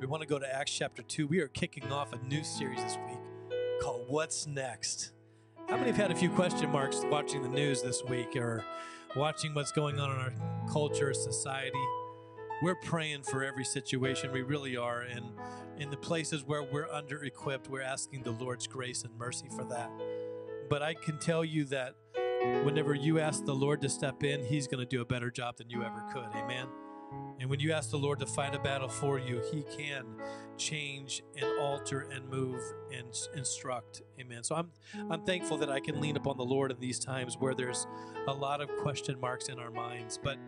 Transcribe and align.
We 0.00 0.06
want 0.06 0.22
to 0.22 0.26
go 0.26 0.38
to 0.38 0.54
Acts 0.54 0.72
chapter 0.72 1.02
2. 1.02 1.26
We 1.26 1.40
are 1.40 1.48
kicking 1.48 1.92
off 1.92 2.14
a 2.14 2.18
new 2.24 2.42
series 2.42 2.82
this 2.82 2.96
week 3.06 3.18
called 3.82 4.06
What's 4.08 4.46
Next? 4.46 5.12
How 5.68 5.76
many 5.76 5.88
have 5.88 5.96
had 5.98 6.10
a 6.10 6.14
few 6.14 6.30
question 6.30 6.70
marks 6.70 7.02
watching 7.10 7.42
the 7.42 7.50
news 7.50 7.82
this 7.82 8.02
week 8.04 8.34
or 8.34 8.64
watching 9.14 9.52
what's 9.52 9.72
going 9.72 10.00
on 10.00 10.10
in 10.10 10.16
our 10.16 10.32
culture, 10.72 11.12
society? 11.12 11.84
We're 12.62 12.76
praying 12.76 13.24
for 13.24 13.44
every 13.44 13.66
situation. 13.66 14.32
We 14.32 14.40
really 14.40 14.74
are. 14.74 15.02
And 15.02 15.32
in 15.76 15.90
the 15.90 15.98
places 15.98 16.44
where 16.44 16.62
we're 16.62 16.90
under 16.90 17.22
equipped, 17.22 17.68
we're 17.68 17.82
asking 17.82 18.22
the 18.22 18.32
Lord's 18.32 18.66
grace 18.66 19.04
and 19.04 19.14
mercy 19.18 19.50
for 19.54 19.64
that. 19.64 19.90
But 20.70 20.80
I 20.82 20.94
can 20.94 21.18
tell 21.18 21.44
you 21.44 21.66
that 21.66 21.94
whenever 22.64 22.94
you 22.94 23.20
ask 23.20 23.44
the 23.44 23.54
Lord 23.54 23.82
to 23.82 23.90
step 23.90 24.24
in, 24.24 24.46
He's 24.46 24.66
going 24.66 24.80
to 24.80 24.88
do 24.88 25.02
a 25.02 25.06
better 25.06 25.30
job 25.30 25.58
than 25.58 25.68
you 25.68 25.82
ever 25.82 26.02
could. 26.10 26.34
Amen. 26.34 26.68
And 27.40 27.48
when 27.48 27.60
you 27.60 27.72
ask 27.72 27.90
the 27.90 27.98
Lord 27.98 28.18
to 28.20 28.26
fight 28.26 28.54
a 28.54 28.58
battle 28.58 28.88
for 28.88 29.18
you, 29.18 29.42
He 29.50 29.64
can 29.76 30.04
change 30.56 31.22
and 31.36 31.58
alter 31.58 32.08
and 32.12 32.28
move 32.28 32.60
and 32.92 33.08
instruct. 33.34 34.02
Amen. 34.20 34.42
So 34.42 34.54
I'm 34.54 34.70
I'm 35.10 35.24
thankful 35.24 35.56
that 35.58 35.70
I 35.70 35.80
can 35.80 36.00
lean 36.00 36.16
upon 36.16 36.36
the 36.36 36.44
Lord 36.44 36.70
in 36.70 36.78
these 36.78 36.98
times 36.98 37.36
where 37.38 37.54
there's 37.54 37.86
a 38.28 38.32
lot 38.32 38.60
of 38.60 38.68
question 38.76 39.18
marks 39.18 39.48
in 39.48 39.58
our 39.58 39.70
minds. 39.70 40.18
But 40.22 40.38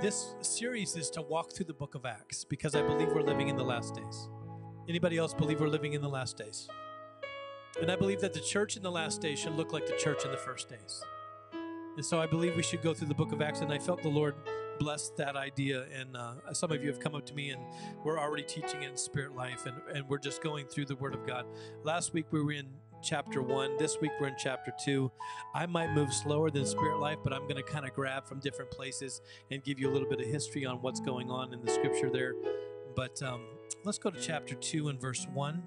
this 0.00 0.34
series 0.40 0.96
is 0.96 1.10
to 1.10 1.22
walk 1.22 1.52
through 1.54 1.66
the 1.66 1.74
book 1.74 1.94
of 1.94 2.04
Acts 2.04 2.44
because 2.44 2.74
I 2.74 2.82
believe 2.82 3.08
we're 3.08 3.22
living 3.22 3.48
in 3.48 3.56
the 3.56 3.64
last 3.64 3.94
days. 3.94 4.28
Anybody 4.88 5.16
else 5.16 5.32
believe 5.32 5.60
we're 5.60 5.68
living 5.68 5.94
in 5.94 6.02
the 6.02 6.08
last 6.08 6.36
days? 6.36 6.68
And 7.80 7.90
I 7.90 7.96
believe 7.96 8.20
that 8.20 8.32
the 8.32 8.40
church 8.40 8.76
in 8.76 8.82
the 8.82 8.90
last 8.90 9.20
days 9.20 9.38
should 9.38 9.54
look 9.54 9.72
like 9.72 9.86
the 9.86 9.96
church 9.96 10.24
in 10.24 10.30
the 10.30 10.36
first 10.36 10.68
days. 10.68 11.02
And 11.96 12.04
so 12.04 12.20
I 12.20 12.26
believe 12.26 12.56
we 12.56 12.62
should 12.62 12.82
go 12.82 12.94
through 12.94 13.08
the 13.08 13.14
book 13.14 13.32
of 13.32 13.40
Acts. 13.40 13.60
And 13.60 13.72
I 13.72 13.78
felt 13.78 14.02
the 14.02 14.08
Lord 14.08 14.34
bless 14.78 15.10
that 15.10 15.36
idea. 15.36 15.86
And 15.94 16.16
uh, 16.16 16.52
some 16.52 16.72
of 16.72 16.82
you 16.82 16.88
have 16.88 17.00
come 17.00 17.14
up 17.14 17.26
to 17.26 17.34
me 17.34 17.50
and 17.50 17.60
we're 18.04 18.18
already 18.18 18.42
teaching 18.42 18.82
in 18.82 18.96
Spirit 18.96 19.34
Life. 19.34 19.66
And, 19.66 19.76
and 19.94 20.08
we're 20.08 20.18
just 20.18 20.42
going 20.42 20.66
through 20.66 20.86
the 20.86 20.96
Word 20.96 21.14
of 21.14 21.26
God. 21.26 21.46
Last 21.82 22.12
week 22.12 22.26
we 22.30 22.42
were 22.42 22.52
in 22.52 22.68
chapter 23.02 23.42
one. 23.42 23.76
This 23.78 24.00
week 24.00 24.12
we're 24.20 24.28
in 24.28 24.36
chapter 24.38 24.72
two. 24.84 25.10
I 25.54 25.66
might 25.66 25.92
move 25.92 26.12
slower 26.12 26.50
than 26.50 26.66
Spirit 26.66 26.98
Life, 26.98 27.18
but 27.22 27.32
I'm 27.32 27.42
going 27.42 27.56
to 27.56 27.62
kind 27.62 27.86
of 27.86 27.94
grab 27.94 28.26
from 28.26 28.40
different 28.40 28.70
places 28.70 29.20
and 29.50 29.62
give 29.62 29.78
you 29.78 29.88
a 29.88 29.92
little 29.92 30.08
bit 30.08 30.20
of 30.20 30.26
history 30.26 30.66
on 30.66 30.76
what's 30.82 31.00
going 31.00 31.30
on 31.30 31.52
in 31.52 31.64
the 31.64 31.70
scripture 31.70 32.10
there. 32.10 32.34
But 32.94 33.22
um, 33.22 33.42
let's 33.84 33.98
go 33.98 34.10
to 34.10 34.20
chapter 34.20 34.54
two 34.54 34.88
and 34.88 35.00
verse 35.00 35.26
one 35.32 35.62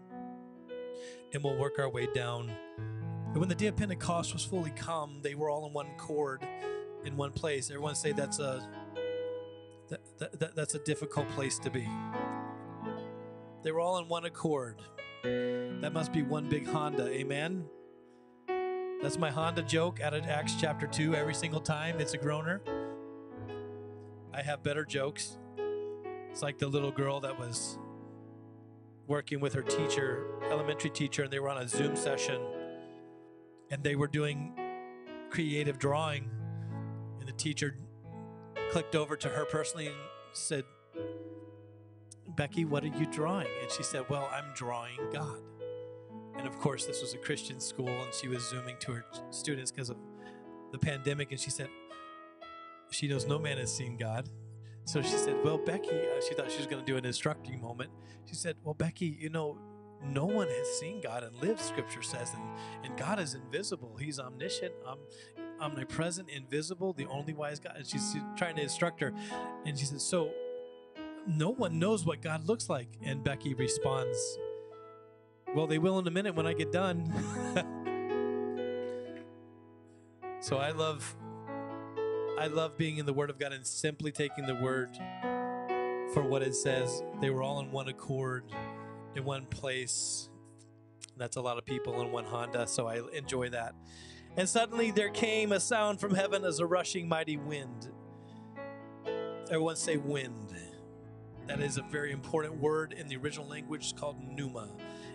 and 1.33 1.43
we'll 1.43 1.57
work 1.57 1.79
our 1.79 1.89
way 1.89 2.07
down. 2.13 2.51
And 2.77 3.37
when 3.37 3.49
the 3.49 3.55
day 3.55 3.67
of 3.67 3.75
Pentecost 3.75 4.33
was 4.33 4.43
fully 4.43 4.71
come, 4.71 5.19
they 5.21 5.35
were 5.35 5.49
all 5.49 5.67
in 5.67 5.73
one 5.73 5.89
chord, 5.97 6.41
in 7.05 7.15
one 7.15 7.31
place. 7.31 7.69
Everyone 7.69 7.95
say 7.95 8.11
that's 8.11 8.39
a 8.39 8.67
that, 9.89 10.19
that, 10.19 10.39
that, 10.39 10.55
that's 10.55 10.75
a 10.75 10.79
difficult 10.79 11.27
place 11.29 11.59
to 11.59 11.69
be. 11.69 11.87
They 13.63 13.71
were 13.71 13.79
all 13.79 13.97
in 13.97 14.07
one 14.07 14.25
accord. 14.25 14.81
That 15.23 15.91
must 15.93 16.13
be 16.13 16.21
one 16.21 16.47
big 16.47 16.67
Honda. 16.67 17.07
Amen. 17.09 17.65
That's 19.01 19.17
my 19.17 19.29
Honda 19.29 19.63
joke 19.63 20.01
out 20.01 20.13
of 20.13 20.25
Acts 20.25 20.55
chapter 20.59 20.87
2 20.87 21.15
every 21.15 21.33
single 21.33 21.61
time. 21.61 21.99
It's 21.99 22.13
a 22.13 22.17
groaner. 22.17 22.61
I 24.33 24.41
have 24.41 24.63
better 24.63 24.85
jokes. 24.85 25.37
It's 26.31 26.41
like 26.41 26.57
the 26.57 26.67
little 26.67 26.91
girl 26.91 27.19
that 27.21 27.37
was 27.37 27.77
working 29.07 29.39
with 29.39 29.53
her 29.53 29.63
teacher, 29.63 30.25
elementary 30.49 30.89
teacher, 30.89 31.23
and 31.23 31.31
they 31.31 31.39
were 31.39 31.49
on 31.49 31.57
a 31.57 31.67
Zoom 31.67 31.95
session 31.95 32.39
and 33.71 33.83
they 33.83 33.95
were 33.95 34.07
doing 34.07 34.53
creative 35.29 35.79
drawing. 35.79 36.29
And 37.19 37.27
the 37.27 37.33
teacher 37.33 37.75
clicked 38.71 38.95
over 38.95 39.15
to 39.15 39.29
her 39.29 39.45
personally 39.45 39.87
and 39.87 39.95
said, 40.33 40.63
Becky, 42.35 42.65
what 42.65 42.83
are 42.83 42.87
you 42.87 43.05
drawing? 43.05 43.47
And 43.61 43.71
she 43.71 43.83
said, 43.83 44.05
Well, 44.09 44.29
I'm 44.33 44.53
drawing 44.55 44.97
God. 45.11 45.39
And 46.37 46.47
of 46.47 46.57
course, 46.59 46.85
this 46.85 47.01
was 47.01 47.13
a 47.13 47.17
Christian 47.17 47.59
school, 47.59 47.89
and 47.89 48.13
she 48.13 48.27
was 48.27 48.47
zooming 48.47 48.77
to 48.79 48.93
her 48.93 49.05
students 49.29 49.71
because 49.71 49.89
of 49.89 49.97
the 50.71 50.77
pandemic. 50.77 51.31
And 51.31 51.39
she 51.39 51.49
said, 51.49 51.69
She 52.91 53.07
knows 53.07 53.25
no 53.25 53.39
man 53.39 53.57
has 53.57 53.75
seen 53.75 53.97
God. 53.97 54.29
So 54.85 55.01
she 55.01 55.17
said, 55.17 55.43
Well, 55.43 55.57
Becky, 55.57 55.89
uh, 55.89 56.21
she 56.27 56.33
thought 56.33 56.51
she 56.51 56.57
was 56.57 56.67
going 56.67 56.83
to 56.83 56.85
do 56.85 56.97
an 56.97 57.05
instructing 57.05 57.59
moment. 57.61 57.89
She 58.25 58.35
said, 58.35 58.55
Well, 58.63 58.73
Becky, 58.75 59.17
you 59.19 59.29
know, 59.29 59.57
no 60.03 60.25
one 60.25 60.47
has 60.47 60.79
seen 60.79 61.01
God 61.01 61.23
and 61.23 61.35
lived, 61.41 61.59
scripture 61.59 62.01
says, 62.01 62.33
and, 62.33 62.43
and 62.85 62.97
God 62.97 63.19
is 63.19 63.35
invisible. 63.35 63.97
He's 63.99 64.19
omniscient, 64.19 64.73
um, 64.87 64.99
omnipresent, 65.61 66.29
invisible, 66.29 66.93
the 66.93 67.05
only 67.07 67.33
wise 67.33 67.59
God. 67.59 67.73
And 67.77 67.85
she's 67.85 68.15
trying 68.35 68.55
to 68.55 68.61
instruct 68.61 68.99
her. 69.01 69.13
And 69.65 69.77
she 69.77 69.85
says, 69.85 70.03
So 70.03 70.31
no 71.27 71.49
one 71.49 71.79
knows 71.79 72.05
what 72.05 72.21
God 72.21 72.47
looks 72.47 72.69
like. 72.69 72.87
And 73.03 73.23
Becky 73.23 73.53
responds, 73.53 74.17
Well, 75.55 75.67
they 75.67 75.77
will 75.77 75.99
in 75.99 76.07
a 76.07 76.11
minute 76.11 76.35
when 76.35 76.47
I 76.47 76.53
get 76.53 76.71
done. 76.71 77.05
so 80.41 80.57
I 80.57 80.71
love 80.71 81.15
I 82.39 82.47
love 82.47 82.77
being 82.77 82.97
in 82.97 83.05
the 83.05 83.11
Word 83.11 83.29
of 83.29 83.37
God 83.37 83.51
and 83.51 83.67
simply 83.67 84.13
taking 84.13 84.45
the 84.45 84.55
Word 84.55 84.97
for 86.13 86.23
what 86.23 86.41
it 86.41 86.55
says. 86.55 87.03
They 87.19 87.29
were 87.29 87.43
all 87.43 87.59
in 87.59 87.69
one 87.69 87.89
accord, 87.89 88.45
in 89.13 89.25
one 89.25 89.45
place. 89.45 90.29
That's 91.17 91.35
a 91.35 91.41
lot 91.41 91.57
of 91.57 91.65
people 91.65 92.01
in 92.01 92.13
one 92.13 92.23
Honda, 92.23 92.65
so 92.65 92.87
I 92.87 93.01
enjoy 93.13 93.49
that. 93.49 93.75
And 94.37 94.47
suddenly 94.47 94.91
there 94.91 95.09
came 95.09 95.51
a 95.51 95.59
sound 95.59 95.99
from 95.99 96.15
heaven 96.15 96.45
as 96.45 96.59
a 96.59 96.65
rushing 96.65 97.07
mighty 97.07 97.37
wind. 97.37 97.89
Everyone 99.45 99.75
say 99.75 99.97
wind. 99.97 100.55
That 101.47 101.59
is 101.59 101.77
a 101.77 101.81
very 101.81 102.11
important 102.11 102.57
word 102.57 102.93
in 102.93 103.07
the 103.07 103.17
original 103.17 103.47
language 103.47 103.95
called 103.95 104.17
pneuma. 104.21 104.69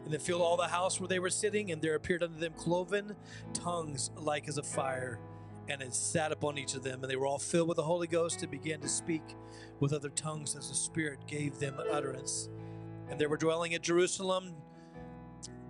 And 0.05 0.13
it 0.13 0.21
filled 0.21 0.43
all 0.43 0.57
the 0.57 0.69
house 0.69 1.01
where 1.01 1.09
they 1.09 1.21
were 1.21 1.31
sitting, 1.31 1.71
and 1.71 1.81
there 1.81 1.95
appeared 1.95 2.23
unto 2.23 2.39
them 2.39 2.53
cloven 2.55 3.17
tongues 3.53 4.11
like 4.17 4.49
as 4.49 4.59
a 4.59 4.63
fire 4.63 5.21
and 5.69 5.83
it 5.83 5.95
sat 5.95 6.33
upon 6.33 6.59
each 6.59 6.75
of 6.75 6.83
them, 6.83 7.03
and 7.03 7.11
they 7.11 7.17
were 7.17 7.27
all 7.27 7.39
filled 7.39 7.69
with 7.69 7.77
the 7.77 7.83
Holy 7.83 8.07
Ghost 8.07 8.43
and 8.43 8.51
began 8.51 8.81
to 8.81 8.89
speak 8.89 9.23
with 9.81 9.93
other 9.93 10.11
tongues 10.11 10.57
as 10.57 10.69
the 10.69 10.75
Spirit 10.75 11.19
gave 11.27 11.59
them 11.59 11.81
utterance. 11.91 12.49
And 13.09 13.19
there 13.19 13.29
were 13.29 13.37
dwelling 13.37 13.75
at 13.75 13.83
Jerusalem 13.83 14.55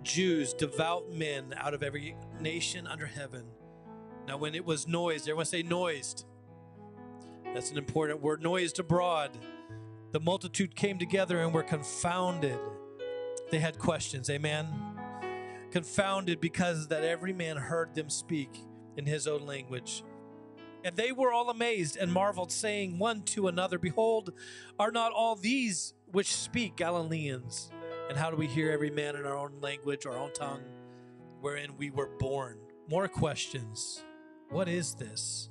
Jews, 0.05 0.53
devout 0.53 1.11
men 1.11 1.53
out 1.57 1.73
of 1.73 1.83
every 1.83 2.15
nation 2.39 2.87
under 2.87 3.07
heaven. 3.07 3.43
Now, 4.27 4.37
when 4.37 4.55
it 4.55 4.63
was 4.63 4.87
noised, 4.87 5.25
everyone 5.25 5.45
say 5.45 5.63
noised. 5.63 6.25
That's 7.53 7.71
an 7.71 7.77
important 7.77 8.21
word. 8.21 8.41
Noised 8.41 8.79
abroad. 8.79 9.37
The 10.11 10.19
multitude 10.19 10.75
came 10.75 10.99
together 10.99 11.41
and 11.41 11.53
were 11.53 11.63
confounded. 11.63 12.59
They 13.51 13.59
had 13.59 13.79
questions. 13.79 14.29
Amen. 14.29 14.67
Confounded 15.71 16.39
because 16.39 16.87
that 16.87 17.03
every 17.03 17.33
man 17.33 17.57
heard 17.57 17.95
them 17.95 18.09
speak 18.09 18.59
in 18.97 19.05
his 19.05 19.27
own 19.27 19.45
language. 19.45 20.03
And 20.83 20.95
they 20.95 21.11
were 21.11 21.33
all 21.33 21.49
amazed 21.49 21.97
and 21.97 22.13
marveled, 22.13 22.51
saying 22.51 22.99
one 22.99 23.23
to 23.23 23.47
another, 23.47 23.79
Behold, 23.79 24.33
are 24.77 24.91
not 24.91 25.11
all 25.11 25.35
these 25.35 25.95
which 26.11 26.35
speak 26.35 26.75
Galileans? 26.75 27.71
And 28.09 28.17
how 28.17 28.29
do 28.29 28.37
we 28.37 28.47
hear 28.47 28.71
every 28.71 28.91
man 28.91 29.15
in 29.15 29.25
our 29.25 29.35
own 29.35 29.59
language, 29.61 30.05
our 30.05 30.17
own 30.17 30.31
tongue, 30.33 30.61
wherein 31.41 31.75
we 31.77 31.89
were 31.89 32.09
born? 32.19 32.59
More 32.87 33.07
questions. 33.07 34.03
What 34.49 34.67
is 34.67 34.93
this? 34.93 35.49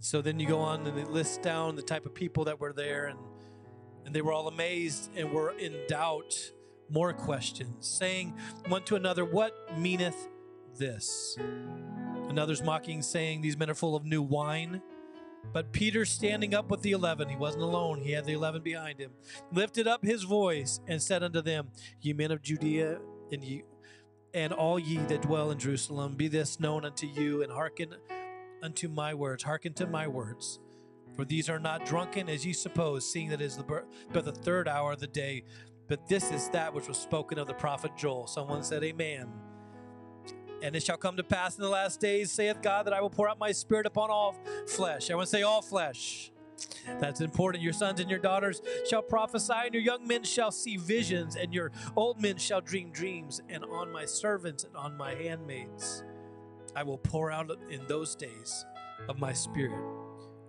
So 0.00 0.20
then 0.20 0.38
you 0.40 0.46
go 0.46 0.58
on 0.58 0.86
and 0.86 0.98
it 0.98 1.10
lists 1.10 1.38
down 1.38 1.76
the 1.76 1.82
type 1.82 2.06
of 2.06 2.14
people 2.14 2.44
that 2.44 2.60
were 2.60 2.72
there, 2.72 3.06
and, 3.06 3.18
and 4.04 4.14
they 4.14 4.22
were 4.22 4.32
all 4.32 4.48
amazed 4.48 5.10
and 5.16 5.32
were 5.32 5.52
in 5.52 5.74
doubt. 5.88 6.34
More 6.90 7.12
questions, 7.12 7.86
saying 7.86 8.34
one 8.68 8.82
to 8.84 8.96
another, 8.96 9.24
What 9.24 9.54
meaneth 9.76 10.28
this? 10.78 11.36
And 11.38 12.38
others 12.38 12.62
mocking, 12.62 13.02
saying, 13.02 13.42
These 13.42 13.58
men 13.58 13.68
are 13.70 13.74
full 13.74 13.94
of 13.94 14.04
new 14.04 14.22
wine. 14.22 14.80
But 15.52 15.72
Peter, 15.72 16.04
standing 16.04 16.54
up 16.54 16.70
with 16.70 16.82
the 16.82 16.92
eleven, 16.92 17.28
he 17.28 17.36
wasn't 17.36 17.64
alone, 17.64 18.00
he 18.00 18.12
had 18.12 18.24
the 18.26 18.32
eleven 18.32 18.62
behind 18.62 19.00
him, 19.00 19.12
lifted 19.52 19.86
up 19.86 20.04
his 20.04 20.24
voice 20.24 20.80
and 20.86 21.02
said 21.02 21.22
unto 21.22 21.40
them, 21.40 21.70
Ye 22.00 22.12
men 22.12 22.30
of 22.30 22.42
Judea, 22.42 22.98
and 23.32 23.42
ye 23.42 23.62
and 24.34 24.52
all 24.52 24.78
ye 24.78 24.98
that 24.98 25.22
dwell 25.22 25.50
in 25.50 25.58
Jerusalem, 25.58 26.14
be 26.14 26.28
this 26.28 26.60
known 26.60 26.84
unto 26.84 27.06
you, 27.06 27.42
and 27.42 27.50
hearken 27.50 27.94
unto 28.62 28.88
my 28.88 29.14
words, 29.14 29.42
hearken 29.42 29.72
to 29.74 29.86
my 29.86 30.06
words. 30.06 30.60
For 31.16 31.24
these 31.24 31.48
are 31.48 31.58
not 31.58 31.86
drunken 31.86 32.28
as 32.28 32.46
ye 32.46 32.52
suppose, 32.52 33.10
seeing 33.10 33.30
that 33.30 33.40
it 33.40 33.44
is 33.44 33.56
the, 33.56 33.84
but 34.12 34.24
the 34.24 34.32
third 34.32 34.68
hour 34.68 34.92
of 34.92 35.00
the 35.00 35.06
day. 35.06 35.44
But 35.88 36.06
this 36.06 36.30
is 36.30 36.48
that 36.50 36.72
which 36.74 36.86
was 36.86 36.98
spoken 36.98 37.38
of 37.38 37.46
the 37.46 37.54
prophet 37.54 37.92
Joel. 37.96 38.26
Someone 38.26 38.62
said, 38.62 38.84
Amen. 38.84 39.28
And 40.62 40.74
it 40.74 40.82
shall 40.82 40.96
come 40.96 41.16
to 41.16 41.24
pass 41.24 41.56
in 41.56 41.62
the 41.62 41.68
last 41.68 42.00
days, 42.00 42.32
saith 42.32 42.62
God, 42.62 42.86
that 42.86 42.92
I 42.92 43.00
will 43.00 43.10
pour 43.10 43.28
out 43.28 43.38
my 43.38 43.52
spirit 43.52 43.86
upon 43.86 44.10
all 44.10 44.34
flesh. 44.66 45.10
I 45.10 45.14
want 45.14 45.28
to 45.28 45.30
say 45.30 45.42
all 45.42 45.62
flesh. 45.62 46.32
That's 47.00 47.20
important. 47.20 47.62
Your 47.62 47.72
sons 47.72 48.00
and 48.00 48.10
your 48.10 48.18
daughters 48.18 48.60
shall 48.88 49.02
prophesy, 49.02 49.52
and 49.54 49.74
your 49.74 49.82
young 49.82 50.06
men 50.06 50.24
shall 50.24 50.50
see 50.50 50.76
visions, 50.76 51.36
and 51.36 51.54
your 51.54 51.70
old 51.94 52.20
men 52.20 52.36
shall 52.36 52.60
dream 52.60 52.90
dreams. 52.90 53.40
And 53.48 53.64
on 53.64 53.92
my 53.92 54.04
servants 54.04 54.64
and 54.64 54.76
on 54.76 54.96
my 54.96 55.14
handmaids 55.14 56.02
I 56.74 56.82
will 56.82 56.98
pour 56.98 57.30
out 57.30 57.50
in 57.70 57.86
those 57.86 58.14
days 58.14 58.64
of 59.08 59.18
my 59.18 59.32
spirit, 59.32 59.80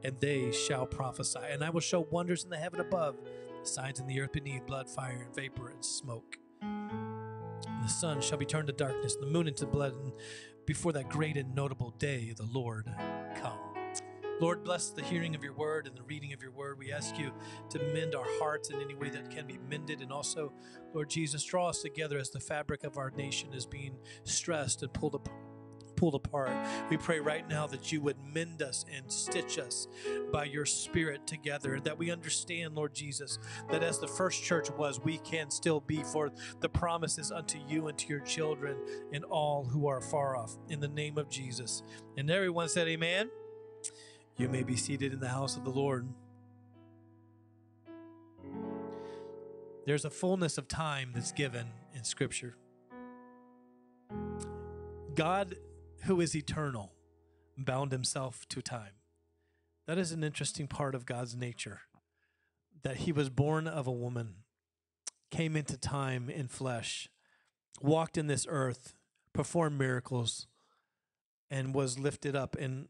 and 0.03 0.19
they 0.19 0.51
shall 0.51 0.85
prophesy. 0.85 1.39
And 1.49 1.63
I 1.63 1.69
will 1.69 1.81
show 1.81 2.07
wonders 2.09 2.43
in 2.43 2.49
the 2.49 2.57
heaven 2.57 2.79
above 2.79 3.15
signs 3.63 3.99
in 3.99 4.07
the 4.07 4.19
earth 4.21 4.31
beneath 4.31 4.65
blood, 4.65 4.89
fire, 4.89 5.21
and 5.25 5.35
vapor, 5.35 5.69
and 5.69 5.83
smoke. 5.83 6.39
And 7.79 7.87
the 7.87 7.93
sun 7.93 8.19
shall 8.19 8.37
be 8.37 8.45
turned 8.45 8.67
to 8.67 8.73
darkness, 8.73 9.15
and 9.15 9.23
the 9.23 9.31
moon 9.31 9.47
into 9.47 9.65
blood, 9.65 9.93
and 9.93 10.11
before 10.65 10.91
that 10.91 11.07
great 11.07 11.37
and 11.37 11.55
notable 11.55 11.91
day, 11.91 12.33
the 12.35 12.43
Lord 12.43 12.93
come. 13.41 13.57
Lord, 14.41 14.65
bless 14.65 14.89
the 14.89 15.01
hearing 15.01 15.33
of 15.33 15.45
your 15.45 15.53
word 15.53 15.87
and 15.87 15.95
the 15.95 16.03
reading 16.03 16.33
of 16.33 16.41
your 16.41 16.51
word. 16.51 16.77
We 16.77 16.91
ask 16.91 17.17
you 17.17 17.31
to 17.69 17.79
mend 17.93 18.15
our 18.15 18.27
hearts 18.37 18.69
in 18.69 18.81
any 18.81 18.95
way 18.95 19.09
that 19.11 19.31
can 19.31 19.47
be 19.47 19.57
mended. 19.69 20.01
And 20.01 20.11
also, 20.11 20.51
Lord 20.93 21.09
Jesus, 21.09 21.41
draw 21.45 21.69
us 21.69 21.81
together 21.81 22.17
as 22.17 22.31
the 22.31 22.41
fabric 22.41 22.83
of 22.83 22.97
our 22.97 23.11
nation 23.11 23.53
is 23.53 23.65
being 23.65 23.97
stressed 24.23 24.83
and 24.83 24.93
pulled 24.93 25.15
apart 25.15 25.48
pulled 25.99 26.15
apart. 26.15 26.51
We 26.89 26.95
pray 26.95 27.19
right 27.19 27.47
now 27.49 27.67
that 27.67 27.91
you 27.91 27.99
would 28.01 28.15
mend 28.33 28.61
us 28.61 28.85
and 28.95 29.11
stitch 29.11 29.59
us 29.59 29.87
by 30.31 30.45
your 30.45 30.65
spirit 30.65 31.27
together, 31.27 31.81
that 31.81 31.97
we 31.97 32.09
understand, 32.09 32.73
Lord 32.73 32.93
Jesus, 32.95 33.37
that 33.69 33.83
as 33.83 33.99
the 33.99 34.07
first 34.07 34.41
church 34.41 34.71
was, 34.71 35.01
we 35.03 35.17
can 35.17 35.51
still 35.51 35.81
be 35.81 36.01
for 36.03 36.31
the 36.61 36.69
promises 36.69 37.33
unto 37.33 37.59
you 37.67 37.89
and 37.89 37.97
to 37.97 38.07
your 38.07 38.21
children 38.21 38.77
and 39.11 39.25
all 39.25 39.65
who 39.65 39.87
are 39.87 39.99
far 39.99 40.37
off. 40.37 40.57
In 40.69 40.79
the 40.79 40.87
name 40.87 41.17
of 41.17 41.29
Jesus. 41.29 41.83
And 42.17 42.31
everyone 42.31 42.69
said, 42.69 42.87
Amen. 42.87 43.29
You 44.37 44.47
may 44.47 44.63
be 44.63 44.77
seated 44.77 45.11
in 45.11 45.19
the 45.19 45.27
house 45.27 45.57
of 45.57 45.65
the 45.65 45.69
Lord. 45.69 46.07
There's 49.85 50.05
a 50.05 50.09
fullness 50.09 50.57
of 50.57 50.69
time 50.69 51.11
that's 51.13 51.33
given 51.33 51.67
in 51.93 52.05
Scripture. 52.05 52.55
God, 55.15 55.55
who 56.03 56.21
is 56.21 56.35
eternal, 56.35 56.93
bound 57.57 57.91
himself 57.91 58.47
to 58.49 58.61
time. 58.61 58.93
That 59.87 59.97
is 59.97 60.11
an 60.11 60.23
interesting 60.23 60.67
part 60.67 60.95
of 60.95 61.05
God's 61.05 61.35
nature. 61.35 61.81
That 62.83 62.97
he 62.97 63.11
was 63.11 63.29
born 63.29 63.67
of 63.67 63.87
a 63.87 63.91
woman, 63.91 64.35
came 65.31 65.55
into 65.55 65.77
time 65.77 66.29
in 66.29 66.47
flesh, 66.47 67.09
walked 67.81 68.17
in 68.17 68.27
this 68.27 68.45
earth, 68.49 68.95
performed 69.33 69.77
miracles, 69.77 70.47
and 71.51 71.73
was 71.73 71.99
lifted 71.99 72.35
up 72.35 72.55
and 72.57 72.87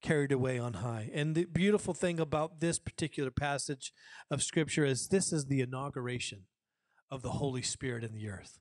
carried 0.00 0.32
away 0.32 0.58
on 0.58 0.74
high. 0.74 1.10
And 1.12 1.34
the 1.34 1.44
beautiful 1.44 1.94
thing 1.94 2.20
about 2.20 2.60
this 2.60 2.78
particular 2.78 3.30
passage 3.30 3.92
of 4.30 4.42
scripture 4.42 4.84
is 4.84 5.08
this 5.08 5.32
is 5.32 5.46
the 5.46 5.60
inauguration 5.60 6.44
of 7.10 7.22
the 7.22 7.30
Holy 7.30 7.62
Spirit 7.62 8.04
in 8.04 8.12
the 8.12 8.28
earth. 8.28 8.60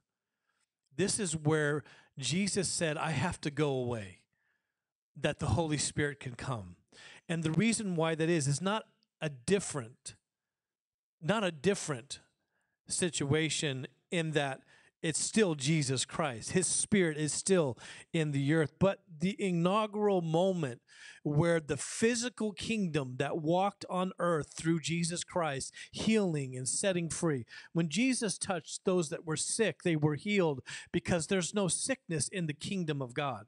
This 0.96 1.20
is 1.20 1.36
where 1.36 1.84
Jesus 2.18 2.68
said, 2.68 2.98
I 2.98 3.12
have 3.12 3.40
to 3.42 3.52
go 3.52 3.70
away, 3.70 4.20
that 5.16 5.40
the 5.40 5.48
Holy 5.48 5.78
Spirit 5.78 6.20
can 6.20 6.36
come. 6.36 6.76
And 7.30 7.44
the 7.44 7.52
reason 7.52 7.96
why 7.96 8.16
that 8.16 8.30
is, 8.30 8.48
is 8.48 8.62
not 8.62 8.86
a 9.22 9.30
different, 9.30 10.16
not 11.22 11.44
a 11.44 11.52
different 11.52 12.20
situation 12.88 13.88
in 14.12 14.32
that 14.32 14.62
it's 15.08 15.24
still 15.24 15.56
Jesus 15.56 16.04
Christ. 16.04 16.52
His 16.52 16.68
spirit 16.68 17.18
is 17.18 17.32
still 17.32 17.78
in 18.12 18.32
the 18.32 18.54
earth. 18.54 18.74
But 18.78 19.00
the 19.20 19.42
inaugural 19.42 20.22
moment 20.22 20.82
where 21.24 21.62
the 21.62 21.78
physical 21.78 22.52
kingdom 22.52 23.16
that 23.18 23.38
walked 23.38 23.86
on 23.90 24.12
earth 24.20 24.52
through 24.58 24.82
Jesus 24.82 25.24
Christ, 25.24 25.74
healing 25.92 26.58
and 26.58 26.68
setting 26.68 27.10
free, 27.10 27.46
when 27.72 27.88
Jesus 27.88 28.38
touched 28.38 28.82
those 28.84 29.08
that 29.08 29.26
were 29.26 29.38
sick, 29.38 29.84
they 29.84 29.96
were 29.96 30.16
healed 30.16 30.60
because 30.92 31.28
there's 31.28 31.54
no 31.54 31.70
sickness 31.70 32.28
in 32.28 32.48
the 32.48 32.54
kingdom 32.54 33.02
of 33.02 33.14
God 33.14 33.46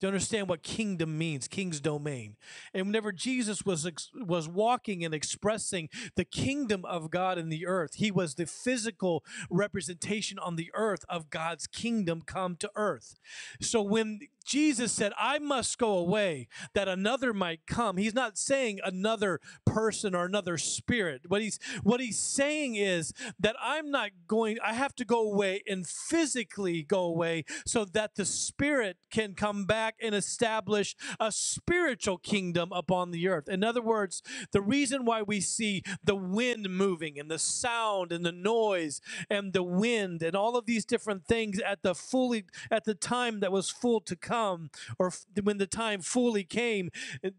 to 0.00 0.06
understand 0.06 0.48
what 0.48 0.62
kingdom 0.62 1.18
means, 1.18 1.48
king's 1.48 1.80
domain. 1.80 2.36
And 2.72 2.86
whenever 2.86 3.12
Jesus 3.12 3.64
was 3.64 3.88
was 4.14 4.48
walking 4.48 5.04
and 5.04 5.14
expressing 5.14 5.88
the 6.14 6.24
kingdom 6.24 6.84
of 6.84 7.10
God 7.10 7.38
in 7.38 7.48
the 7.48 7.66
earth, 7.66 7.94
he 7.94 8.10
was 8.10 8.34
the 8.34 8.46
physical 8.46 9.24
representation 9.50 10.38
on 10.38 10.56
the 10.56 10.70
earth 10.74 11.04
of 11.08 11.30
God's 11.30 11.66
kingdom 11.66 12.22
come 12.22 12.56
to 12.56 12.70
earth. 12.74 13.16
So 13.60 13.82
when 13.82 14.20
Jesus 14.48 14.92
said, 14.92 15.12
I 15.18 15.38
must 15.38 15.76
go 15.76 15.98
away 15.98 16.48
that 16.72 16.88
another 16.88 17.34
might 17.34 17.66
come. 17.66 17.98
He's 17.98 18.14
not 18.14 18.38
saying 18.38 18.80
another 18.82 19.40
person 19.66 20.14
or 20.14 20.24
another 20.24 20.56
spirit. 20.56 21.22
What 21.28 21.42
he's 21.42 21.58
what 21.82 22.00
he's 22.00 22.18
saying 22.18 22.76
is 22.76 23.12
that 23.38 23.56
I'm 23.60 23.90
not 23.90 24.10
going, 24.26 24.56
I 24.64 24.72
have 24.72 24.94
to 24.96 25.04
go 25.04 25.30
away 25.30 25.62
and 25.68 25.86
physically 25.86 26.82
go 26.82 27.02
away 27.02 27.44
so 27.66 27.84
that 27.84 28.14
the 28.14 28.24
spirit 28.24 28.96
can 29.10 29.34
come 29.34 29.66
back 29.66 29.87
and 30.00 30.14
establish 30.14 30.96
a 31.20 31.32
spiritual 31.32 32.18
kingdom 32.18 32.70
upon 32.72 33.10
the 33.10 33.28
earth. 33.28 33.48
In 33.48 33.64
other 33.64 33.82
words, 33.82 34.22
the 34.52 34.60
reason 34.60 35.04
why 35.04 35.22
we 35.22 35.40
see 35.40 35.82
the 36.02 36.16
wind 36.16 36.68
moving 36.70 37.18
and 37.18 37.30
the 37.30 37.38
sound 37.38 38.12
and 38.12 38.24
the 38.24 38.32
noise 38.32 39.00
and 39.30 39.52
the 39.52 39.62
wind 39.62 40.22
and 40.22 40.34
all 40.34 40.56
of 40.56 40.66
these 40.66 40.84
different 40.84 41.26
things 41.26 41.60
at 41.60 41.82
the 41.82 41.94
fully 41.94 42.44
at 42.70 42.84
the 42.84 42.94
time 42.94 43.40
that 43.40 43.52
was 43.52 43.70
full 43.70 44.00
to 44.00 44.16
come 44.16 44.70
or 44.98 45.12
when 45.42 45.58
the 45.58 45.66
time 45.66 46.00
fully 46.00 46.44
came. 46.44 46.90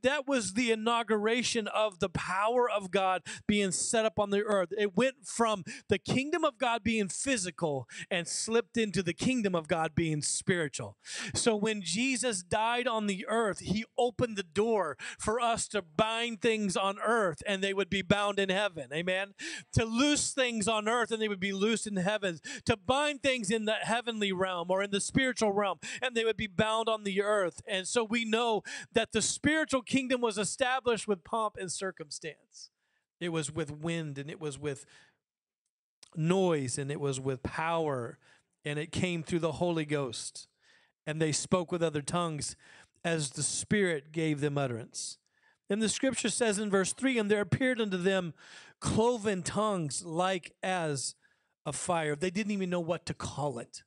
That 0.02 0.28
was 0.28 0.54
the 0.54 0.72
inauguration 0.72 1.68
of 1.68 2.00
the 2.00 2.10
power 2.10 2.70
of 2.70 2.92
God 2.92 3.24
being 3.48 3.72
set 3.72 4.06
up 4.06 4.20
on 4.20 4.30
the 4.30 4.44
earth. 4.44 4.70
It 4.78 4.96
went 4.96 5.26
from 5.26 5.64
the 5.88 5.98
kingdom 5.98 6.44
of 6.44 6.58
God 6.58 6.84
being 6.84 7.08
physical 7.08 7.88
and 8.10 8.28
slipped 8.28 8.78
into 8.78 9.04
the 9.04 9.14
kingdom 9.14 9.56
of 9.56 9.68
God 9.68 9.96
being 9.96 10.22
spiritual. 10.22 10.98
So 11.34 11.56
when 11.56 11.82
Jesus 11.82 12.39
died 12.44 12.88
on 12.88 13.08
the 13.08 13.26
earth, 13.28 13.60
he 13.60 13.86
opened 13.98 14.38
the 14.38 14.44
door 14.44 14.98
for 15.18 15.40
us 15.40 15.68
to 15.70 15.82
bind 15.82 16.42
things 16.42 16.76
on 16.78 16.98
earth 17.00 17.42
and 17.48 17.64
they 17.64 17.74
would 17.74 17.90
be 17.90 18.02
bound 18.02 18.40
in 18.40 18.50
heaven. 18.50 18.90
Amen. 18.94 19.34
To 19.74 19.86
loose 19.86 20.32
things 20.32 20.68
on 20.68 20.88
earth 20.88 21.12
and 21.12 21.22
they 21.22 21.28
would 21.28 21.40
be 21.40 21.54
loosed 21.54 21.88
in 21.88 21.98
heaven. 21.98 22.40
To 22.66 22.78
bind 22.78 23.22
things 23.24 23.50
in 23.50 23.66
the 23.66 23.76
heavenly 23.82 24.32
realm 24.32 24.70
or 24.70 24.84
in 24.84 24.92
the 24.92 25.02
spiritual 25.02 25.54
realm 25.54 25.80
and 26.02 26.16
they 26.16 26.26
would 26.26 26.38
be 26.38 26.48
bound 26.48 26.90
on 26.90 27.04
the 27.04 27.22
earth. 27.22 27.62
And 27.68 27.88
so 27.88 28.04
we 28.04 28.26
know 28.26 28.64
that 28.94 29.12
the 29.12 29.22
spiritual 29.22 29.82
kingdom 29.82 30.22
was 30.22 30.38
established 30.38 31.08
with 31.08 31.24
pomp 31.24 31.56
and 31.60 31.72
circumstance. 31.72 32.70
It 33.20 33.30
was 33.30 33.52
with 33.52 33.72
wind 33.72 34.18
and 34.18 34.30
it 34.30 34.40
was 34.40 34.58
with 34.58 34.86
noise 36.16 36.78
and 36.78 36.92
it 36.92 37.00
was 37.00 37.20
with 37.20 37.44
power 37.44 38.18
and 38.66 38.80
it 38.80 38.92
came 38.92 39.24
through 39.24 39.40
the 39.40 39.54
Holy 39.54 39.86
Ghost. 39.86 40.48
And 41.08 41.22
they 41.22 41.32
spoke 41.32 41.72
with 41.72 41.82
other 41.82 42.02
tongues 42.02 42.56
as 43.04 43.32
the 43.32 43.44
Spirit 43.44 44.12
gave 44.12 44.42
them 44.42 44.58
utterance. 44.58 45.18
And 45.70 45.82
the 45.82 45.90
scripture 45.90 46.30
says 46.30 46.58
in 46.58 46.70
verse 46.70 46.94
3 46.94 47.18
And 47.18 47.30
there 47.30 47.42
appeared 47.42 47.80
unto 47.80 47.98
them 47.98 48.34
cloven 48.80 49.44
tongues 49.44 50.04
like 50.04 50.54
as 50.64 51.16
a 51.66 51.74
fire. 51.74 52.16
They 52.16 52.32
didn't 52.32 52.52
even 52.52 52.70
know 52.70 52.80
what 52.80 53.06
to 53.06 53.14
call 53.14 53.60
it. 53.60 53.84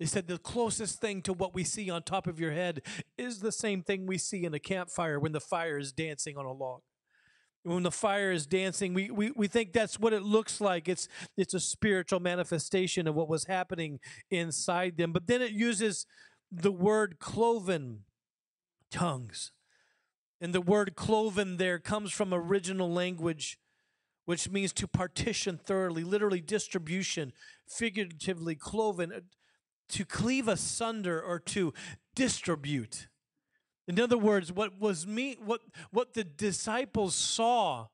They 0.00 0.06
said 0.06 0.26
the 0.26 0.38
closest 0.38 1.00
thing 1.00 1.22
to 1.22 1.32
what 1.32 1.54
we 1.54 1.62
see 1.62 1.88
on 1.88 2.02
top 2.02 2.26
of 2.26 2.40
your 2.40 2.50
head 2.50 2.82
is 3.16 3.38
the 3.38 3.52
same 3.52 3.82
thing 3.82 4.04
we 4.04 4.18
see 4.18 4.44
in 4.44 4.52
a 4.52 4.58
campfire 4.58 5.20
when 5.20 5.30
the 5.30 5.40
fire 5.40 5.78
is 5.78 5.92
dancing 5.92 6.36
on 6.36 6.44
a 6.44 6.52
log. 6.52 6.80
When 7.62 7.84
the 7.84 7.92
fire 7.92 8.32
is 8.32 8.44
dancing, 8.44 8.92
we, 8.92 9.12
we, 9.12 9.30
we 9.30 9.46
think 9.46 9.72
that's 9.72 10.00
what 10.00 10.12
it 10.12 10.24
looks 10.24 10.60
like. 10.60 10.88
It's, 10.88 11.06
it's 11.36 11.54
a 11.54 11.60
spiritual 11.60 12.18
manifestation 12.18 13.06
of 13.06 13.14
what 13.14 13.28
was 13.28 13.44
happening 13.44 14.00
inside 14.32 14.96
them. 14.96 15.12
But 15.12 15.28
then 15.28 15.40
it 15.40 15.52
uses 15.52 16.06
the 16.52 16.72
word 16.72 17.18
cloven 17.18 18.04
tongues. 18.90 19.52
And 20.40 20.52
the 20.52 20.60
word 20.60 20.94
cloven 20.96 21.56
there 21.56 21.78
comes 21.78 22.12
from 22.12 22.34
original 22.34 22.92
language, 22.92 23.58
which 24.26 24.50
means 24.50 24.72
to 24.74 24.86
partition 24.86 25.56
thoroughly, 25.56 26.04
literally 26.04 26.40
distribution, 26.40 27.32
figuratively 27.66 28.54
cloven 28.54 29.12
uh, 29.12 29.20
to 29.90 30.04
cleave 30.04 30.48
asunder 30.48 31.22
or 31.22 31.38
to 31.38 31.72
distribute. 32.14 33.08
In 33.88 33.98
other 33.98 34.18
words, 34.18 34.52
what 34.52 34.78
was 34.78 35.06
me 35.06 35.36
what 35.44 35.60
what 35.90 36.14
the 36.14 36.24
disciples 36.24 37.14
saw 37.14 37.88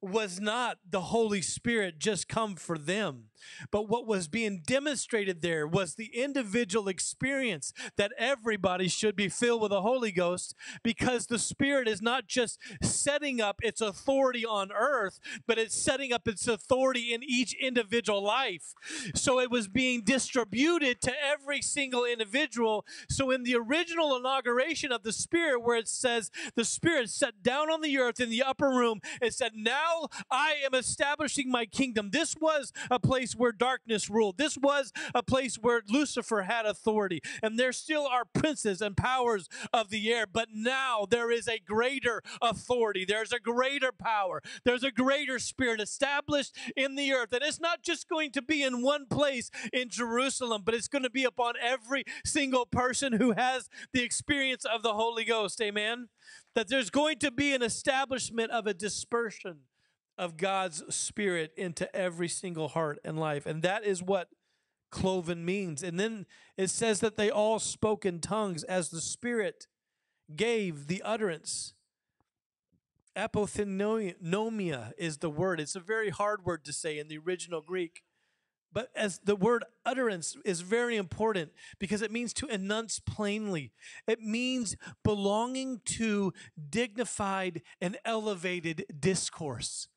was 0.00 0.40
not 0.40 0.78
the 0.88 1.00
Holy 1.00 1.42
Spirit 1.42 1.98
just 1.98 2.28
come 2.28 2.56
for 2.56 2.78
them. 2.78 3.24
But 3.70 3.88
what 3.88 4.06
was 4.06 4.28
being 4.28 4.62
demonstrated 4.64 5.42
there 5.42 5.66
was 5.66 5.94
the 5.94 6.10
individual 6.14 6.88
experience 6.88 7.72
that 7.96 8.12
everybody 8.18 8.88
should 8.88 9.16
be 9.16 9.28
filled 9.28 9.62
with 9.62 9.70
the 9.70 9.82
Holy 9.82 10.12
Ghost 10.12 10.54
because 10.82 11.26
the 11.26 11.38
Spirit 11.38 11.88
is 11.88 12.02
not 12.02 12.26
just 12.26 12.58
setting 12.82 13.40
up 13.40 13.60
its 13.62 13.80
authority 13.80 14.44
on 14.44 14.70
earth, 14.72 15.20
but 15.46 15.58
it's 15.58 15.74
setting 15.74 16.12
up 16.12 16.28
its 16.28 16.46
authority 16.46 17.12
in 17.12 17.22
each 17.22 17.54
individual 17.54 18.22
life. 18.22 18.74
So 19.14 19.40
it 19.40 19.50
was 19.50 19.68
being 19.68 20.02
distributed 20.02 21.00
to 21.02 21.12
every 21.22 21.62
single 21.62 22.04
individual. 22.04 22.84
So 23.08 23.30
in 23.30 23.42
the 23.42 23.56
original 23.56 24.16
inauguration 24.16 24.92
of 24.92 25.02
the 25.02 25.12
Spirit, 25.12 25.62
where 25.62 25.76
it 25.76 25.88
says 25.88 26.30
the 26.54 26.64
Spirit 26.64 27.10
sat 27.10 27.42
down 27.42 27.70
on 27.70 27.80
the 27.80 27.98
earth 27.98 28.20
in 28.20 28.30
the 28.30 28.42
upper 28.42 28.68
room, 28.68 29.00
it 29.20 29.34
said, 29.34 29.52
now 29.54 30.08
I 30.30 30.54
am 30.64 30.74
establishing 30.74 31.50
my 31.50 31.66
kingdom. 31.66 32.10
This 32.10 32.34
was 32.40 32.72
a 32.90 32.98
place 32.98 33.31
where 33.36 33.52
darkness 33.52 34.10
ruled. 34.10 34.38
This 34.38 34.56
was 34.56 34.92
a 35.14 35.22
place 35.22 35.56
where 35.56 35.82
Lucifer 35.88 36.42
had 36.42 36.66
authority. 36.66 37.20
And 37.42 37.58
there 37.58 37.72
still 37.72 38.06
are 38.06 38.24
princes 38.24 38.80
and 38.80 38.96
powers 38.96 39.48
of 39.72 39.90
the 39.90 40.12
air. 40.12 40.26
But 40.30 40.48
now 40.52 41.06
there 41.08 41.30
is 41.30 41.48
a 41.48 41.58
greater 41.58 42.22
authority. 42.40 43.04
There's 43.04 43.32
a 43.32 43.40
greater 43.40 43.92
power. 43.92 44.42
There's 44.64 44.84
a 44.84 44.90
greater 44.90 45.38
spirit 45.38 45.80
established 45.80 46.56
in 46.76 46.94
the 46.94 47.12
earth. 47.12 47.32
And 47.32 47.42
it's 47.42 47.60
not 47.60 47.82
just 47.82 48.08
going 48.08 48.32
to 48.32 48.42
be 48.42 48.62
in 48.62 48.82
one 48.82 49.06
place 49.06 49.50
in 49.72 49.88
Jerusalem, 49.88 50.62
but 50.64 50.74
it's 50.74 50.88
going 50.88 51.04
to 51.04 51.10
be 51.10 51.24
upon 51.24 51.54
every 51.62 52.04
single 52.24 52.66
person 52.66 53.14
who 53.14 53.32
has 53.32 53.68
the 53.92 54.02
experience 54.02 54.64
of 54.64 54.82
the 54.82 54.94
Holy 54.94 55.24
Ghost. 55.24 55.60
Amen. 55.60 56.08
That 56.54 56.68
there's 56.68 56.90
going 56.90 57.18
to 57.20 57.30
be 57.30 57.54
an 57.54 57.62
establishment 57.62 58.50
of 58.50 58.66
a 58.66 58.74
dispersion 58.74 59.60
of 60.18 60.36
God's 60.36 60.94
Spirit 60.94 61.52
into 61.56 61.94
every 61.94 62.28
single 62.28 62.68
heart 62.68 62.98
and 63.04 63.18
life. 63.18 63.46
And 63.46 63.62
that 63.62 63.84
is 63.84 64.02
what 64.02 64.28
cloven 64.90 65.44
means. 65.44 65.82
And 65.82 65.98
then 65.98 66.26
it 66.56 66.68
says 66.68 67.00
that 67.00 67.16
they 67.16 67.30
all 67.30 67.58
spoke 67.58 68.04
in 68.04 68.20
tongues 68.20 68.62
as 68.64 68.90
the 68.90 69.00
Spirit 69.00 69.66
gave 70.36 70.86
the 70.86 71.02
utterance. 71.02 71.74
Apothenomia 73.16 74.92
is 74.96 75.18
the 75.18 75.30
word. 75.30 75.60
It's 75.60 75.76
a 75.76 75.80
very 75.80 76.10
hard 76.10 76.44
word 76.44 76.64
to 76.64 76.72
say 76.72 76.98
in 76.98 77.08
the 77.08 77.18
original 77.18 77.60
Greek. 77.60 78.02
But 78.72 78.88
as 78.96 79.20
the 79.22 79.36
word 79.36 79.64
utterance 79.84 80.34
is 80.46 80.62
very 80.62 80.96
important 80.96 81.52
because 81.78 82.00
it 82.00 82.10
means 82.10 82.32
to 82.34 82.46
enunciate 82.46 83.04
plainly. 83.04 83.72
It 84.06 84.22
means 84.22 84.76
belonging 85.04 85.80
to 85.84 86.32
dignified 86.70 87.60
and 87.82 87.98
elevated 88.04 88.86
discourse. 88.98 89.88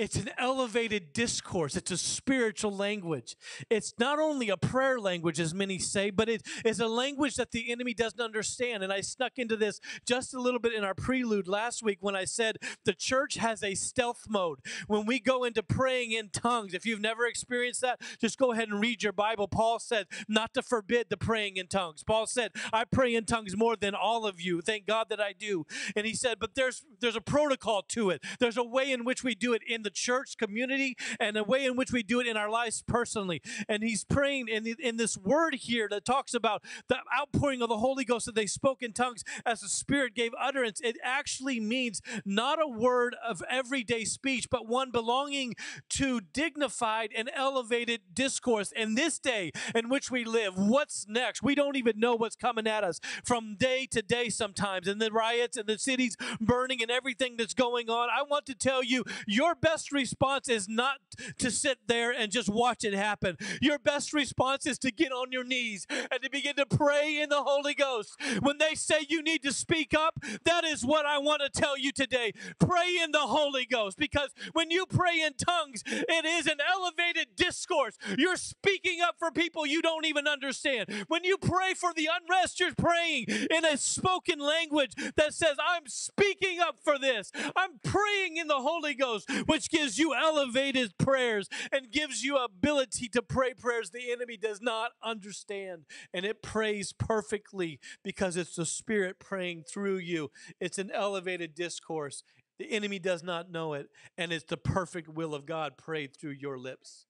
It's 0.00 0.16
an 0.16 0.30
elevated 0.38 1.12
discourse. 1.12 1.76
It's 1.76 1.90
a 1.90 1.98
spiritual 1.98 2.74
language. 2.74 3.36
It's 3.68 3.92
not 3.98 4.18
only 4.18 4.48
a 4.48 4.56
prayer 4.56 4.98
language, 4.98 5.38
as 5.38 5.52
many 5.52 5.78
say, 5.78 6.08
but 6.08 6.26
it 6.26 6.40
is 6.64 6.80
a 6.80 6.86
language 6.86 7.34
that 7.34 7.50
the 7.50 7.70
enemy 7.70 7.92
doesn't 7.92 8.18
understand. 8.18 8.82
And 8.82 8.90
I 8.90 9.02
snuck 9.02 9.32
into 9.36 9.58
this 9.58 9.78
just 10.06 10.32
a 10.32 10.40
little 10.40 10.58
bit 10.58 10.72
in 10.72 10.84
our 10.84 10.94
prelude 10.94 11.46
last 11.46 11.82
week 11.82 11.98
when 12.00 12.16
I 12.16 12.24
said 12.24 12.56
the 12.86 12.94
church 12.94 13.34
has 13.34 13.62
a 13.62 13.74
stealth 13.74 14.24
mode. 14.26 14.60
When 14.86 15.04
we 15.04 15.20
go 15.20 15.44
into 15.44 15.62
praying 15.62 16.12
in 16.12 16.30
tongues, 16.30 16.72
if 16.72 16.86
you've 16.86 17.02
never 17.02 17.26
experienced 17.26 17.82
that, 17.82 18.00
just 18.22 18.38
go 18.38 18.52
ahead 18.52 18.70
and 18.70 18.80
read 18.80 19.02
your 19.02 19.12
Bible. 19.12 19.48
Paul 19.48 19.80
said 19.80 20.06
not 20.26 20.54
to 20.54 20.62
forbid 20.62 21.10
the 21.10 21.18
praying 21.18 21.58
in 21.58 21.66
tongues. 21.66 22.02
Paul 22.02 22.26
said, 22.26 22.52
I 22.72 22.84
pray 22.90 23.14
in 23.14 23.26
tongues 23.26 23.54
more 23.54 23.76
than 23.76 23.94
all 23.94 24.24
of 24.24 24.40
you. 24.40 24.62
Thank 24.62 24.86
God 24.86 25.08
that 25.10 25.20
I 25.20 25.34
do. 25.38 25.66
And 25.94 26.06
he 26.06 26.14
said, 26.14 26.38
but 26.40 26.54
there's 26.54 26.86
there's 27.00 27.16
a 27.16 27.20
protocol 27.20 27.82
to 27.88 28.08
it. 28.08 28.22
There's 28.38 28.56
a 28.56 28.64
way 28.64 28.90
in 28.90 29.04
which 29.04 29.22
we 29.22 29.34
do 29.34 29.52
it 29.52 29.60
in 29.68 29.82
the 29.82 29.89
the 29.90 29.94
church 29.94 30.36
community 30.36 30.96
and 31.18 31.36
the 31.36 31.44
way 31.44 31.64
in 31.64 31.76
which 31.76 31.92
we 31.92 32.02
do 32.02 32.20
it 32.20 32.26
in 32.26 32.36
our 32.36 32.48
lives 32.48 32.82
personally. 32.86 33.42
And 33.68 33.82
he's 33.82 34.04
praying 34.04 34.48
in, 34.48 34.64
the, 34.64 34.76
in 34.78 34.96
this 34.96 35.16
word 35.18 35.54
here 35.54 35.88
that 35.90 36.04
talks 36.04 36.32
about 36.32 36.62
the 36.88 36.98
outpouring 37.18 37.62
of 37.62 37.68
the 37.68 37.78
Holy 37.78 38.04
Ghost 38.04 38.26
that 38.26 38.34
they 38.34 38.46
spoke 38.46 38.82
in 38.82 38.92
tongues 38.92 39.24
as 39.44 39.60
the 39.60 39.68
Spirit 39.68 40.14
gave 40.14 40.32
utterance. 40.40 40.80
It 40.80 40.96
actually 41.02 41.58
means 41.58 42.00
not 42.24 42.62
a 42.62 42.68
word 42.68 43.16
of 43.26 43.42
everyday 43.50 44.04
speech, 44.04 44.48
but 44.50 44.68
one 44.68 44.90
belonging 44.90 45.54
to 45.90 46.20
dignified 46.20 47.10
and 47.16 47.30
elevated 47.34 48.00
discourse. 48.14 48.72
In 48.72 48.94
this 48.94 49.18
day 49.18 49.50
in 49.74 49.88
which 49.88 50.10
we 50.10 50.24
live, 50.24 50.56
what's 50.56 51.06
next? 51.08 51.42
We 51.42 51.54
don't 51.54 51.76
even 51.76 51.98
know 51.98 52.14
what's 52.14 52.36
coming 52.36 52.66
at 52.66 52.84
us 52.84 53.00
from 53.24 53.56
day 53.56 53.86
to 53.90 54.02
day 54.02 54.28
sometimes, 54.28 54.86
and 54.86 55.00
the 55.00 55.10
riots 55.10 55.56
and 55.56 55.66
the 55.66 55.78
cities 55.78 56.16
burning 56.40 56.80
and 56.80 56.90
everything 56.90 57.36
that's 57.36 57.54
going 57.54 57.90
on. 57.90 58.08
I 58.08 58.22
want 58.22 58.46
to 58.46 58.54
tell 58.54 58.84
you, 58.84 59.04
your 59.26 59.54
best 59.54 59.79
best 59.80 59.92
response 59.92 60.46
is 60.50 60.68
not 60.68 60.98
to 61.38 61.50
sit 61.50 61.78
there 61.86 62.10
and 62.10 62.30
just 62.30 62.50
watch 62.50 62.84
it 62.84 62.92
happen. 62.92 63.38
Your 63.62 63.78
best 63.78 64.12
response 64.12 64.66
is 64.66 64.78
to 64.80 64.90
get 64.90 65.10
on 65.10 65.32
your 65.32 65.42
knees 65.42 65.86
and 65.90 66.22
to 66.22 66.28
begin 66.28 66.56
to 66.56 66.66
pray 66.66 67.18
in 67.18 67.30
the 67.30 67.42
Holy 67.42 67.72
Ghost. 67.72 68.14
When 68.40 68.58
they 68.58 68.74
say 68.74 69.06
you 69.08 69.22
need 69.22 69.42
to 69.42 69.52
speak 69.54 69.94
up, 69.94 70.18
that 70.44 70.64
is 70.64 70.84
what 70.84 71.06
I 71.06 71.16
want 71.16 71.40
to 71.40 71.48
tell 71.48 71.78
you 71.78 71.92
today. 71.92 72.34
Pray 72.58 72.98
in 73.02 73.12
the 73.12 73.20
Holy 73.20 73.64
Ghost 73.64 73.96
because 73.96 74.34
when 74.52 74.70
you 74.70 74.84
pray 74.84 75.22
in 75.22 75.32
tongues, 75.32 75.82
it 75.86 76.26
is 76.26 76.46
an 76.46 76.58
elevated 76.70 77.28
discourse. 77.36 77.96
You're 78.18 78.36
speaking 78.36 79.00
up 79.00 79.16
for 79.18 79.30
people 79.30 79.64
you 79.64 79.80
don't 79.80 80.04
even 80.04 80.26
understand. 80.26 81.06
When 81.08 81.24
you 81.24 81.38
pray 81.38 81.72
for 81.72 81.94
the 81.94 82.10
unrest, 82.20 82.60
you're 82.60 82.74
praying 82.74 83.26
in 83.28 83.64
a 83.64 83.78
spoken 83.78 84.40
language 84.40 84.92
that 85.16 85.32
says, 85.32 85.56
I'm 85.58 85.86
speaking 85.86 86.60
up 86.60 86.76
for 86.84 86.98
this. 86.98 87.32
I'm 87.56 87.78
praying 87.82 88.36
in 88.36 88.46
the 88.46 88.56
Holy 88.56 88.94
Ghost, 88.94 89.30
which 89.46 89.69
gives 89.70 89.98
you 89.98 90.14
elevated 90.14 90.96
prayers 90.98 91.48
and 91.72 91.90
gives 91.90 92.22
you 92.22 92.36
ability 92.36 93.08
to 93.08 93.22
pray 93.22 93.54
prayers 93.54 93.90
the 93.90 94.10
enemy 94.10 94.36
does 94.36 94.60
not 94.60 94.92
understand. 95.02 95.84
And 96.12 96.24
it 96.24 96.42
prays 96.42 96.92
perfectly 96.92 97.80
because 98.02 98.36
it's 98.36 98.56
the 98.56 98.66
Spirit 98.66 99.18
praying 99.18 99.64
through 99.64 99.98
you. 99.98 100.30
It's 100.60 100.78
an 100.78 100.90
elevated 100.92 101.54
discourse. 101.54 102.22
The 102.58 102.70
enemy 102.70 102.98
does 102.98 103.22
not 103.22 103.50
know 103.50 103.72
it, 103.72 103.88
and 104.18 104.32
it's 104.32 104.44
the 104.44 104.58
perfect 104.58 105.08
will 105.08 105.34
of 105.34 105.46
God 105.46 105.78
prayed 105.78 106.14
through 106.14 106.32
your 106.32 106.58
lips. 106.58 107.06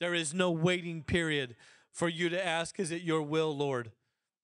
There 0.00 0.14
is 0.14 0.32
no 0.32 0.50
waiting 0.50 1.02
period 1.02 1.56
for 1.92 2.08
you 2.08 2.28
to 2.30 2.46
ask, 2.46 2.80
Is 2.80 2.90
it 2.90 3.02
your 3.02 3.22
will, 3.22 3.54
Lord? 3.54 3.92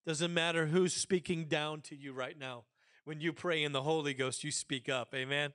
Doesn't 0.07 0.33
matter 0.33 0.67
who's 0.67 0.95
speaking 0.95 1.47
down 1.47 1.81
to 1.83 1.97
you 1.97 2.13
right 2.13 2.39
now. 2.39 2.65
When 3.05 3.21
you 3.21 3.33
pray 3.33 3.65
in 3.65 3.73
the 3.73 3.83
Holy 3.83 4.13
Ghost, 4.13 4.45
you 4.45 4.51
speak 4.51 4.89
up. 4.89 5.15
Amen. 5.15 5.53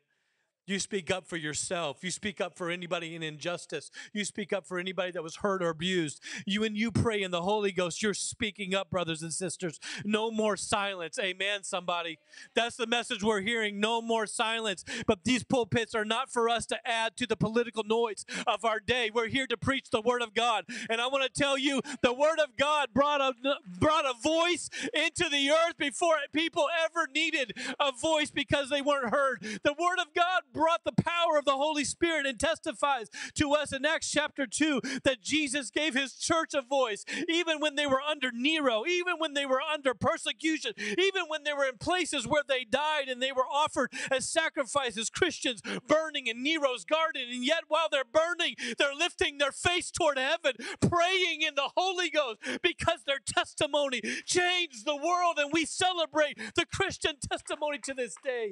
You 0.66 0.80
speak 0.80 1.12
up 1.12 1.28
for 1.28 1.36
yourself. 1.36 2.04
You 2.04 2.12
speak 2.12 2.40
up 2.40 2.58
for 2.58 2.70
anybody 2.70 3.16
in 3.16 3.24
injustice. 3.24 3.92
You 4.14 4.24
speak 4.24 4.54
up 4.54 4.66
for 4.66 4.80
anybody 4.80 5.12
that 5.12 5.24
was 5.24 5.38
hurt 5.38 5.62
or 5.62 5.70
abused. 5.70 6.22
You 6.46 6.62
when 6.62 6.76
you 6.76 6.92
pray 6.92 7.22
in 7.22 7.32
the 7.32 7.42
Holy 7.42 7.74
Ghost, 7.74 8.02
you're 8.02 8.14
speaking 8.14 8.74
up, 8.74 8.90
brothers 8.90 9.22
and 9.22 9.34
sisters. 9.34 9.80
No 10.06 10.32
more 10.32 10.56
silence. 10.56 11.20
Amen, 11.20 11.64
somebody. 11.64 12.20
That's 12.56 12.78
the 12.78 12.88
message 12.88 13.24
we're 13.24 13.42
hearing. 13.42 13.82
No 13.82 14.02
more 14.02 14.26
silence. 14.26 14.86
But 15.06 15.26
these 15.26 15.44
pulpits 15.44 15.94
are 15.94 16.06
not 16.06 16.32
for 16.32 16.48
us 16.48 16.66
to 16.68 16.78
add 16.88 17.18
to 17.18 17.28
the 17.28 17.36
political 17.36 17.84
noise 17.84 18.26
of 18.48 18.64
our 18.64 18.80
day. 18.80 19.12
We're 19.14 19.28
here 19.28 19.48
to 19.48 19.58
preach 19.58 19.90
the 19.90 20.02
Word 20.02 20.22
of 20.22 20.34
God. 20.34 20.64
And 20.90 21.02
I 21.02 21.08
want 21.08 21.24
to 21.24 21.42
tell 21.42 21.58
you, 21.58 21.82
the 22.02 22.14
Word 22.14 22.40
of 22.40 22.56
God 22.58 22.90
brought 22.94 23.20
a, 23.20 23.34
brought 23.80 24.06
a 24.06 24.14
voice 24.22 24.70
into 24.94 25.28
the 25.30 25.50
earth 25.50 25.78
before 25.78 26.16
people 26.32 26.68
ever 26.86 27.08
needed 27.14 27.58
a 27.82 27.92
voice 27.92 28.32
because 28.32 28.70
they 28.70 28.82
weren't 28.82 29.14
heard. 29.14 29.42
The 29.42 29.76
Word 29.78 30.00
of 30.00 30.14
God 30.16 30.44
brought 30.54 30.84
the 30.86 30.94
power 30.94 31.38
of 31.38 31.46
the 31.46 31.52
Holy 31.58 31.84
Spirit 31.84 32.26
and 32.26 32.40
testifies 32.40 33.10
to 33.36 33.54
us 33.54 33.74
in 33.74 33.86
Acts 33.86 34.10
chapter 34.10 34.46
2 34.46 34.82
that 35.04 35.22
Jesus 35.22 35.70
gave 35.70 35.94
his 35.94 36.14
church 36.14 36.54
a 36.54 36.62
voice, 36.62 37.04
even 37.28 37.60
when 37.60 37.76
they 37.76 37.88
were 37.88 38.02
under 38.02 38.32
Nero, 38.32 38.86
even 38.86 39.16
when 39.18 39.34
they 39.34 39.46
were 39.46 39.62
under 39.62 39.94
persecution, 39.94 40.74
even 40.78 41.24
when 41.28 41.44
they 41.44 41.54
were 41.54 41.66
in 41.66 41.78
places 41.78 42.28
where 42.28 42.44
they 42.48 42.64
died 42.64 43.08
and 43.08 43.22
they 43.22 43.32
were 43.32 43.48
offered 43.52 43.92
as 44.12 44.30
sacrifices, 44.30 45.10
Christians 45.10 45.62
burning 45.88 46.28
in 46.28 46.44
Nero's 46.44 46.86
garden. 46.86 47.24
And 47.32 47.46
yet, 47.46 47.64
while 47.68 47.88
they're 47.92 48.04
burning, 48.04 48.56
they're 48.78 48.96
lifting 48.96 49.38
their 49.38 49.52
face 49.52 49.92
toward 49.92 50.18
heaven, 50.18 50.54
praying 50.82 51.42
in 51.42 51.56
the 51.56 51.72
Holy 51.76 52.10
Ghost 52.10 52.40
because 52.62 53.04
their 53.06 53.20
testimony 53.26 54.02
changed 54.26 54.86
the 54.86 54.96
world. 54.96 55.38
And 55.38 55.52
we 55.52 55.66
celebrate 55.66 56.38
the 56.56 56.66
Christian 56.66 57.16
testimony 57.20 57.80
to 57.80 57.94
this 57.94 58.16
day 58.24 58.50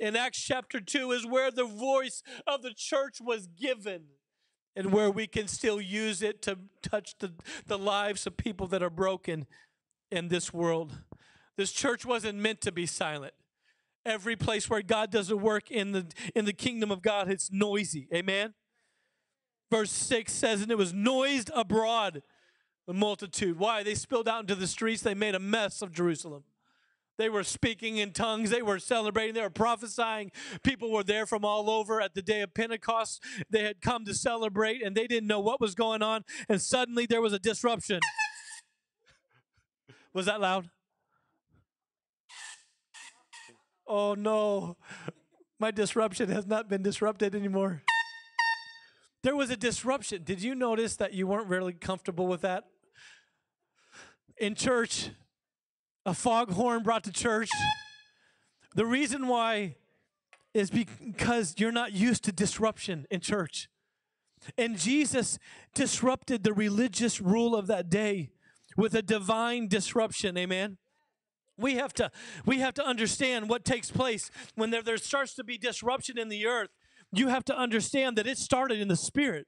in 0.00 0.16
Acts 0.16 0.40
chapter 0.40 0.80
2 0.80 1.12
is 1.12 1.26
where 1.26 1.50
the 1.50 1.64
voice 1.64 2.22
of 2.46 2.62
the 2.62 2.72
church 2.74 3.18
was 3.20 3.46
given 3.46 4.04
and 4.74 4.92
where 4.92 5.10
we 5.10 5.26
can 5.26 5.46
still 5.46 5.80
use 5.80 6.22
it 6.22 6.40
to 6.42 6.58
touch 6.82 7.16
the, 7.18 7.32
the 7.66 7.78
lives 7.78 8.26
of 8.26 8.36
people 8.36 8.66
that 8.68 8.82
are 8.82 8.90
broken 8.90 9.46
in 10.10 10.28
this 10.28 10.52
world. 10.52 11.00
This 11.56 11.72
church 11.72 12.06
wasn't 12.06 12.38
meant 12.38 12.60
to 12.62 12.72
be 12.72 12.86
silent. 12.86 13.34
Every 14.06 14.36
place 14.36 14.70
where 14.70 14.80
God 14.80 15.10
doesn't 15.10 15.42
work 15.42 15.70
in 15.70 15.92
the 15.92 16.06
in 16.34 16.46
the 16.46 16.54
kingdom 16.54 16.90
of 16.90 17.02
God, 17.02 17.30
it's 17.30 17.52
noisy. 17.52 18.08
Amen. 18.14 18.54
Verse 19.70 19.90
6 19.90 20.32
says, 20.32 20.62
and 20.62 20.72
it 20.72 20.78
was 20.78 20.94
noised 20.94 21.50
abroad, 21.54 22.22
the 22.86 22.94
multitude. 22.94 23.58
Why? 23.58 23.82
They 23.82 23.94
spilled 23.94 24.26
out 24.26 24.40
into 24.40 24.54
the 24.54 24.66
streets, 24.66 25.02
they 25.02 25.14
made 25.14 25.34
a 25.34 25.38
mess 25.38 25.82
of 25.82 25.92
Jerusalem. 25.92 26.44
They 27.20 27.28
were 27.28 27.44
speaking 27.44 27.98
in 27.98 28.12
tongues. 28.12 28.48
They 28.48 28.62
were 28.62 28.78
celebrating. 28.78 29.34
They 29.34 29.42
were 29.42 29.50
prophesying. 29.50 30.32
People 30.62 30.90
were 30.90 31.04
there 31.04 31.26
from 31.26 31.44
all 31.44 31.68
over 31.68 32.00
at 32.00 32.14
the 32.14 32.22
day 32.22 32.40
of 32.40 32.54
Pentecost. 32.54 33.22
They 33.50 33.62
had 33.62 33.82
come 33.82 34.06
to 34.06 34.14
celebrate 34.14 34.82
and 34.82 34.96
they 34.96 35.06
didn't 35.06 35.26
know 35.26 35.38
what 35.38 35.60
was 35.60 35.74
going 35.74 36.00
on. 36.00 36.24
And 36.48 36.62
suddenly 36.62 37.04
there 37.04 37.20
was 37.20 37.34
a 37.34 37.38
disruption. 37.38 38.00
was 40.14 40.24
that 40.24 40.40
loud? 40.40 40.70
Oh 43.86 44.14
no, 44.14 44.78
my 45.58 45.70
disruption 45.70 46.30
has 46.30 46.46
not 46.46 46.70
been 46.70 46.82
disrupted 46.82 47.34
anymore. 47.34 47.82
There 49.22 49.36
was 49.36 49.50
a 49.50 49.58
disruption. 49.58 50.22
Did 50.24 50.42
you 50.42 50.54
notice 50.54 50.96
that 50.96 51.12
you 51.12 51.26
weren't 51.26 51.48
really 51.48 51.74
comfortable 51.74 52.26
with 52.26 52.40
that? 52.40 52.64
In 54.38 54.54
church, 54.54 55.10
a 56.06 56.14
foghorn 56.14 56.82
brought 56.82 57.04
to 57.04 57.12
church. 57.12 57.50
The 58.74 58.86
reason 58.86 59.26
why 59.26 59.76
is 60.54 60.70
because 60.70 61.54
you're 61.58 61.72
not 61.72 61.92
used 61.92 62.24
to 62.24 62.32
disruption 62.32 63.06
in 63.10 63.20
church. 63.20 63.68
And 64.56 64.78
Jesus 64.78 65.38
disrupted 65.74 66.44
the 66.44 66.52
religious 66.52 67.20
rule 67.20 67.54
of 67.54 67.66
that 67.66 67.90
day 67.90 68.30
with 68.76 68.94
a 68.94 69.02
divine 69.02 69.68
disruption. 69.68 70.36
Amen. 70.36 70.78
We 71.58 71.74
have 71.74 71.92
to 71.94 72.10
we 72.46 72.60
have 72.60 72.72
to 72.74 72.84
understand 72.84 73.50
what 73.50 73.66
takes 73.66 73.90
place 73.90 74.30
when 74.54 74.70
there, 74.70 74.82
there 74.82 74.96
starts 74.96 75.34
to 75.34 75.44
be 75.44 75.58
disruption 75.58 76.18
in 76.18 76.30
the 76.30 76.46
earth 76.46 76.70
you 77.12 77.28
have 77.28 77.44
to 77.46 77.56
understand 77.56 78.16
that 78.16 78.26
it 78.26 78.38
started 78.38 78.80
in 78.80 78.88
the 78.88 78.96
spirit. 78.96 79.46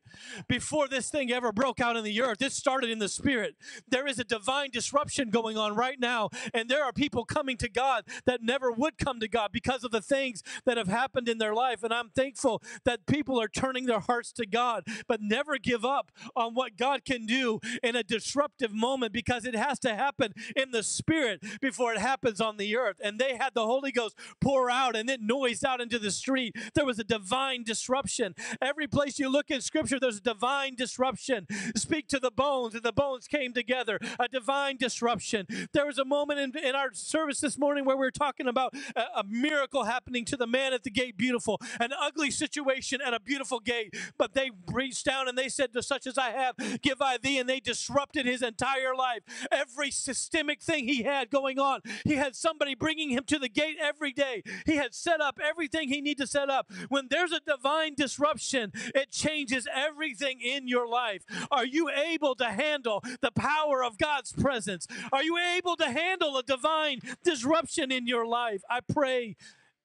Before 0.48 0.88
this 0.88 1.10
thing 1.10 1.30
ever 1.30 1.52
broke 1.52 1.80
out 1.80 1.96
in 1.96 2.04
the 2.04 2.20
earth, 2.20 2.42
it 2.42 2.52
started 2.52 2.90
in 2.90 2.98
the 2.98 3.08
spirit. 3.08 3.54
There 3.88 4.06
is 4.06 4.18
a 4.18 4.24
divine 4.24 4.70
disruption 4.72 5.30
going 5.30 5.56
on 5.56 5.74
right 5.76 5.98
now, 6.00 6.30
and 6.52 6.68
there 6.68 6.84
are 6.84 6.92
people 6.92 7.24
coming 7.24 7.56
to 7.58 7.68
God 7.68 8.04
that 8.26 8.42
never 8.42 8.72
would 8.72 8.98
come 8.98 9.20
to 9.20 9.28
God 9.28 9.50
because 9.52 9.84
of 9.84 9.90
the 9.90 10.00
things 10.00 10.42
that 10.64 10.76
have 10.76 10.88
happened 10.88 11.28
in 11.28 11.38
their 11.38 11.54
life. 11.54 11.82
And 11.82 11.92
I'm 11.92 12.10
thankful 12.10 12.62
that 12.84 13.06
people 13.06 13.40
are 13.40 13.48
turning 13.48 13.86
their 13.86 14.00
hearts 14.00 14.32
to 14.32 14.46
God, 14.46 14.84
but 15.06 15.20
never 15.20 15.58
give 15.58 15.84
up 15.84 16.10
on 16.34 16.54
what 16.54 16.76
God 16.76 17.04
can 17.04 17.26
do 17.26 17.60
in 17.82 17.94
a 17.94 18.02
disruptive 18.02 18.72
moment 18.72 19.12
because 19.12 19.44
it 19.44 19.54
has 19.54 19.78
to 19.80 19.94
happen 19.94 20.32
in 20.56 20.70
the 20.72 20.82
spirit 20.82 21.42
before 21.60 21.92
it 21.92 21.98
happens 21.98 22.40
on 22.40 22.56
the 22.56 22.76
earth. 22.76 22.96
And 23.02 23.18
they 23.18 23.36
had 23.36 23.54
the 23.54 23.66
Holy 23.66 23.92
Ghost 23.92 24.16
pour 24.40 24.70
out 24.70 24.96
and 24.96 25.08
it 25.08 25.20
noised 25.20 25.64
out 25.64 25.80
into 25.80 25.98
the 25.98 26.10
street. 26.10 26.56
There 26.74 26.86
was 26.86 26.98
a 26.98 27.04
divine 27.04 27.51
divine 27.52 27.64
disruption. 27.64 28.34
Every 28.60 28.86
place 28.86 29.18
you 29.18 29.30
look 29.30 29.50
in 29.50 29.60
Scripture, 29.60 29.98
there's 30.00 30.20
divine 30.20 30.74
disruption. 30.74 31.46
Speak 31.76 32.08
to 32.08 32.18
the 32.18 32.30
bones, 32.30 32.74
and 32.74 32.82
the 32.82 32.92
bones 32.92 33.26
came 33.26 33.52
together. 33.52 33.98
A 34.18 34.28
divine 34.28 34.76
disruption. 34.76 35.46
There 35.72 35.86
was 35.86 35.98
a 35.98 36.04
moment 36.04 36.40
in, 36.40 36.64
in 36.64 36.74
our 36.74 36.92
service 36.92 37.40
this 37.40 37.58
morning 37.58 37.84
where 37.84 37.96
we 37.96 38.06
were 38.06 38.10
talking 38.10 38.48
about 38.48 38.74
a, 38.96 39.20
a 39.20 39.24
miracle 39.28 39.84
happening 39.84 40.24
to 40.26 40.36
the 40.36 40.46
man 40.46 40.72
at 40.72 40.82
the 40.84 40.90
gate, 40.90 41.16
beautiful, 41.16 41.60
an 41.80 41.90
ugly 41.98 42.30
situation 42.30 43.00
at 43.04 43.14
a 43.14 43.20
beautiful 43.20 43.60
gate. 43.60 43.94
But 44.18 44.34
they 44.34 44.50
reached 44.72 45.04
down 45.04 45.28
and 45.28 45.36
they 45.36 45.48
said, 45.48 45.72
To 45.72 45.82
such 45.82 46.06
as 46.06 46.18
I 46.18 46.30
have, 46.30 46.56
give 46.82 47.00
I 47.02 47.18
thee. 47.18 47.38
And 47.38 47.48
they 47.48 47.60
disrupted 47.60 48.26
his 48.26 48.42
entire 48.42 48.94
life. 48.96 49.22
Every 49.50 49.90
systemic 49.90 50.62
thing 50.62 50.88
he 50.88 51.02
had 51.02 51.30
going 51.30 51.58
on. 51.58 51.80
He 52.04 52.14
had 52.14 52.36
somebody 52.36 52.74
bringing 52.74 53.10
him 53.10 53.24
to 53.24 53.38
the 53.38 53.48
gate 53.48 53.76
every 53.80 54.12
day. 54.12 54.42
He 54.66 54.76
had 54.76 54.94
set 54.94 55.20
up 55.20 55.38
everything 55.42 55.88
he 55.88 56.00
needed 56.00 56.22
to 56.22 56.26
set 56.26 56.48
up. 56.50 56.70
When 56.88 57.08
there's 57.10 57.32
a 57.32 57.40
divine 57.46 57.94
disruption, 57.94 58.72
it 58.94 59.10
changes 59.10 59.66
everything 59.72 60.40
in 60.40 60.68
your 60.68 60.88
life. 60.88 61.22
Are 61.50 61.66
you 61.66 61.88
able 61.88 62.34
to 62.36 62.46
handle 62.46 63.02
the 63.20 63.30
power 63.30 63.84
of 63.84 63.98
God's 63.98 64.32
presence? 64.32 64.86
Are 65.12 65.22
you 65.22 65.38
able 65.38 65.76
to 65.76 65.90
handle 65.90 66.36
a 66.36 66.42
divine 66.42 67.00
disruption 67.24 67.90
in 67.92 68.06
your 68.06 68.26
life? 68.26 68.62
I 68.70 68.80
pray 68.80 69.36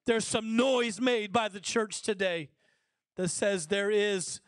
there's 0.06 0.26
some 0.26 0.56
noise 0.56 1.00
made 1.00 1.32
by 1.32 1.48
the 1.48 1.60
church 1.60 2.02
today 2.02 2.50
that 3.16 3.28
says 3.28 3.66
there 3.66 3.90
is 3.90 4.40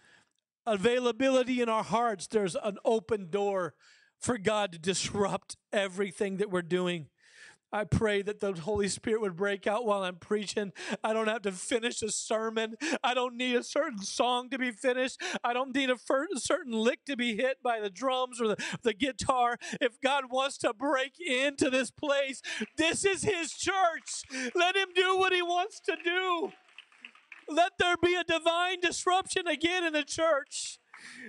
availability 0.66 1.60
in 1.60 1.68
our 1.68 1.82
hearts, 1.84 2.26
there's 2.26 2.56
an 2.56 2.78
open 2.84 3.28
door 3.30 3.74
for 4.18 4.38
God 4.38 4.72
to 4.72 4.78
disrupt 4.78 5.56
everything 5.72 6.36
that 6.36 6.50
we're 6.50 6.62
doing. 6.62 7.08
I 7.72 7.84
pray 7.84 8.22
that 8.22 8.40
the 8.40 8.52
Holy 8.52 8.88
Spirit 8.88 9.20
would 9.20 9.36
break 9.36 9.66
out 9.66 9.86
while 9.86 10.02
I'm 10.02 10.16
preaching. 10.16 10.72
I 11.04 11.12
don't 11.12 11.28
have 11.28 11.42
to 11.42 11.52
finish 11.52 12.02
a 12.02 12.10
sermon. 12.10 12.76
I 13.02 13.14
don't 13.14 13.36
need 13.36 13.56
a 13.56 13.62
certain 13.62 14.02
song 14.02 14.50
to 14.50 14.58
be 14.58 14.72
finished. 14.72 15.20
I 15.44 15.52
don't 15.52 15.74
need 15.74 15.90
a 15.90 15.96
certain 16.36 16.72
lick 16.72 17.04
to 17.06 17.16
be 17.16 17.36
hit 17.36 17.62
by 17.62 17.80
the 17.80 17.90
drums 17.90 18.40
or 18.40 18.48
the, 18.48 18.56
the 18.82 18.94
guitar. 18.94 19.56
If 19.80 20.00
God 20.00 20.24
wants 20.30 20.58
to 20.58 20.72
break 20.72 21.12
into 21.20 21.70
this 21.70 21.90
place, 21.90 22.42
this 22.76 23.04
is 23.04 23.22
His 23.22 23.52
church. 23.52 24.24
Let 24.54 24.76
Him 24.76 24.88
do 24.94 25.16
what 25.16 25.32
He 25.32 25.42
wants 25.42 25.80
to 25.80 25.96
do. 26.04 26.52
Let 27.48 27.72
there 27.78 27.96
be 27.96 28.14
a 28.14 28.24
divine 28.24 28.80
disruption 28.80 29.46
again 29.46 29.84
in 29.84 29.92
the 29.92 30.04
church. 30.04 30.78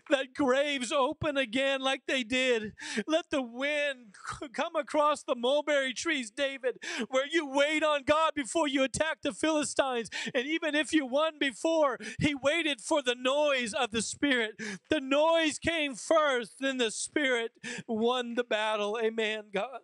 Let 0.10 0.34
graves 0.34 0.92
open 0.92 1.38
again 1.38 1.82
like 1.82 2.04
they 2.08 2.24
did. 2.24 2.74
Let 3.08 3.30
the 3.30 3.42
wind 3.42 4.16
come 4.54 4.76
across 4.76 5.24
the 5.24 5.36
mulberry 5.36 5.94
trees, 5.94 6.32
David, 6.32 6.78
where 7.10 7.28
you 7.30 7.48
wait 7.48 7.84
on 7.84 8.04
God 8.06 8.34
before 8.36 8.68
you 8.68 8.84
attack 8.84 9.20
the 9.22 9.34
Philistines. 9.34 10.10
And 10.34 10.46
even 10.48 10.76
if 10.76 10.94
you 10.94 11.06
won 11.06 11.34
before, 11.40 11.98
he 12.20 12.36
waited 12.36 12.82
for 12.82 13.02
the 13.02 13.16
noise 13.16 13.74
of 13.74 13.92
the 13.92 14.02
Spirit. 14.02 14.54
The 14.90 15.02
noise 15.02 15.60
came 15.60 15.96
first, 15.96 16.56
then 16.60 16.78
the 16.78 16.92
Spirit 16.92 17.52
won 17.88 18.36
the 18.36 18.44
battle. 18.44 19.00
Amen. 19.02 19.46
God 19.54 19.80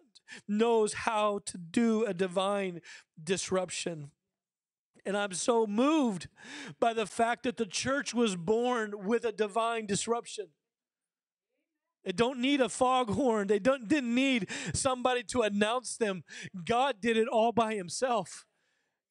knows 0.47 0.93
how 0.93 1.39
to 1.45 1.57
do 1.57 2.05
a 2.05 2.13
divine 2.13 2.81
disruption. 3.21 4.11
And 5.07 5.15
I'm 5.15 5.31
so 5.31 5.65
moved 5.65 6.27
by 6.81 6.91
the 6.93 7.05
fact 7.05 7.43
that 7.43 7.55
the 7.55 7.65
church 7.65 8.13
was 8.13 8.35
born 8.35 9.05
with 9.05 9.23
a 9.23 9.31
divine 9.31 9.85
disruption. 9.85 10.47
They 12.03 12.11
don't 12.11 12.39
need 12.39 12.59
a 12.59 12.67
foghorn. 12.67 13.47
They 13.47 13.59
don't, 13.59 13.87
didn't 13.87 14.13
need 14.13 14.47
somebody 14.73 15.23
to 15.23 15.43
announce 15.43 15.95
them. 15.95 16.23
God 16.65 16.97
did 17.01 17.15
it 17.15 17.29
all 17.29 17.53
by 17.53 17.75
himself. 17.75 18.45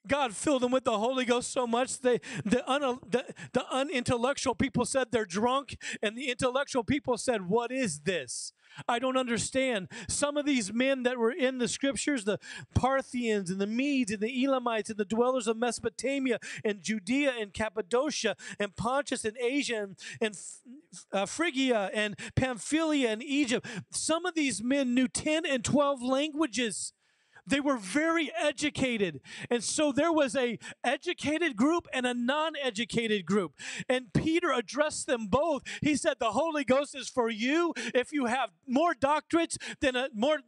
God 0.07 0.35
filled 0.35 0.63
them 0.63 0.71
with 0.71 0.85
the 0.85 0.99
Holy 0.99 1.25
Ghost 1.25 1.51
so 1.51 1.67
much 1.67 1.99
they 2.01 2.21
the, 2.45 2.63
un, 2.71 2.99
the, 3.09 3.25
the 3.53 3.65
unintellectual 3.71 4.55
people 4.55 4.85
said 4.85 5.09
they're 5.11 5.25
drunk, 5.25 5.77
and 6.03 6.17
the 6.17 6.31
intellectual 6.31 6.85
people 6.85 7.17
said, 7.17 7.49
What 7.49 7.73
is 7.73 8.01
this? 8.01 8.53
I 8.89 8.99
don't 8.99 9.17
understand. 9.17 9.89
Some 10.09 10.37
of 10.37 10.47
these 10.47 10.73
men 10.73 11.03
that 11.05 11.19
were 11.19 11.31
in 11.31 11.59
the 11.59 11.69
scriptures, 11.69 12.25
the 12.25 12.39
Parthians 12.75 13.51
and 13.51 13.61
the 13.61 13.67
Medes 13.67 14.13
and 14.13 14.21
the 14.21 14.45
Elamites 14.45 14.91
and 14.91 14.99
the 14.99 15.05
dwellers 15.05 15.47
of 15.47 15.57
Mesopotamia 15.57 16.39
and 16.65 16.83
Judea 16.83 17.35
and 17.39 17.53
Cappadocia 17.53 18.37
and 18.59 18.77
Pontus 18.77 19.25
and 19.25 19.37
Asia 19.39 19.83
and, 19.83 19.97
and 20.21 20.37
uh, 21.13 21.27
Phrygia 21.27 21.91
and 21.93 22.17
Pamphylia 22.35 23.11
and 23.11 23.23
Egypt, 23.23 23.67
some 23.91 24.27
of 24.27 24.35
these 24.35 24.63
men 24.63 24.95
knew 24.95 25.09
10 25.09 25.47
and 25.47 25.65
12 25.65 26.03
languages. 26.03 26.93
They 27.47 27.61
were 27.61 27.77
very 27.77 28.31
educated. 28.41 29.21
And 29.51 29.63
so 29.63 29.93
there 29.93 30.13
was 30.13 30.35
a 30.37 30.59
educated 30.85 31.57
group 31.57 31.87
and 31.93 32.07
a 32.07 32.15
non-educated 32.15 33.25
group. 33.27 33.53
And 33.89 34.13
Peter 34.13 34.53
addressed 34.53 35.07
them 35.07 35.27
both. 35.27 35.63
He 35.83 35.97
said 35.97 36.17
the 36.19 36.33
Holy 36.33 36.65
Ghost 36.65 36.95
is 36.97 37.09
for 37.09 37.31
you 37.31 37.73
if 37.95 38.13
you 38.13 38.27
have 38.27 38.51
more 38.67 38.95
doctorates 38.95 39.57
than 39.81 39.97
a 39.97 40.09
more 40.15 40.39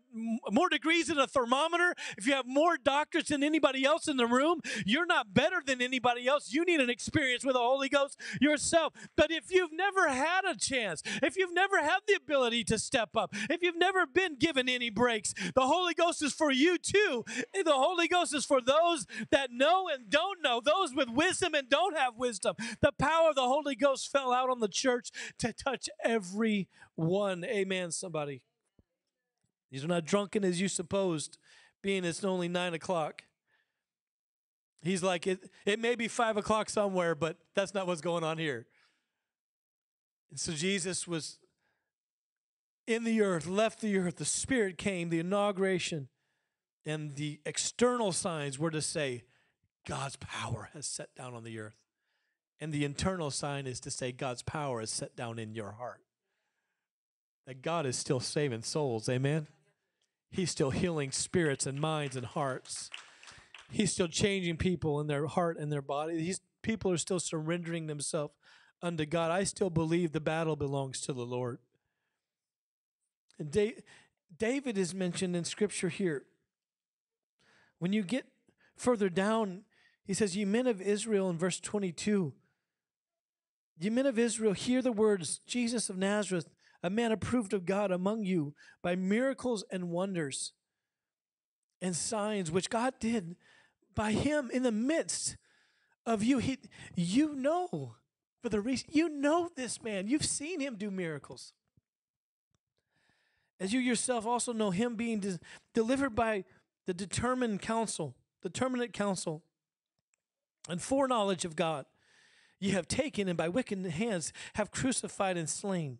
more 0.51 0.69
degrees 0.69 1.09
than 1.09 1.19
a 1.19 1.27
thermometer, 1.27 1.95
if 2.17 2.27
you 2.27 2.33
have 2.33 2.47
more 2.47 2.77
doctorates 2.77 3.29
than 3.29 3.43
anybody 3.43 3.85
else 3.85 4.09
in 4.09 4.17
the 4.17 4.27
room, 4.27 4.61
you're 4.85 5.07
not 5.07 5.35
better 5.35 5.63
than 5.65 5.81
anybody 5.83 6.27
else. 6.27 6.53
You 6.53 6.65
need 6.65 6.81
an 6.81 6.91
experience 6.91 7.45
with 7.45 7.55
the 7.55 7.61
Holy 7.61 7.89
Ghost 7.89 8.19
yourself. 8.41 8.93
But 9.17 9.31
if 9.31 9.53
you've 9.53 9.73
never 9.73 10.09
had 10.09 10.45
a 10.45 10.57
chance, 10.57 11.03
if 11.23 11.37
you've 11.37 11.55
never 11.55 11.83
had 11.83 12.01
the 12.07 12.15
ability 12.15 12.65
to 12.65 12.79
step 12.79 13.11
up, 13.17 13.35
if 13.51 13.63
you've 13.63 13.79
never 13.79 14.07
been 14.07 14.37
given 14.37 14.69
any 14.69 14.91
breaks, 14.91 15.35
the 15.55 15.67
Holy 15.67 15.95
Ghost 15.95 16.23
is 16.23 16.33
for 16.33 16.51
you 16.51 16.79
too. 16.89 17.25
The 17.53 17.73
Holy 17.73 18.09
Ghost 18.09 18.35
is 18.35 18.45
for 18.45 18.61
those 18.61 19.07
that 19.31 19.51
know 19.53 19.89
and 19.89 20.09
don't 20.09 20.43
know, 20.43 20.61
those 20.65 20.95
with 20.95 21.09
wisdom 21.09 21.55
and 21.55 21.69
don't 21.69 21.97
have 21.97 22.17
wisdom. 22.17 22.57
The 22.81 22.93
power 22.93 23.31
of 23.31 23.35
the 23.35 23.43
Holy 23.43 23.75
Ghost 23.75 24.11
fell 24.11 24.33
out 24.33 24.51
on 24.51 24.61
the 24.61 24.69
church 24.69 25.11
to 25.39 25.53
touch 25.53 25.89
every 26.03 26.69
one. 26.95 27.45
Amen, 27.45 27.91
somebody. 27.91 28.43
These 29.71 29.85
are 29.85 29.89
not 29.89 30.05
drunken 30.05 30.45
as 30.45 30.61
you 30.61 30.69
supposed, 30.69 31.39
being 31.83 32.05
it's 32.05 32.25
only 32.25 32.49
nine 32.49 32.75
o'clock. 32.75 33.25
He's 34.83 35.03
like, 35.03 35.27
it, 35.27 35.51
it 35.67 35.79
may 35.79 35.95
be 35.95 36.09
five 36.09 36.37
o'clock 36.37 36.71
somewhere, 36.71 37.15
but 37.15 37.37
that's 37.55 37.75
not 37.75 37.87
what's 37.87 38.01
going 38.01 38.25
on 38.25 38.39
here. 38.39 38.67
And 40.31 40.39
so 40.39 40.53
Jesus 40.53 41.07
was 41.09 41.39
in 42.87 43.05
the 43.05 43.21
earth, 43.21 43.47
left 43.47 43.81
the 43.81 43.99
earth, 43.99 44.17
the 44.17 44.25
Spirit 44.25 44.79
came, 44.79 45.11
the 45.11 45.19
inauguration, 45.19 46.09
and 46.89 47.15
the 47.17 47.39
external 47.45 48.13
signs 48.13 48.59
were 48.59 48.71
to 48.71 48.81
say, 48.81 49.25
God's 49.87 50.17
power 50.17 50.71
has 50.73 50.87
set 50.87 51.15
down 51.15 51.35
on 51.35 51.45
the 51.45 51.59
earth. 51.59 51.77
And 52.61 52.73
the 52.73 52.85
internal 52.85 53.31
sign 53.31 53.67
is 53.67 53.79
to 53.81 53.91
say, 53.91 54.11
God's 54.11 54.43
power 54.43 54.81
is 54.81 54.91
set 54.91 55.15
down 55.15 55.39
in 55.39 55.55
your 55.55 55.73
heart. 55.73 56.01
That 57.47 57.63
God 57.63 57.87
is 57.87 57.97
still 57.97 58.21
saving 58.21 58.63
souls. 58.63 59.09
Amen. 59.09 59.49
He's 60.31 60.51
still 60.51 60.71
healing 60.71 61.13
spirits 61.13 61.67
and 61.67 61.79
minds 61.79 62.17
and 62.17 62.27
hearts. 62.27 62.91
He's 63.71 63.93
still 63.93 64.09
changing 64.09 64.57
people 64.57 64.99
in 65.01 65.07
their 65.09 65.27
heart 65.27 65.59
and 65.59 65.71
their 65.71 65.83
body. 65.83 66.17
These 66.17 66.41
people 66.63 66.91
are 66.91 66.99
still 66.99 67.21
surrendering 67.21 67.87
themselves 67.87 68.33
unto 68.83 69.05
God. 69.05 69.31
I 69.31 69.45
still 69.45 69.71
believe 69.71 70.13
the 70.13 70.21
battle 70.21 70.57
belongs 70.57 71.01
to 71.03 71.13
the 71.13 71.27
Lord. 71.27 71.59
And 73.39 73.57
David 74.37 74.79
is 74.79 74.95
mentioned 74.95 75.37
in 75.37 75.45
Scripture 75.45 75.91
here. 75.91 76.25
When 77.79 77.93
you 77.93 78.03
get 78.03 78.27
further 78.77 79.09
down, 79.09 79.63
he 80.05 80.15
says, 80.15 80.37
Ye 80.37 80.45
men 80.45 80.67
of 80.67 80.81
Israel 80.81 81.31
in 81.31 81.39
verse 81.39 81.61
22, 81.61 82.33
Ye 83.79 83.91
men 83.91 84.07
of 84.07 84.19
Israel, 84.19 84.53
hear 84.53 84.83
the 84.83 84.93
words, 84.93 85.41
Jesus 85.47 85.89
of 85.89 85.97
Nazareth, 85.97 86.49
a 86.83 86.91
man 86.91 87.13
approved 87.13 87.53
of 87.53 87.67
God 87.67 87.91
among 87.91 88.25
you 88.25 88.55
by 88.83 88.95
miracles 88.97 89.65
and 89.71 89.91
wonders 89.91 90.53
and 91.81 91.95
signs 91.95 92.51
which 92.51 92.71
God 92.71 92.95
did 93.01 93.37
by 93.95 94.13
him 94.13 94.51
in 94.53 94.63
the 94.63 94.73
midst 94.73 95.37
of 96.07 96.23
you. 96.23 96.39
He, 96.39 96.59
you 96.95 97.35
know 97.35 97.97
for 98.43 98.49
the 98.49 98.61
reason 98.61 98.89
you 98.93 99.09
know 99.09 99.51
this 99.57 99.83
man. 99.83 100.07
You've 100.07 100.25
seen 100.25 100.61
him 100.61 100.77
do 100.77 100.91
miracles. 100.91 101.53
As 103.61 103.73
you 103.73 103.81
yourself 103.81 104.25
also 104.25 104.53
know 104.53 104.71
him 104.71 104.95
being 104.95 105.19
de- 105.21 105.41
delivered 105.75 106.15
by 106.15 106.45
the 106.89 106.95
determined 106.95 107.61
counsel, 107.61 108.17
determinate 108.41 108.95
counsel, 108.95 109.43
and 110.71 110.81
foreknowledge 110.81 111.45
of 111.45 111.55
God, 111.55 111.85
ye 112.59 112.71
have 112.71 112.89
taken 112.89 113.29
and 113.29 113.37
by 113.37 113.47
wicked 113.47 113.85
hands 113.85 114.33
have 114.55 114.71
crucified 114.71 115.37
and 115.37 115.51
slain, 115.51 115.99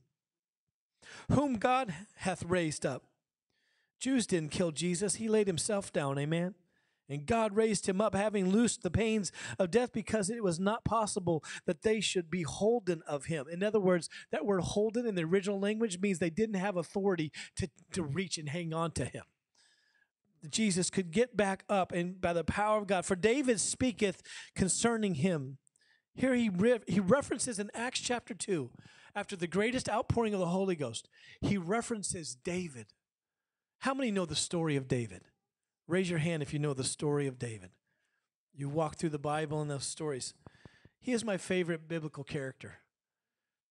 whom 1.31 1.57
God 1.57 1.93
hath 2.17 2.43
raised 2.43 2.87
up. 2.87 3.03
Jews 4.01 4.27
didn't 4.27 4.51
kill 4.51 4.71
Jesus, 4.71 5.17
he 5.17 5.29
laid 5.29 5.47
himself 5.47 5.93
down, 5.93 6.19
amen. 6.19 6.55
And 7.07 7.27
God 7.27 7.55
raised 7.55 7.87
him 7.87 8.01
up, 8.01 8.15
having 8.15 8.49
loosed 8.49 8.83
the 8.83 8.91
pains 8.91 9.31
of 9.59 9.71
death, 9.71 9.93
because 9.93 10.31
it 10.31 10.43
was 10.43 10.59
not 10.59 10.87
possible 10.87 11.45
that 11.67 11.83
they 11.83 12.01
should 12.01 12.31
be 12.31 12.45
holden 12.45 13.03
of 13.07 13.27
him. 13.27 13.45
In 13.51 13.63
other 13.63 13.81
words, 13.81 14.09
that 14.33 14.47
word 14.47 14.63
holden 14.63 15.05
in 15.05 15.17
the 15.17 15.25
original 15.25 15.61
language 15.61 16.01
means 16.01 16.19
they 16.19 16.31
didn't 16.31 16.55
have 16.57 16.79
authority 16.79 17.31
to, 17.57 17.69
to 17.93 18.03
reach 18.03 18.39
and 18.39 18.49
hang 18.49 18.73
on 18.73 18.93
to 18.93 19.05
him. 19.05 19.25
Jesus 20.49 20.91
could 20.91 21.11
get 21.11 21.37
back 21.37 21.65
up 21.69 21.93
and 21.93 22.21
by 22.21 22.33
the 22.33 22.45
power 22.45 22.79
of 22.79 22.87
God. 22.87 23.05
For 23.05 23.17
David 23.17 23.61
speaketh 23.61 24.23
concerning 24.55 25.15
him. 25.15 25.59
Here 26.15 26.35
he, 26.35 26.49
re- 26.49 26.81
he 26.87 27.01
references 27.01 27.59
in 27.59 27.71
Acts 27.75 28.01
chapter 28.01 28.35
2, 28.35 28.71
after 29.15 29.37
the 29.37 29.47
greatest 29.47 29.89
outpouring 29.89 30.35
of 30.35 30.41
the 30.41 30.47
Holy 30.47 30.77
Ghost, 30.77 31.09
he 31.41 31.57
references 31.57 32.37
David. 32.37 32.87
How 33.81 33.95
many 33.95 34.11
know 34.11 34.27
the 34.27 34.35
story 34.35 34.77
of 34.77 34.89
David? 34.89 35.23
Raise 35.87 36.11
your 36.11 36.19
hand 36.19 36.43
if 36.43 36.53
you 36.53 36.59
know 36.59 36.75
the 36.75 36.85
story 36.85 37.27
of 37.27 37.39
David. 37.39 37.71
You 38.55 38.69
walk 38.69 38.97
through 38.97 39.11
the 39.11 39.19
Bible 39.19 39.61
and 39.61 39.71
those 39.71 39.85
stories. 39.85 40.35
He 41.01 41.13
is 41.13 41.25
my 41.25 41.37
favorite 41.37 41.89
biblical 41.89 42.25
character. 42.25 42.81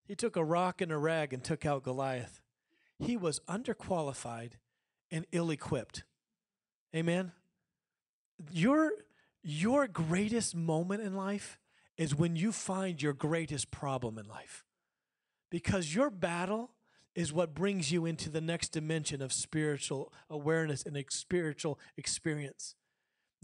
He 0.06 0.16
took 0.16 0.36
a 0.36 0.44
rock 0.44 0.82
and 0.82 0.92
a 0.92 0.98
rag 0.98 1.34
and 1.34 1.44
took 1.44 1.66
out 1.66 1.84
Goliath. 1.84 2.42
He 2.98 3.18
was 3.18 3.42
underqualified 3.50 4.54
and 5.12 5.26
ill 5.32 5.50
equipped. 5.50 6.04
Amen. 6.96 7.32
Your, 8.52 8.92
your 9.44 9.88
greatest 9.88 10.56
moment 10.56 11.02
in 11.04 11.16
life 11.16 11.60
is 11.98 12.16
when 12.16 12.36
you 12.36 12.52
find 12.52 13.02
your 13.02 13.14
greatest 13.14 13.72
problem 13.72 14.18
in 14.18 14.28
life. 14.28 14.64
Because 15.50 15.96
your 15.96 16.10
battle 16.10 16.72
is 17.16 17.34
what 17.34 17.56
brings 17.56 17.92
you 17.92 18.06
into 18.06 18.30
the 18.30 18.42
next 18.42 18.70
dimension 18.70 19.22
of 19.22 19.34
spiritual 19.34 20.14
awareness 20.30 20.84
and 20.84 21.04
spiritual 21.10 21.80
experience. 21.98 22.76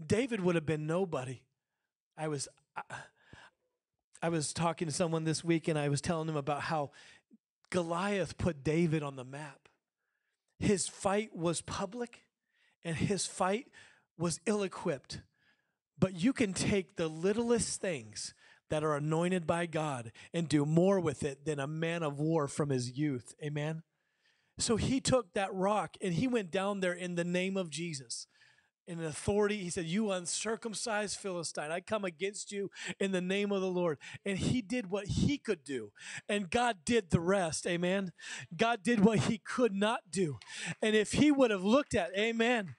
David 0.04 0.40
would 0.40 0.54
have 0.54 0.66
been 0.66 0.86
nobody. 0.86 1.42
I 2.16 2.28
was 2.28 2.46
I, 2.76 2.82
I 4.22 4.28
was 4.28 4.52
talking 4.52 4.86
to 4.86 4.94
someone 4.94 5.24
this 5.24 5.42
week 5.42 5.68
and 5.68 5.78
I 5.78 5.88
was 5.88 6.00
telling 6.00 6.26
them 6.26 6.36
about 6.36 6.62
how 6.62 6.92
Goliath 7.70 8.38
put 8.38 8.62
David 8.62 9.02
on 9.02 9.16
the 9.16 9.24
map. 9.24 9.68
His 10.58 10.86
fight 10.86 11.36
was 11.36 11.60
public 11.60 12.20
and 12.84 12.96
his 12.96 13.26
fight 13.26 13.66
was 14.18 14.40
ill 14.46 14.62
equipped. 14.62 15.20
But 15.98 16.14
you 16.14 16.32
can 16.32 16.52
take 16.52 16.96
the 16.96 17.08
littlest 17.08 17.80
things 17.80 18.34
that 18.70 18.82
are 18.82 18.96
anointed 18.96 19.46
by 19.46 19.66
God 19.66 20.12
and 20.32 20.48
do 20.48 20.66
more 20.66 20.98
with 20.98 21.22
it 21.22 21.44
than 21.44 21.60
a 21.60 21.66
man 21.66 22.02
of 22.02 22.18
war 22.18 22.48
from 22.48 22.70
his 22.70 22.96
youth. 22.96 23.34
Amen. 23.42 23.82
So 24.58 24.76
he 24.76 25.00
took 25.00 25.32
that 25.34 25.52
rock 25.54 25.96
and 26.00 26.14
he 26.14 26.26
went 26.26 26.50
down 26.50 26.80
there 26.80 26.92
in 26.92 27.14
the 27.14 27.24
name 27.24 27.56
of 27.56 27.70
Jesus. 27.70 28.26
In 28.86 29.02
authority, 29.02 29.58
he 29.58 29.70
said, 29.70 29.86
You 29.86 30.10
uncircumcised 30.10 31.18
Philistine, 31.18 31.70
I 31.70 31.80
come 31.80 32.04
against 32.04 32.52
you 32.52 32.70
in 33.00 33.12
the 33.12 33.22
name 33.22 33.50
of 33.50 33.62
the 33.62 33.70
Lord. 33.70 33.98
And 34.26 34.38
he 34.38 34.60
did 34.60 34.90
what 34.90 35.06
he 35.06 35.38
could 35.38 35.64
do, 35.64 35.92
and 36.28 36.50
God 36.50 36.78
did 36.84 37.10
the 37.10 37.20
rest. 37.20 37.66
Amen. 37.66 38.12
God 38.54 38.82
did 38.82 39.00
what 39.00 39.20
he 39.20 39.38
could 39.38 39.74
not 39.74 40.00
do. 40.10 40.38
And 40.82 40.94
if 40.94 41.12
he 41.12 41.32
would 41.32 41.50
have 41.50 41.64
looked 41.64 41.94
at, 41.94 42.10
Amen, 42.16 42.74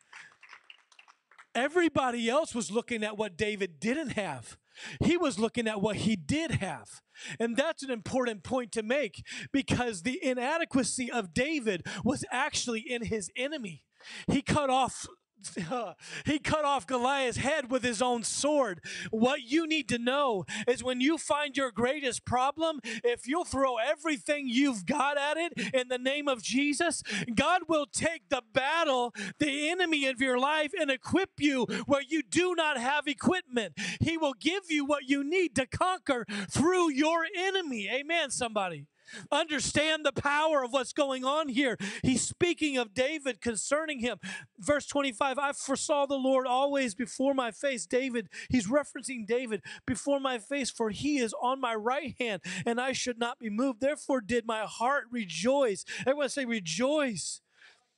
everybody 1.55 2.29
else 2.29 2.53
was 2.53 2.69
looking 2.69 3.03
at 3.03 3.17
what 3.17 3.35
David 3.35 3.79
didn't 3.79 4.09
have. 4.09 4.57
He 5.03 5.17
was 5.17 5.39
looking 5.39 5.67
at 5.67 5.81
what 5.81 5.97
he 5.97 6.15
did 6.15 6.51
have. 6.51 7.01
And 7.39 7.55
that's 7.55 7.81
an 7.81 7.89
important 7.89 8.43
point 8.43 8.71
to 8.73 8.83
make 8.83 9.23
because 9.51 10.03
the 10.03 10.23
inadequacy 10.23 11.11
of 11.11 11.33
David 11.33 11.85
was 12.03 12.25
actually 12.31 12.81
in 12.81 13.05
his 13.05 13.31
enemy. 13.35 13.83
He 14.27 14.41
cut 14.41 14.69
off 14.69 15.07
he 16.25 16.39
cut 16.39 16.65
off 16.65 16.87
Goliath's 16.87 17.37
head 17.37 17.69
with 17.69 17.83
his 17.83 18.01
own 18.01 18.23
sword. 18.23 18.81
What 19.11 19.43
you 19.43 19.67
need 19.67 19.87
to 19.89 19.97
know 19.97 20.45
is 20.67 20.83
when 20.83 21.01
you 21.01 21.17
find 21.17 21.55
your 21.55 21.71
greatest 21.71 22.25
problem, 22.25 22.79
if 23.03 23.27
you'll 23.27 23.45
throw 23.45 23.77
everything 23.77 24.47
you've 24.47 24.85
got 24.85 25.17
at 25.17 25.37
it 25.37 25.73
in 25.73 25.87
the 25.87 25.97
name 25.97 26.27
of 26.27 26.41
Jesus, 26.41 27.03
God 27.33 27.63
will 27.67 27.85
take 27.85 28.29
the 28.29 28.43
battle, 28.53 29.13
the 29.39 29.69
enemy 29.69 30.07
of 30.07 30.21
your 30.21 30.39
life, 30.39 30.71
and 30.79 30.89
equip 30.89 31.31
you 31.39 31.65
where 31.85 32.03
you 32.07 32.21
do 32.23 32.55
not 32.55 32.77
have 32.77 33.07
equipment. 33.07 33.73
He 33.99 34.17
will 34.17 34.33
give 34.33 34.63
you 34.69 34.85
what 34.85 35.09
you 35.09 35.23
need 35.23 35.55
to 35.55 35.65
conquer 35.65 36.25
through 36.49 36.91
your 36.91 37.25
enemy. 37.35 37.89
Amen, 37.89 38.31
somebody. 38.31 38.87
Understand 39.31 40.05
the 40.05 40.11
power 40.11 40.63
of 40.63 40.73
what's 40.73 40.93
going 40.93 41.23
on 41.23 41.49
here. 41.49 41.77
He's 42.03 42.21
speaking 42.21 42.77
of 42.77 42.93
David 42.93 43.41
concerning 43.41 43.99
him. 43.99 44.17
Verse 44.59 44.85
25 44.85 45.37
I 45.37 45.51
foresaw 45.53 46.05
the 46.05 46.15
Lord 46.15 46.47
always 46.47 46.95
before 46.95 47.33
my 47.33 47.51
face. 47.51 47.85
David, 47.85 48.29
he's 48.49 48.67
referencing 48.67 49.25
David 49.25 49.61
before 49.85 50.19
my 50.19 50.39
face, 50.39 50.69
for 50.69 50.89
he 50.89 51.19
is 51.19 51.33
on 51.41 51.59
my 51.61 51.75
right 51.75 52.15
hand, 52.19 52.41
and 52.65 52.79
I 52.79 52.93
should 52.93 53.19
not 53.19 53.39
be 53.39 53.49
moved. 53.49 53.81
Therefore, 53.81 54.21
did 54.21 54.45
my 54.45 54.61
heart 54.61 55.05
rejoice. 55.11 55.85
Everyone 56.01 56.29
say, 56.29 56.45
rejoice. 56.45 57.41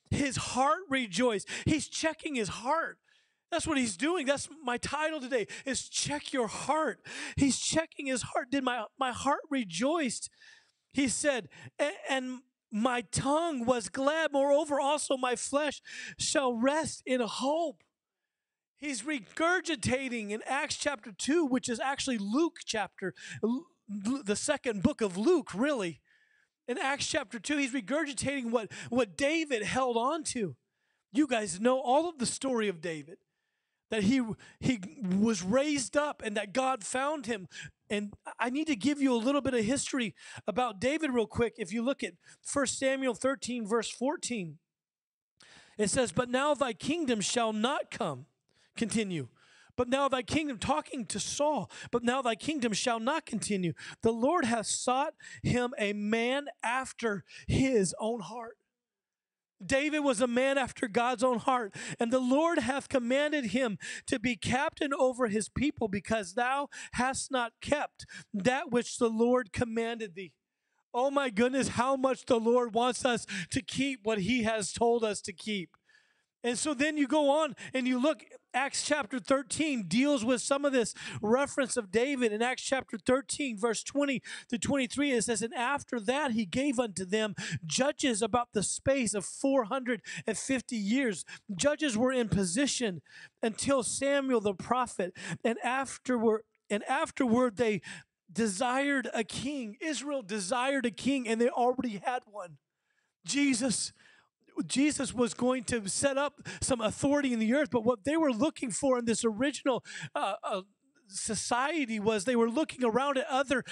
His 0.10 0.38
heart 0.38 0.82
rejoice. 0.89 1.46
He's 1.65 1.88
checking 1.88 2.36
his 2.36 2.50
heart. 2.50 2.98
That's 3.52 3.67
what 3.67 3.78
he's 3.78 3.96
doing. 3.96 4.26
That's 4.26 4.50
my 4.63 4.78
title 4.78 5.22
today 5.22 5.48
is 5.65 5.88
check 5.88 6.34
your 6.34 6.48
heart. 6.48 7.00
He's 7.38 7.58
checking 7.60 8.08
his 8.08 8.22
heart. 8.22 8.52
Did 8.52 8.63
my, 8.63 8.86
my 9.00 9.12
heart 9.12 9.41
rejoiced? 9.50 10.30
He 10.97 11.10
said, 11.10 11.49
and 12.10 12.39
my 12.71 13.01
tongue 13.01 13.67
was 13.67 13.88
glad. 13.88 14.31
Moreover, 14.33 14.79
also 14.79 15.15
my 15.15 15.36
flesh 15.36 15.79
shall 16.17 16.55
rest 16.55 17.03
in 17.05 17.21
hope. 17.21 17.83
He's 18.77 19.03
regurgitating 19.03 20.31
in 20.31 20.41
Acts 20.47 20.75
chapter 20.75 21.12
2, 21.12 21.45
which 21.45 21.69
is 21.69 21.79
actually 21.79 22.17
Luke 22.17 22.62
chapter, 22.65 23.13
the 23.88 24.36
second 24.36 24.81
book 24.81 25.01
of 25.01 25.17
Luke, 25.17 25.53
really. 25.53 26.01
In 26.67 26.79
Acts 26.79 27.05
chapter 27.05 27.38
2, 27.38 27.57
he's 27.57 27.73
regurgitating 27.73 28.49
what, 28.49 28.71
what 28.89 29.15
David 29.15 29.62
held 29.62 29.97
on 29.97 30.23
to. 30.33 30.55
You 31.13 31.27
guys 31.27 31.60
know 31.60 31.79
all 31.79 32.10
of 32.10 32.17
the 32.17 32.25
story 32.25 32.69
of 32.69 32.81
David 32.81 33.19
that 33.89 34.04
he 34.04 34.21
he 34.60 34.80
was 35.02 35.43
raised 35.43 35.95
up 35.95 36.21
and 36.23 36.36
that 36.38 36.54
God 36.54 36.84
found 36.84 37.26
him. 37.26 37.47
And 37.89 38.13
I 38.39 38.50
need 38.50 38.67
to 38.67 38.76
give 38.76 39.02
you 39.02 39.13
a 39.13 39.17
little 39.17 39.41
bit 39.41 39.54
of 39.54 39.63
history 39.63 40.13
about 40.45 40.80
David 40.80 41.12
real 41.12 41.28
quick. 41.28 41.56
If 41.58 41.71
you 41.71 41.82
look 41.82 42.04
at 42.04 42.13
1 42.41 42.67
Samuel 42.67 43.13
13 43.13 43.65
verse 43.65 43.89
14, 43.89 44.58
it 45.78 45.89
says, 45.89 46.12
"But 46.12 46.30
now 46.30 46.54
thy 46.54 46.73
kingdom 46.73 47.21
shall 47.21 47.54
not 47.54 47.91
come." 47.91 48.26
Continue. 48.76 49.30
But 49.78 49.89
now 49.89 50.10
thy 50.10 50.23
kingdom, 50.23 50.58
talking 50.58 51.06
to 51.06 51.19
Saul, 51.19 51.69
but 51.91 52.04
now 52.04 52.21
thy 52.23 52.36
kingdom 52.36 52.73
shall 52.73 53.00
not 53.00 53.28
continue. 53.28 53.73
The 54.02 54.12
Lord 54.12 54.43
hath 54.45 54.65
sought 54.65 55.13
him 55.43 55.73
a 55.78 55.93
man 55.93 56.47
after 56.63 57.23
his 57.47 57.95
own 58.00 58.21
heart 58.21 58.58
David 59.65 60.00
was 60.00 60.22
a 60.22 60.28
man 60.28 60.58
after 60.58 60.88
God's 60.88 61.24
own 61.24 61.39
heart, 61.39 61.74
and 62.00 62.12
the 62.12 62.20
Lord 62.20 62.60
hath 62.60 62.89
commanded 62.89 63.48
him 63.48 63.78
to 64.08 64.20
be 64.20 64.36
captain 64.36 64.93
over 64.93 65.28
his 65.28 65.50
people, 65.50 65.88
because 65.88 66.34
thou 66.34 66.70
hast 66.93 67.32
not 67.32 67.54
kept 67.62 68.06
that 68.34 68.72
which 68.72 68.98
the 68.98 69.10
Lord 69.10 69.54
commanded 69.54 70.15
thee. 70.15 70.34
Oh 70.93 71.12
my 71.12 71.30
goodness, 71.30 71.70
how 71.70 71.96
much 71.96 72.26
the 72.26 72.39
Lord 72.39 72.74
wants 72.74 73.06
us 73.06 73.26
to 73.52 73.62
keep 73.62 74.00
what 74.04 74.20
he 74.20 74.43
has 74.43 74.74
told 74.74 75.04
us 75.04 75.22
to 75.22 75.34
keep. 75.34 75.76
And 76.47 76.57
so 76.57 76.73
then 76.73 76.97
you 76.97 77.07
go 77.07 77.29
on 77.29 77.55
and 77.73 77.86
you 77.86 78.01
look, 78.01 78.23
Acts 78.53 78.83
chapter 78.83 79.19
13 79.19 79.83
deals 79.89 80.23
with 80.23 80.41
some 80.41 80.63
of 80.63 80.71
this 80.71 80.93
reference 81.21 81.75
of 81.75 81.91
David. 81.91 82.31
In 82.31 82.41
Acts 82.41 82.63
chapter 82.63 82.97
13, 82.97 83.60
verse 83.60 83.83
20 83.83 84.21
to 84.47 84.57
23, 84.57 85.12
it 85.12 85.23
says, 85.25 85.41
And 85.41 85.53
after 85.53 85.99
that 85.99 86.31
he 86.31 86.45
gave 86.45 86.79
unto 86.79 87.03
them 87.03 87.36
judges 87.65 88.21
about 88.21 88.53
the 88.53 88.63
space 88.63 89.13
of 89.13 89.25
450 89.25 90.75
years. 90.77 91.25
Judges 91.53 91.97
were 91.97 92.13
in 92.13 92.29
position 92.29 93.01
until 93.43 93.83
Samuel 93.83 94.39
the 94.39 94.53
prophet, 94.53 95.13
and 95.43 95.57
afterward, 95.63 96.43
and 96.69 96.83
afterward 96.86 97.57
they 97.57 97.81
desired 98.31 99.10
a 99.13 99.25
king. 99.25 99.75
Israel 99.81 100.21
desired 100.21 100.86
a 100.86 100.91
king, 100.91 101.27
and 101.27 101.41
they 101.41 101.49
already 101.49 102.01
had 102.03 102.23
one. 102.25 102.57
Jesus 103.25 103.91
Jesus 104.65 105.13
was 105.13 105.34
going 105.34 105.63
to 105.65 105.88
set 105.88 106.17
up 106.17 106.41
some 106.62 106.82
authority 106.82 107.34
in 107.34 107.39
the 107.39 107.54
earth, 107.54 107.70
but 107.72 107.84
what 107.84 108.04
they 108.04 108.17
were 108.17 108.32
looking 108.32 108.72
for 108.72 108.98
in 108.98 109.06
this 109.06 109.24
original 109.26 109.84
uh, 110.15 110.36
uh, 110.43 110.62
society 111.10 112.00
was 112.00 112.26
they 112.26 112.36
were 112.36 112.50
looking 112.50 112.84
around 112.84 113.17
at 113.17 113.26
other 113.28 113.63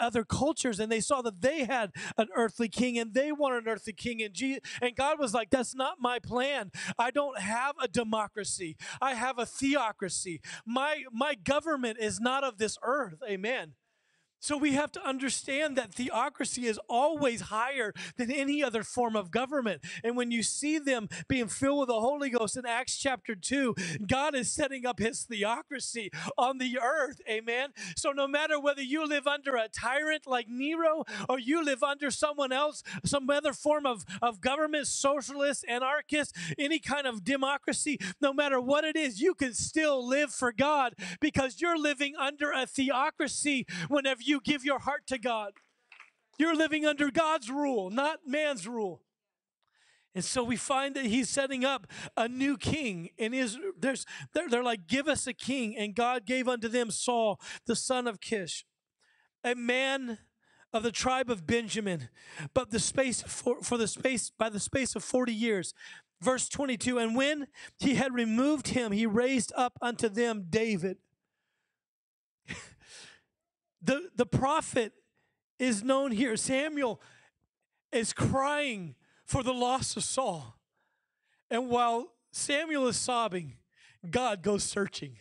other 0.00 0.24
cultures 0.24 0.80
and 0.80 0.90
they 0.90 1.00
saw 1.00 1.22
that 1.22 1.40
they 1.40 1.64
had 1.64 1.90
an 2.16 2.28
earthly 2.36 2.68
king 2.68 2.98
and 2.98 3.14
they 3.14 3.32
wanted 3.32 3.64
an 3.64 3.68
earthly 3.68 3.92
king 3.92 4.22
and 4.22 4.34
Jesus, 4.34 4.60
and 4.80 4.94
God 4.96 5.18
was 5.18 5.34
like 5.34 5.50
that's 5.50 5.74
not 5.74 5.96
my 6.00 6.18
plan. 6.18 6.70
I 6.98 7.10
don't 7.10 7.38
have 7.38 7.74
a 7.82 7.88
democracy. 7.88 8.76
I 9.00 9.14
have 9.14 9.38
a 9.38 9.46
theocracy. 9.46 10.40
My 10.66 11.04
my 11.12 11.34
government 11.34 11.98
is 12.00 12.20
not 12.20 12.44
of 12.44 12.58
this 12.58 12.78
earth. 12.82 13.20
Amen 13.28 13.74
so 14.44 14.58
we 14.58 14.72
have 14.72 14.92
to 14.92 15.08
understand 15.08 15.74
that 15.76 15.94
theocracy 15.94 16.66
is 16.66 16.78
always 16.86 17.40
higher 17.40 17.94
than 18.18 18.30
any 18.30 18.62
other 18.62 18.82
form 18.82 19.16
of 19.16 19.30
government. 19.30 19.80
And 20.04 20.18
when 20.18 20.30
you 20.30 20.42
see 20.42 20.78
them 20.78 21.08
being 21.28 21.48
filled 21.48 21.78
with 21.78 21.88
the 21.88 21.98
Holy 21.98 22.28
Ghost 22.28 22.58
in 22.58 22.66
Acts 22.66 22.98
chapter 22.98 23.34
2, 23.34 23.74
God 24.06 24.34
is 24.34 24.52
setting 24.52 24.84
up 24.84 24.98
his 24.98 25.22
theocracy 25.22 26.10
on 26.36 26.58
the 26.58 26.78
earth. 26.78 27.22
Amen. 27.26 27.70
So 27.96 28.10
no 28.10 28.28
matter 28.28 28.60
whether 28.60 28.82
you 28.82 29.08
live 29.08 29.26
under 29.26 29.56
a 29.56 29.66
tyrant 29.66 30.26
like 30.26 30.46
Nero 30.46 31.04
or 31.26 31.38
you 31.38 31.64
live 31.64 31.82
under 31.82 32.10
someone 32.10 32.52
else, 32.52 32.82
some 33.02 33.30
other 33.30 33.54
form 33.54 33.86
of, 33.86 34.04
of 34.20 34.42
government, 34.42 34.88
socialist, 34.88 35.64
anarchist, 35.66 36.36
any 36.58 36.80
kind 36.80 37.06
of 37.06 37.24
democracy, 37.24 37.98
no 38.20 38.34
matter 38.34 38.60
what 38.60 38.84
it 38.84 38.94
is, 38.94 39.22
you 39.22 39.34
can 39.34 39.54
still 39.54 40.06
live 40.06 40.34
for 40.34 40.52
God 40.52 40.92
because 41.18 41.62
you're 41.62 41.78
living 41.78 42.12
under 42.20 42.52
a 42.52 42.66
theocracy 42.66 43.66
whenever 43.88 44.20
you 44.20 44.33
you 44.34 44.40
give 44.40 44.64
your 44.64 44.80
heart 44.80 45.06
to 45.06 45.18
God. 45.18 45.52
You're 46.38 46.56
living 46.56 46.84
under 46.84 47.10
God's 47.10 47.48
rule, 47.48 47.90
not 47.90 48.20
man's 48.26 48.66
rule. 48.66 49.00
And 50.16 50.24
so 50.24 50.42
we 50.42 50.56
find 50.56 50.94
that 50.96 51.06
he's 51.06 51.28
setting 51.28 51.64
up 51.64 51.86
a 52.16 52.28
new 52.28 52.56
king. 52.56 53.10
And 53.18 53.34
is 53.34 53.56
there's 53.78 54.04
they're, 54.32 54.48
they're 54.48 54.62
like, 54.62 54.86
give 54.88 55.06
us 55.06 55.26
a 55.26 55.32
king. 55.32 55.76
And 55.76 55.94
God 55.94 56.26
gave 56.26 56.48
unto 56.48 56.68
them 56.68 56.90
Saul, 56.90 57.40
the 57.66 57.76
son 57.76 58.06
of 58.08 58.20
Kish, 58.20 58.64
a 59.44 59.54
man 59.54 60.18
of 60.72 60.82
the 60.82 60.92
tribe 60.92 61.30
of 61.30 61.46
Benjamin, 61.46 62.08
but 62.52 62.70
the 62.70 62.80
space 62.80 63.22
for, 63.22 63.62
for 63.62 63.78
the 63.78 63.86
space 63.86 64.32
by 64.36 64.48
the 64.48 64.58
space 64.58 64.96
of 64.96 65.04
40 65.04 65.32
years. 65.32 65.72
Verse 66.20 66.48
22, 66.48 66.98
and 66.98 67.14
when 67.14 67.48
he 67.78 67.94
had 67.94 68.14
removed 68.14 68.68
him, 68.68 68.92
he 68.92 69.06
raised 69.06 69.52
up 69.56 69.78
unto 69.82 70.08
them 70.08 70.46
David 70.48 70.96
the, 73.84 74.08
the 74.16 74.26
prophet 74.26 74.92
is 75.58 75.82
known 75.82 76.10
here. 76.10 76.36
Samuel 76.36 77.00
is 77.92 78.12
crying 78.12 78.94
for 79.24 79.42
the 79.42 79.52
loss 79.52 79.96
of 79.96 80.04
Saul. 80.04 80.58
And 81.50 81.68
while 81.68 82.12
Samuel 82.32 82.88
is 82.88 82.96
sobbing, 82.96 83.54
God 84.10 84.42
goes 84.42 84.64
searching. 84.64 85.16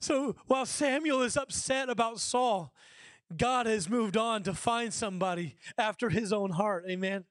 So 0.00 0.36
while 0.46 0.66
Samuel 0.66 1.22
is 1.22 1.36
upset 1.36 1.88
about 1.88 2.20
Saul, 2.20 2.72
God 3.36 3.66
has 3.66 3.90
moved 3.90 4.16
on 4.16 4.42
to 4.44 4.54
find 4.54 4.92
somebody 4.94 5.56
after 5.76 6.08
his 6.08 6.32
own 6.32 6.50
heart. 6.50 6.84
Amen. 6.88 7.24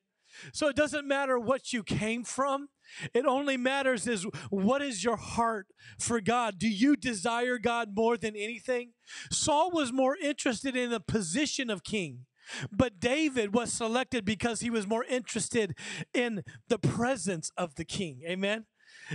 So 0.54 0.68
it 0.68 0.76
doesn't 0.76 1.08
matter 1.08 1.40
what 1.40 1.74
you 1.74 1.84
came 1.84 2.24
from. 2.24 2.70
It 3.14 3.26
only 3.26 3.58
matters 3.58 4.08
is 4.08 4.26
what 4.50 4.82
is 4.82 5.04
your 5.04 5.18
heart 5.18 5.68
for 6.00 6.22
God? 6.22 6.58
Do 6.58 6.68
you 6.68 6.96
desire 6.96 7.58
God 7.58 7.90
more 7.96 8.18
than 8.18 8.36
anything? 8.36 8.94
Saul 9.32 9.72
was 9.72 9.92
more 9.92 10.16
interested 10.16 10.76
in 10.76 10.90
the 10.90 11.00
position 11.00 11.70
of 11.70 11.84
king. 11.84 12.26
But 12.72 13.00
David 13.00 13.54
was 13.54 13.74
selected 13.74 14.24
because 14.24 14.62
he 14.62 14.70
was 14.70 14.88
more 14.88 15.04
interested 15.04 15.76
in 16.14 16.44
the 16.70 16.80
presence 16.80 17.52
of 17.58 17.76
the 17.76 17.84
king. 17.84 18.22
Amen. 18.26 18.66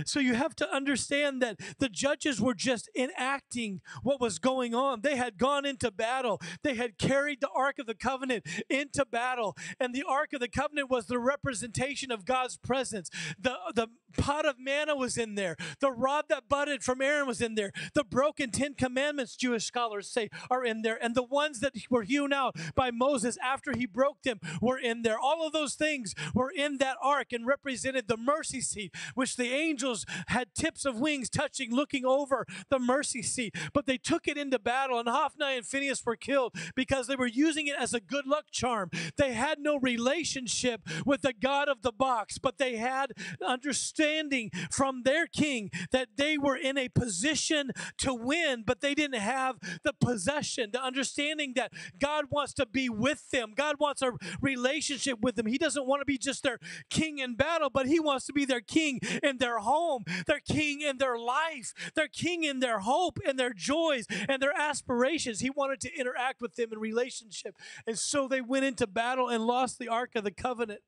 So 0.05 0.19
you 0.19 0.33
have 0.35 0.55
to 0.57 0.73
understand 0.73 1.41
that 1.41 1.59
the 1.79 1.89
judges 1.89 2.41
were 2.41 2.53
just 2.53 2.89
enacting 2.95 3.81
what 4.01 4.21
was 4.21 4.39
going 4.39 4.73
on. 4.73 5.01
They 5.01 5.15
had 5.15 5.37
gone 5.37 5.65
into 5.65 5.91
battle, 5.91 6.41
they 6.63 6.75
had 6.75 6.97
carried 6.97 7.41
the 7.41 7.49
Ark 7.55 7.79
of 7.79 7.85
the 7.85 7.95
Covenant 7.95 8.45
into 8.69 9.05
battle. 9.05 9.55
And 9.79 9.93
the 9.93 10.03
Ark 10.07 10.33
of 10.33 10.39
the 10.39 10.47
Covenant 10.47 10.89
was 10.89 11.07
the 11.07 11.19
representation 11.19 12.11
of 12.11 12.25
God's 12.25 12.57
presence. 12.57 13.09
The, 13.39 13.55
the 13.75 13.87
pot 14.17 14.45
of 14.45 14.55
manna 14.59 14.95
was 14.95 15.17
in 15.17 15.35
there, 15.35 15.55
the 15.79 15.91
rod 15.91 16.25
that 16.29 16.47
budded 16.47 16.83
from 16.83 17.01
Aaron 17.01 17.27
was 17.27 17.41
in 17.41 17.55
there, 17.55 17.71
the 17.93 18.03
broken 18.03 18.51
Ten 18.51 18.73
Commandments, 18.75 19.35
Jewish 19.35 19.65
scholars 19.65 20.09
say, 20.09 20.29
are 20.49 20.63
in 20.63 20.81
there, 20.81 21.03
and 21.03 21.15
the 21.15 21.23
ones 21.23 21.59
that 21.61 21.73
were 21.89 22.03
hewn 22.03 22.31
out 22.31 22.55
by 22.75 22.91
Moses 22.91 23.37
after 23.43 23.75
he 23.75 23.85
broke 23.85 24.21
them 24.23 24.39
were 24.61 24.77
in 24.77 25.01
there. 25.01 25.19
All 25.19 25.45
of 25.45 25.53
those 25.53 25.75
things 25.75 26.13
were 26.33 26.51
in 26.51 26.77
that 26.77 26.97
ark 27.01 27.33
and 27.33 27.45
represented 27.45 28.07
the 28.07 28.17
mercy 28.17 28.61
seat, 28.61 28.93
which 29.15 29.35
the 29.35 29.51
angel 29.51 29.82
angels 29.83 30.05
had 30.27 30.53
tips 30.55 30.85
of 30.85 30.99
wings 30.99 31.29
touching, 31.29 31.73
looking 31.73 32.05
over 32.05 32.45
the 32.69 32.79
mercy 32.79 33.21
seat. 33.21 33.55
But 33.73 33.85
they 33.85 33.97
took 33.97 34.27
it 34.27 34.37
into 34.37 34.59
battle, 34.59 34.99
and 34.99 35.07
Hophni 35.07 35.57
and 35.57 35.65
Phineas 35.65 36.03
were 36.05 36.15
killed 36.15 36.55
because 36.75 37.07
they 37.07 37.15
were 37.15 37.27
using 37.27 37.67
it 37.67 37.75
as 37.77 37.93
a 37.93 37.99
good 37.99 38.25
luck 38.25 38.45
charm. 38.51 38.89
They 39.17 39.33
had 39.33 39.59
no 39.59 39.77
relationship 39.79 40.81
with 41.05 41.21
the 41.21 41.33
God 41.33 41.67
of 41.67 41.81
the 41.81 41.91
box, 41.91 42.37
but 42.37 42.57
they 42.57 42.77
had 42.77 43.11
understanding 43.45 44.51
from 44.71 45.03
their 45.03 45.27
king 45.27 45.69
that 45.91 46.09
they 46.17 46.37
were 46.37 46.55
in 46.55 46.77
a 46.77 46.89
position 46.89 47.71
to 47.97 48.13
win, 48.13 48.63
but 48.65 48.81
they 48.81 48.93
didn't 48.93 49.19
have 49.19 49.57
the 49.83 49.93
possession, 49.93 50.69
the 50.71 50.81
understanding 50.81 51.53
that 51.55 51.71
God 51.99 52.25
wants 52.29 52.53
to 52.53 52.65
be 52.65 52.89
with 52.89 53.29
them. 53.31 53.53
God 53.55 53.75
wants 53.79 54.01
a 54.01 54.13
relationship 54.41 55.19
with 55.21 55.35
them. 55.35 55.45
He 55.45 55.57
doesn't 55.57 55.85
want 55.85 56.01
to 56.01 56.05
be 56.05 56.17
just 56.17 56.43
their 56.43 56.59
king 56.89 57.19
in 57.19 57.35
battle, 57.35 57.69
but 57.69 57.87
He 57.87 57.99
wants 57.99 58.25
to 58.27 58.33
be 58.33 58.45
their 58.45 58.61
king 58.61 58.99
in 59.21 59.37
their 59.37 59.59
home. 59.73 60.03
King 60.45 60.81
in 60.81 60.97
their 60.97 61.17
life. 61.17 61.73
Their 61.95 62.07
king 62.07 62.43
in 62.43 62.59
their 62.59 62.79
hope 62.79 63.19
and 63.25 63.39
their 63.39 63.53
joys 63.53 64.05
and 64.29 64.41
their 64.41 64.55
aspirations. 64.55 65.39
He 65.39 65.49
wanted 65.49 65.79
to 65.81 65.93
interact 65.99 66.41
with 66.41 66.55
them 66.55 66.69
in 66.71 66.79
relationship. 66.79 67.55
And 67.87 67.97
so 67.97 68.27
they 68.27 68.41
went 68.41 68.65
into 68.65 68.87
battle 68.87 69.29
and 69.29 69.45
lost 69.45 69.79
the 69.79 69.89
Ark 69.89 70.11
of 70.15 70.23
the 70.23 70.31
Covenant. 70.31 70.81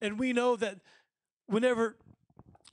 And 0.00 0.18
we 0.18 0.32
know 0.32 0.56
that 0.56 0.78
whenever 1.46 1.96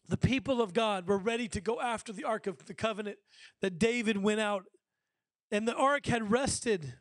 the 0.08 0.18
people 0.18 0.62
of 0.62 0.74
God 0.74 1.08
were 1.08 1.18
ready 1.18 1.48
to 1.50 1.62
go 1.62 1.80
after 1.80 2.12
the 2.12 2.24
Ark 2.24 2.48
of 2.48 2.66
the 2.66 2.74
Covenant, 2.74 3.18
that 3.62 3.78
David 3.78 4.18
went 4.18 4.40
out 4.40 4.66
and 5.52 5.68
the 5.68 5.76
Ark 5.76 6.08
had 6.08 6.32
rested 6.32 6.94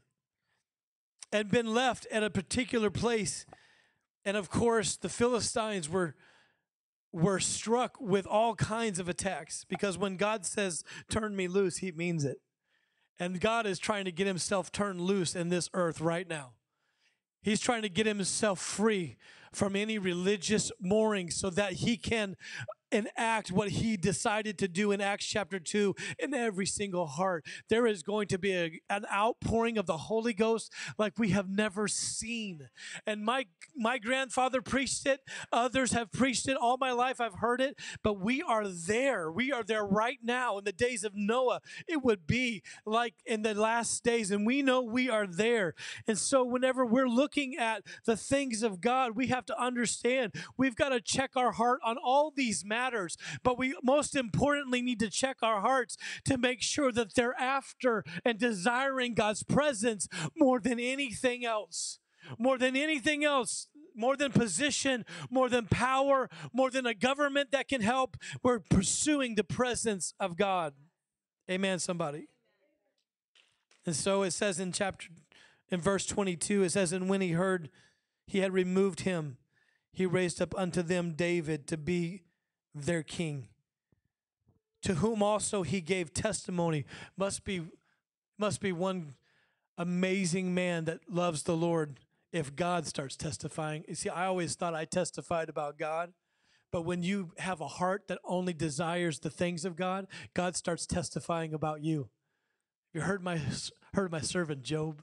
and 1.32 1.48
been 1.50 1.74
left 1.74 2.06
at 2.10 2.22
a 2.22 2.30
particular 2.30 2.90
place. 2.90 3.46
And 4.24 4.36
of 4.36 4.50
course, 4.50 4.96
the 4.96 5.08
Philistines 5.08 5.88
were 5.88 6.14
were 7.12 7.40
struck 7.40 8.00
with 8.00 8.26
all 8.26 8.54
kinds 8.54 8.98
of 8.98 9.08
attacks 9.08 9.64
because 9.64 9.96
when 9.96 10.16
God 10.16 10.44
says, 10.44 10.84
Turn 11.08 11.34
me 11.34 11.48
loose, 11.48 11.78
he 11.78 11.92
means 11.92 12.24
it. 12.24 12.38
And 13.18 13.40
God 13.40 13.66
is 13.66 13.78
trying 13.78 14.04
to 14.04 14.12
get 14.12 14.26
himself 14.26 14.70
turned 14.70 15.00
loose 15.00 15.34
in 15.34 15.48
this 15.48 15.68
earth 15.74 16.00
right 16.00 16.28
now. 16.28 16.52
He's 17.42 17.60
trying 17.60 17.82
to 17.82 17.88
get 17.88 18.06
himself 18.06 18.60
free 18.60 19.16
from 19.58 19.74
any 19.74 19.98
religious 19.98 20.70
moorings 20.80 21.34
so 21.34 21.50
that 21.50 21.72
he 21.72 21.96
can 21.96 22.36
enact 22.90 23.52
what 23.52 23.68
he 23.68 23.96
decided 23.96 24.58
to 24.58 24.68
do 24.68 24.92
in 24.92 25.00
Acts 25.00 25.26
chapter 25.26 25.58
2 25.58 25.94
in 26.18 26.34
every 26.34 26.66
single 26.66 27.06
heart. 27.06 27.44
There 27.68 27.86
is 27.86 28.02
going 28.02 28.28
to 28.28 28.38
be 28.38 28.52
a, 28.52 28.80
an 28.88 29.04
outpouring 29.12 29.78
of 29.78 29.86
the 29.86 29.96
Holy 29.96 30.32
Ghost 30.32 30.72
like 30.96 31.18
we 31.18 31.30
have 31.30 31.48
never 31.48 31.88
seen. 31.88 32.68
And 33.06 33.24
my 33.24 33.46
my 33.76 33.98
grandfather 33.98 34.60
preached 34.62 35.06
it, 35.06 35.20
others 35.52 35.92
have 35.92 36.10
preached 36.10 36.48
it 36.48 36.56
all 36.56 36.76
my 36.78 36.92
life. 36.92 37.20
I've 37.20 37.36
heard 37.36 37.60
it, 37.60 37.76
but 38.02 38.20
we 38.20 38.42
are 38.42 38.66
there. 38.66 39.30
We 39.30 39.52
are 39.52 39.62
there 39.62 39.84
right 39.84 40.18
now 40.22 40.58
in 40.58 40.64
the 40.64 40.72
days 40.72 41.04
of 41.04 41.12
Noah. 41.14 41.60
It 41.86 42.02
would 42.02 42.26
be 42.26 42.62
like 42.84 43.14
in 43.26 43.42
the 43.42 43.54
last 43.54 44.02
days 44.02 44.30
and 44.30 44.46
we 44.46 44.62
know 44.62 44.82
we 44.82 45.10
are 45.10 45.26
there. 45.26 45.74
And 46.06 46.18
so 46.18 46.44
whenever 46.44 46.84
we're 46.84 47.08
looking 47.08 47.56
at 47.56 47.82
the 48.04 48.16
things 48.16 48.62
of 48.62 48.80
God, 48.80 49.12
we 49.14 49.28
have 49.28 49.46
to 49.48 49.60
understand 49.60 50.34
we've 50.56 50.76
got 50.76 50.90
to 50.90 51.00
check 51.00 51.32
our 51.36 51.52
heart 51.52 51.80
on 51.84 51.96
all 51.98 52.32
these 52.34 52.64
matters. 52.64 53.16
But 53.42 53.58
we 53.58 53.74
most 53.82 54.14
importantly 54.16 54.80
need 54.80 55.00
to 55.00 55.10
check 55.10 55.38
our 55.42 55.60
hearts 55.60 55.96
to 56.24 56.38
make 56.38 56.62
sure 56.62 56.92
that 56.92 57.14
they're 57.14 57.38
after 57.38 58.04
and 58.24 58.38
desiring 58.38 59.14
God's 59.14 59.42
presence 59.42 60.08
more 60.36 60.60
than 60.60 60.78
anything 60.78 61.44
else. 61.44 61.98
More 62.38 62.58
than 62.58 62.76
anything 62.76 63.24
else, 63.24 63.68
more 63.94 64.16
than 64.16 64.32
position, 64.32 65.06
more 65.30 65.48
than 65.48 65.66
power, 65.66 66.28
more 66.52 66.70
than 66.70 66.86
a 66.86 66.94
government 66.94 67.52
that 67.52 67.68
can 67.68 67.80
help, 67.80 68.16
we're 68.42 68.60
pursuing 68.60 69.34
the 69.34 69.44
presence 69.44 70.12
of 70.20 70.36
God. 70.36 70.74
Amen, 71.50 71.78
somebody. 71.78 72.28
And 73.86 73.96
so 73.96 74.22
it 74.22 74.32
says 74.32 74.60
in 74.60 74.72
chapter, 74.72 75.08
in 75.70 75.80
verse 75.80 76.06
22, 76.06 76.62
it 76.64 76.70
says, 76.70 76.92
And 76.92 77.08
when 77.08 77.20
he 77.20 77.32
heard 77.32 77.70
he 78.28 78.40
had 78.40 78.52
removed 78.52 79.00
him, 79.00 79.38
he 79.90 80.04
raised 80.04 80.40
up 80.42 80.54
unto 80.56 80.82
them 80.82 81.12
David 81.12 81.66
to 81.68 81.78
be 81.78 82.22
their 82.74 83.02
king, 83.02 83.48
to 84.82 84.96
whom 84.96 85.22
also 85.22 85.62
he 85.62 85.80
gave 85.80 86.12
testimony. 86.12 86.84
Must 87.16 87.42
be, 87.42 87.62
must 88.38 88.60
be 88.60 88.70
one 88.70 89.14
amazing 89.78 90.54
man 90.54 90.84
that 90.84 91.10
loves 91.10 91.44
the 91.44 91.56
Lord 91.56 92.00
if 92.30 92.54
God 92.54 92.86
starts 92.86 93.16
testifying. 93.16 93.84
You 93.88 93.94
see, 93.94 94.10
I 94.10 94.26
always 94.26 94.54
thought 94.54 94.74
I 94.74 94.84
testified 94.84 95.48
about 95.48 95.78
God. 95.78 96.12
But 96.70 96.82
when 96.82 97.02
you 97.02 97.32
have 97.38 97.62
a 97.62 97.66
heart 97.66 98.08
that 98.08 98.18
only 98.24 98.52
desires 98.52 99.20
the 99.20 99.30
things 99.30 99.64
of 99.64 99.74
God, 99.74 100.06
God 100.34 100.54
starts 100.54 100.86
testifying 100.86 101.54
about 101.54 101.82
you. 101.82 102.10
You 102.92 103.00
heard 103.00 103.22
my 103.22 103.40
heard 103.94 104.12
my 104.12 104.20
servant 104.20 104.64
Job. 104.64 105.02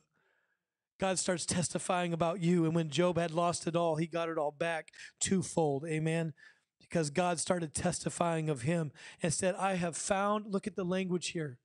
God 0.99 1.19
starts 1.19 1.45
testifying 1.45 2.13
about 2.13 2.41
you, 2.41 2.65
and 2.65 2.73
when 2.73 2.89
Job 2.89 3.17
had 3.17 3.31
lost 3.31 3.67
it 3.67 3.75
all, 3.75 3.95
he 3.95 4.08
got 4.08 4.29
it 4.29 4.38
all 4.38 4.51
back 4.51 4.89
twofold. 5.19 5.86
Amen. 5.86 6.34
Because 6.79 7.10
God 7.10 7.39
started 7.39 7.73
testifying 7.73 8.49
of 8.49 8.62
him 8.62 8.91
and 9.21 9.34
said, 9.34 9.55
I 9.55 9.75
have 9.75 9.97
found, 9.97 10.45
look 10.47 10.67
at 10.67 10.75
the 10.75 10.86
language 10.86 11.29
here. 11.29 11.58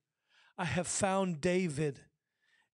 I 0.57 0.65
have 0.65 0.87
found 0.87 1.39
David. 1.41 1.99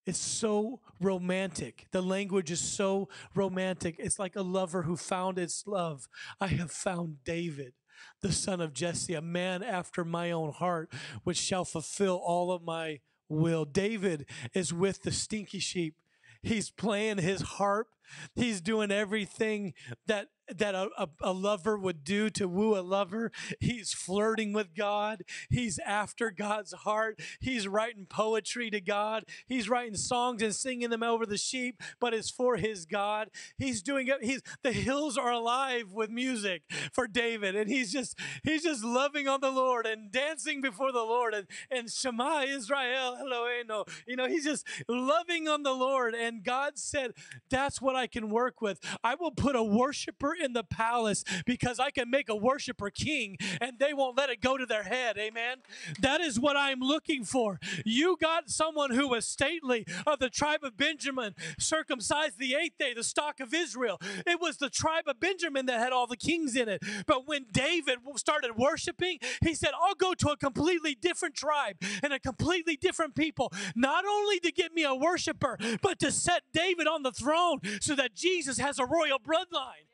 It's 0.06 0.18
so 0.18 0.80
romantic. 1.00 1.86
The 1.92 2.02
language 2.02 2.50
is 2.50 2.60
so 2.60 3.08
romantic. 3.34 3.96
It's 3.98 4.18
like 4.18 4.34
a 4.34 4.42
lover 4.42 4.82
who 4.82 4.96
found 4.96 5.38
its 5.38 5.64
love. 5.66 6.08
I 6.40 6.46
have 6.48 6.70
found 6.70 7.22
David 7.24 7.74
the 8.20 8.32
son 8.32 8.60
of 8.60 8.72
Jesse, 8.72 9.14
a 9.14 9.22
man 9.22 9.62
after 9.62 10.04
my 10.04 10.30
own 10.30 10.52
heart, 10.52 10.92
which 11.24 11.36
shall 11.36 11.64
fulfill 11.64 12.16
all 12.16 12.52
of 12.52 12.62
my 12.62 13.00
will. 13.28 13.64
David 13.64 14.26
is 14.54 14.72
with 14.72 15.02
the 15.02 15.12
stinky 15.12 15.58
sheep. 15.58 15.96
He's 16.42 16.70
playing 16.70 17.18
his 17.18 17.42
harp. 17.42 17.88
He's 18.34 18.60
doing 18.60 18.90
everything 18.90 19.74
that 20.06 20.28
that 20.54 20.74
a, 20.74 20.88
a, 20.96 21.08
a, 21.20 21.32
lover 21.32 21.76
would 21.78 22.04
do 22.04 22.30
to 22.30 22.48
woo 22.48 22.78
a 22.78 22.80
lover. 22.80 23.30
He's 23.60 23.92
flirting 23.92 24.52
with 24.52 24.74
God. 24.74 25.22
He's 25.50 25.78
after 25.84 26.30
God's 26.30 26.72
heart. 26.72 27.20
He's 27.40 27.68
writing 27.68 28.06
poetry 28.06 28.70
to 28.70 28.80
God. 28.80 29.24
He's 29.46 29.68
writing 29.68 29.96
songs 29.96 30.42
and 30.42 30.54
singing 30.54 30.90
them 30.90 31.02
over 31.02 31.26
the 31.26 31.36
sheep, 31.36 31.82
but 32.00 32.14
it's 32.14 32.30
for 32.30 32.56
his 32.56 32.86
God. 32.86 33.30
He's 33.56 33.82
doing 33.82 34.08
it. 34.08 34.22
He's 34.22 34.42
the 34.62 34.72
hills 34.72 35.18
are 35.18 35.30
alive 35.30 35.92
with 35.92 36.10
music 36.10 36.62
for 36.92 37.06
David, 37.06 37.54
and 37.54 37.68
he's 37.68 37.92
just 37.92 38.18
he's 38.42 38.62
just 38.62 38.84
loving 38.84 39.28
on 39.28 39.40
the 39.40 39.50
Lord 39.50 39.86
and 39.86 40.10
dancing 40.10 40.60
before 40.60 40.92
the 40.92 40.98
Lord 40.98 41.34
and 41.34 41.46
and 41.70 41.90
Shema 41.90 42.42
Israel 42.42 43.18
Eloheinu. 43.22 43.88
You 44.06 44.16
know, 44.16 44.26
he's 44.26 44.44
just 44.44 44.66
loving 44.88 45.48
on 45.48 45.62
the 45.62 45.74
Lord, 45.74 46.14
and 46.14 46.42
God 46.42 46.78
said, 46.78 47.12
"That's 47.50 47.80
what 47.80 47.96
I 47.96 48.06
can 48.06 48.30
work 48.30 48.60
with. 48.62 48.80
I 49.04 49.14
will 49.14 49.30
put 49.30 49.56
a 49.56 49.62
worshiper 49.62 50.34
in 50.42 50.52
the 50.52 50.64
palace 50.64 51.24
because 51.46 51.78
I 51.78 51.90
can 51.90 52.10
make 52.10 52.28
a 52.28 52.36
worshiper 52.36 52.90
king 52.90 53.36
and 53.60 53.78
they 53.78 53.92
won't 53.92 54.16
let 54.16 54.30
it 54.30 54.40
go 54.40 54.56
to 54.56 54.66
their 54.66 54.84
head. 54.84 55.18
Amen. 55.18 55.58
That 56.00 56.20
is 56.20 56.38
what 56.38 56.56
I'm 56.56 56.80
looking 56.80 57.24
for. 57.24 57.58
You 57.84 58.16
got 58.20 58.50
someone 58.50 58.90
who 58.90 59.08
was 59.08 59.26
stately 59.26 59.86
of 60.06 60.18
the 60.18 60.30
tribe 60.30 60.60
of 60.62 60.76
Benjamin, 60.76 61.34
circumcised 61.58 62.38
the 62.38 62.54
eighth 62.54 62.78
day, 62.78 62.94
the 62.94 63.04
stock 63.04 63.40
of 63.40 63.54
Israel. 63.54 63.98
It 64.26 64.40
was 64.40 64.56
the 64.58 64.70
tribe 64.70 65.04
of 65.06 65.20
Benjamin 65.20 65.66
that 65.66 65.78
had 65.78 65.92
all 65.92 66.06
the 66.06 66.16
kings 66.16 66.56
in 66.56 66.68
it. 66.68 66.82
But 67.06 67.26
when 67.26 67.46
David 67.50 67.98
started 68.16 68.56
worshiping, 68.56 69.18
he 69.42 69.54
said, 69.54 69.70
I'll 69.80 69.94
go 69.94 70.14
to 70.14 70.30
a 70.30 70.36
completely 70.36 70.94
different 70.94 71.34
tribe 71.34 71.76
and 72.02 72.12
a 72.12 72.18
completely 72.18 72.76
different 72.76 73.14
people, 73.14 73.52
not 73.74 74.04
only 74.04 74.40
to 74.40 74.52
get 74.52 74.72
me 74.74 74.84
a 74.84 74.94
worshiper, 74.94 75.58
but 75.82 75.98
to 76.00 76.10
set 76.10 76.42
David 76.52 76.86
on 76.86 77.02
the 77.02 77.12
throne 77.12 77.60
so 77.80 77.94
that 77.94 78.14
Jesus 78.14 78.58
has 78.58 78.78
a 78.78 78.86
royal 78.86 79.18
bloodline. 79.18 79.86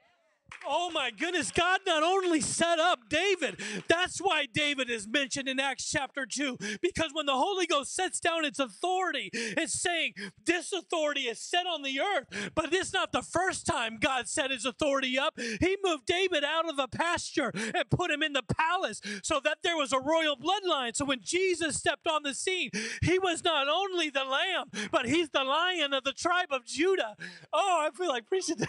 Oh 0.66 0.90
my 0.90 1.10
goodness, 1.10 1.50
God 1.50 1.80
not 1.86 2.02
only 2.02 2.40
set 2.40 2.78
up 2.78 3.08
David, 3.08 3.60
that's 3.88 4.18
why 4.18 4.46
David 4.52 4.88
is 4.90 5.06
mentioned 5.06 5.48
in 5.48 5.60
Acts 5.60 5.90
chapter 5.90 6.26
2. 6.26 6.56
Because 6.80 7.10
when 7.12 7.26
the 7.26 7.34
Holy 7.34 7.66
Ghost 7.66 7.94
sets 7.94 8.20
down 8.20 8.44
its 8.44 8.58
authority, 8.58 9.30
it's 9.32 9.80
saying 9.80 10.14
this 10.46 10.72
authority 10.72 11.22
is 11.22 11.40
set 11.40 11.66
on 11.66 11.82
the 11.82 12.00
earth. 12.00 12.50
But 12.54 12.72
it's 12.72 12.92
not 12.92 13.12
the 13.12 13.22
first 13.22 13.66
time 13.66 13.98
God 14.00 14.28
set 14.28 14.50
his 14.50 14.64
authority 14.64 15.18
up. 15.18 15.34
He 15.38 15.76
moved 15.84 16.06
David 16.06 16.44
out 16.44 16.68
of 16.68 16.76
the 16.76 16.88
pasture 16.88 17.52
and 17.54 17.90
put 17.90 18.10
him 18.10 18.22
in 18.22 18.32
the 18.32 18.42
palace 18.42 19.00
so 19.22 19.40
that 19.44 19.58
there 19.62 19.76
was 19.76 19.92
a 19.92 20.00
royal 20.00 20.36
bloodline. 20.36 20.96
So 20.96 21.04
when 21.04 21.20
Jesus 21.22 21.76
stepped 21.76 22.06
on 22.06 22.22
the 22.22 22.34
scene, 22.34 22.70
he 23.02 23.18
was 23.18 23.44
not 23.44 23.68
only 23.68 24.10
the 24.10 24.24
lamb, 24.24 24.88
but 24.90 25.06
he's 25.06 25.30
the 25.30 25.44
lion 25.44 25.92
of 25.92 26.04
the 26.04 26.12
tribe 26.12 26.48
of 26.50 26.64
Judah. 26.64 27.16
Oh, 27.52 27.86
I 27.86 27.90
feel 27.96 28.08
like 28.08 28.26
preaching. 28.26 28.56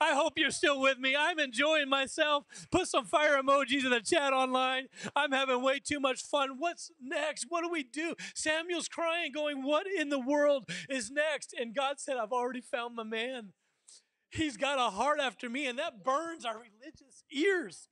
I 0.00 0.14
hope 0.14 0.34
you're 0.36 0.50
still 0.50 0.80
with 0.80 0.98
me. 0.98 1.14
I'm 1.18 1.38
enjoying 1.38 1.88
myself. 1.88 2.44
Put 2.70 2.88
some 2.88 3.04
fire 3.04 3.40
emojis 3.40 3.84
in 3.84 3.90
the 3.90 4.00
chat 4.00 4.32
online. 4.32 4.86
I'm 5.14 5.32
having 5.32 5.62
way 5.62 5.80
too 5.80 6.00
much 6.00 6.22
fun. 6.22 6.56
What's 6.58 6.90
next? 7.00 7.46
What 7.48 7.62
do 7.62 7.70
we 7.70 7.82
do? 7.82 8.14
Samuel's 8.34 8.88
crying, 8.88 9.32
going, 9.32 9.62
What 9.62 9.86
in 9.86 10.08
the 10.08 10.20
world 10.20 10.68
is 10.88 11.10
next? 11.10 11.54
And 11.58 11.74
God 11.74 11.98
said, 11.98 12.16
I've 12.16 12.32
already 12.32 12.60
found 12.60 12.96
my 12.96 13.04
man. 13.04 13.52
He's 14.30 14.56
got 14.56 14.78
a 14.78 14.90
heart 14.90 15.20
after 15.20 15.48
me, 15.48 15.66
and 15.66 15.78
that 15.78 16.04
burns 16.04 16.44
our 16.44 16.56
religious 16.56 17.24
ears 17.32 17.88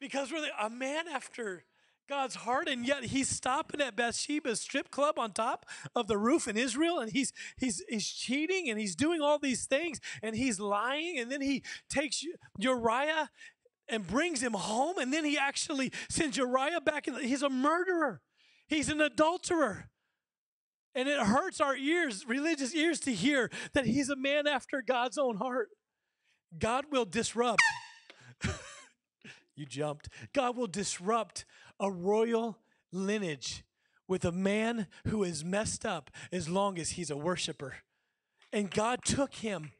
because 0.00 0.32
we're 0.32 0.48
a 0.60 0.70
man 0.70 1.06
after 1.08 1.64
God's 2.08 2.36
heart, 2.36 2.68
and 2.68 2.86
yet 2.86 3.04
he's 3.04 3.28
stopping 3.28 3.80
at 3.80 3.94
Bathsheba's 3.94 4.60
strip 4.60 4.90
club 4.90 5.18
on 5.18 5.32
top 5.32 5.66
of 5.94 6.08
the 6.08 6.16
roof 6.16 6.48
in 6.48 6.56
Israel, 6.56 6.98
and 6.98 7.12
he's 7.12 7.32
he's 7.58 7.84
he's 7.88 8.08
cheating 8.08 8.70
and 8.70 8.80
he's 8.80 8.96
doing 8.96 9.20
all 9.20 9.38
these 9.38 9.66
things, 9.66 10.00
and 10.22 10.34
he's 10.34 10.58
lying, 10.58 11.18
and 11.18 11.30
then 11.30 11.42
he 11.42 11.62
takes 11.90 12.24
Uriah 12.58 13.30
and 13.88 14.06
brings 14.06 14.42
him 14.42 14.54
home, 14.54 14.98
and 14.98 15.12
then 15.12 15.24
he 15.24 15.36
actually 15.36 15.92
sends 16.08 16.36
Uriah 16.36 16.80
back. 16.80 17.08
In, 17.08 17.14
he's 17.16 17.42
a 17.42 17.50
murderer, 17.50 18.22
he's 18.66 18.88
an 18.88 19.00
adulterer. 19.00 19.90
And 20.94 21.08
it 21.08 21.20
hurts 21.20 21.60
our 21.60 21.76
ears, 21.76 22.26
religious 22.26 22.74
ears, 22.74 22.98
to 23.00 23.12
hear 23.12 23.50
that 23.72 23.86
he's 23.86 24.08
a 24.08 24.16
man 24.16 24.48
after 24.48 24.82
God's 24.82 25.16
own 25.16 25.36
heart. 25.36 25.68
God 26.58 26.86
will 26.90 27.04
disrupt. 27.04 27.62
you 29.54 29.66
jumped. 29.66 30.08
God 30.32 30.56
will 30.56 30.66
disrupt 30.66 31.44
a 31.80 31.90
royal 31.90 32.58
lineage 32.92 33.64
with 34.06 34.24
a 34.24 34.32
man 34.32 34.86
who 35.06 35.22
is 35.22 35.44
messed 35.44 35.84
up 35.84 36.10
as 36.32 36.48
long 36.48 36.78
as 36.78 36.90
he's 36.90 37.10
a 37.10 37.16
worshiper. 37.16 37.76
And 38.52 38.70
God 38.70 39.04
took 39.04 39.34
him. 39.34 39.72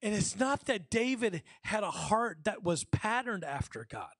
And 0.00 0.14
it's 0.14 0.38
not 0.38 0.66
that 0.66 0.90
David 0.90 1.42
had 1.62 1.82
a 1.82 1.90
heart 1.90 2.38
that 2.44 2.62
was 2.62 2.84
patterned 2.84 3.44
after 3.44 3.86
God. 3.88 4.10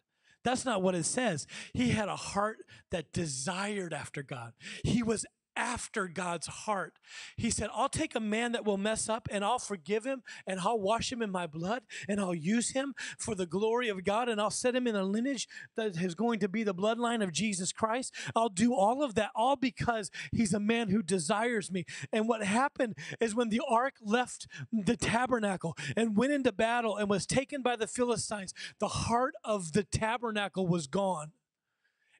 That's 0.44 0.64
not 0.64 0.82
what 0.82 0.94
it 0.94 1.04
says. 1.04 1.46
He 1.72 1.90
had 1.90 2.08
a 2.08 2.16
heart 2.16 2.58
that 2.90 3.12
desired 3.12 3.92
after 3.92 4.22
God. 4.22 4.52
He 4.84 5.02
was 5.02 5.24
after 5.56 6.08
God's 6.08 6.46
heart. 6.46 6.94
He 7.36 7.50
said, 7.50 7.70
I'll 7.74 7.88
take 7.88 8.14
a 8.14 8.20
man 8.20 8.52
that 8.52 8.64
will 8.64 8.76
mess 8.78 9.08
up 9.08 9.28
and 9.30 9.44
I'll 9.44 9.58
forgive 9.58 10.04
him 10.04 10.22
and 10.46 10.60
I'll 10.60 10.80
wash 10.80 11.12
him 11.12 11.22
in 11.22 11.30
my 11.30 11.46
blood 11.46 11.82
and 12.08 12.20
I'll 12.20 12.34
use 12.34 12.70
him 12.70 12.94
for 13.18 13.34
the 13.34 13.46
glory 13.46 13.88
of 13.88 14.04
God 14.04 14.28
and 14.28 14.40
I'll 14.40 14.50
set 14.50 14.74
him 14.74 14.86
in 14.86 14.96
a 14.96 15.04
lineage 15.04 15.48
that 15.76 15.96
is 15.96 16.14
going 16.14 16.38
to 16.40 16.48
be 16.48 16.64
the 16.64 16.74
bloodline 16.74 17.22
of 17.22 17.32
Jesus 17.32 17.72
Christ. 17.72 18.14
I'll 18.34 18.48
do 18.48 18.74
all 18.74 19.02
of 19.02 19.14
that, 19.14 19.30
all 19.34 19.56
because 19.56 20.10
he's 20.32 20.54
a 20.54 20.60
man 20.60 20.88
who 20.88 21.02
desires 21.02 21.70
me. 21.70 21.84
And 22.12 22.28
what 22.28 22.42
happened 22.42 22.96
is 23.20 23.34
when 23.34 23.48
the 23.48 23.62
ark 23.68 23.94
left 24.02 24.46
the 24.72 24.96
tabernacle 24.96 25.76
and 25.96 26.16
went 26.16 26.32
into 26.32 26.52
battle 26.52 26.96
and 26.96 27.08
was 27.08 27.26
taken 27.26 27.62
by 27.62 27.76
the 27.76 27.86
Philistines, 27.86 28.54
the 28.78 28.88
heart 28.88 29.34
of 29.44 29.72
the 29.72 29.84
tabernacle 29.84 30.66
was 30.66 30.86
gone. 30.86 31.32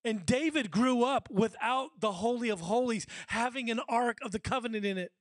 And 0.05 0.27
David 0.27 0.71
grew 0.71 1.05
up 1.05 1.29
without 1.31 1.91
the 2.01 2.13
Holy 2.13 2.49
of 2.49 2.61
Holies 2.61 3.07
having 3.29 3.71
an 3.71 3.81
Ark 3.89 4.19
of 4.23 4.33
the 4.33 4.41
Covenant 4.41 4.85
in 4.85 4.99
it. 4.99 5.13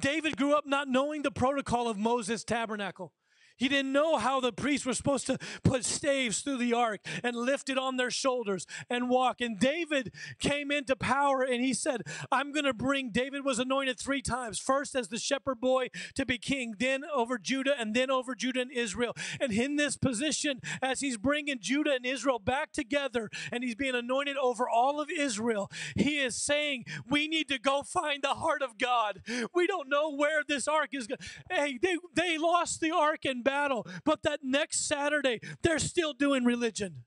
David 0.00 0.36
grew 0.36 0.54
up 0.54 0.66
not 0.66 0.88
knowing 0.88 1.22
the 1.22 1.30
protocol 1.30 1.88
of 1.88 1.96
Moses' 1.96 2.42
tabernacle. 2.42 3.12
He 3.58 3.68
didn't 3.68 3.92
know 3.92 4.16
how 4.18 4.40
the 4.40 4.52
priests 4.52 4.86
were 4.86 4.94
supposed 4.94 5.26
to 5.26 5.38
put 5.62 5.84
staves 5.84 6.40
through 6.40 6.58
the 6.58 6.72
ark 6.72 7.00
and 7.22 7.36
lift 7.36 7.68
it 7.68 7.76
on 7.78 7.96
their 7.96 8.10
shoulders 8.10 8.66
and 8.88 9.10
walk. 9.10 9.40
And 9.40 9.58
David 9.58 10.12
came 10.38 10.70
into 10.70 10.96
power 10.96 11.42
and 11.42 11.62
he 11.62 11.74
said, 11.74 12.02
I'm 12.30 12.52
going 12.52 12.64
to 12.64 12.72
bring, 12.72 13.10
David 13.10 13.44
was 13.44 13.58
anointed 13.58 13.98
three 13.98 14.22
times 14.22 14.58
first 14.58 14.94
as 14.94 15.08
the 15.08 15.18
shepherd 15.18 15.60
boy 15.60 15.88
to 16.14 16.24
be 16.24 16.38
king, 16.38 16.74
then 16.78 17.02
over 17.14 17.38
Judah, 17.38 17.74
and 17.78 17.94
then 17.94 18.10
over 18.10 18.34
Judah 18.34 18.60
and 18.60 18.72
Israel. 18.72 19.16
And 19.40 19.52
in 19.52 19.76
this 19.76 19.96
position, 19.96 20.60
as 20.80 21.00
he's 21.00 21.16
bringing 21.16 21.58
Judah 21.60 21.94
and 21.94 22.06
Israel 22.06 22.38
back 22.38 22.72
together 22.72 23.30
and 23.50 23.64
he's 23.64 23.74
being 23.74 23.94
anointed 23.94 24.36
over 24.36 24.68
all 24.68 25.00
of 25.00 25.08
Israel, 25.10 25.70
he 25.96 26.20
is 26.20 26.36
saying, 26.36 26.84
We 27.08 27.28
need 27.28 27.48
to 27.48 27.58
go 27.58 27.82
find 27.82 28.22
the 28.22 28.34
heart 28.34 28.62
of 28.62 28.78
God. 28.78 29.22
We 29.54 29.66
don't 29.66 29.88
know 29.88 30.14
where 30.14 30.42
this 30.46 30.68
ark 30.68 30.90
is 30.92 31.06
going. 31.06 31.18
Hey, 31.50 31.78
they, 31.80 31.96
they 32.14 32.38
lost 32.38 32.80
the 32.80 32.90
ark 32.90 33.24
and 33.24 33.42
battle, 33.48 33.86
but 34.04 34.22
that 34.22 34.40
next 34.42 34.86
Saturday, 34.86 35.40
they're 35.62 35.78
still 35.78 36.12
doing 36.12 36.44
religion. 36.44 37.04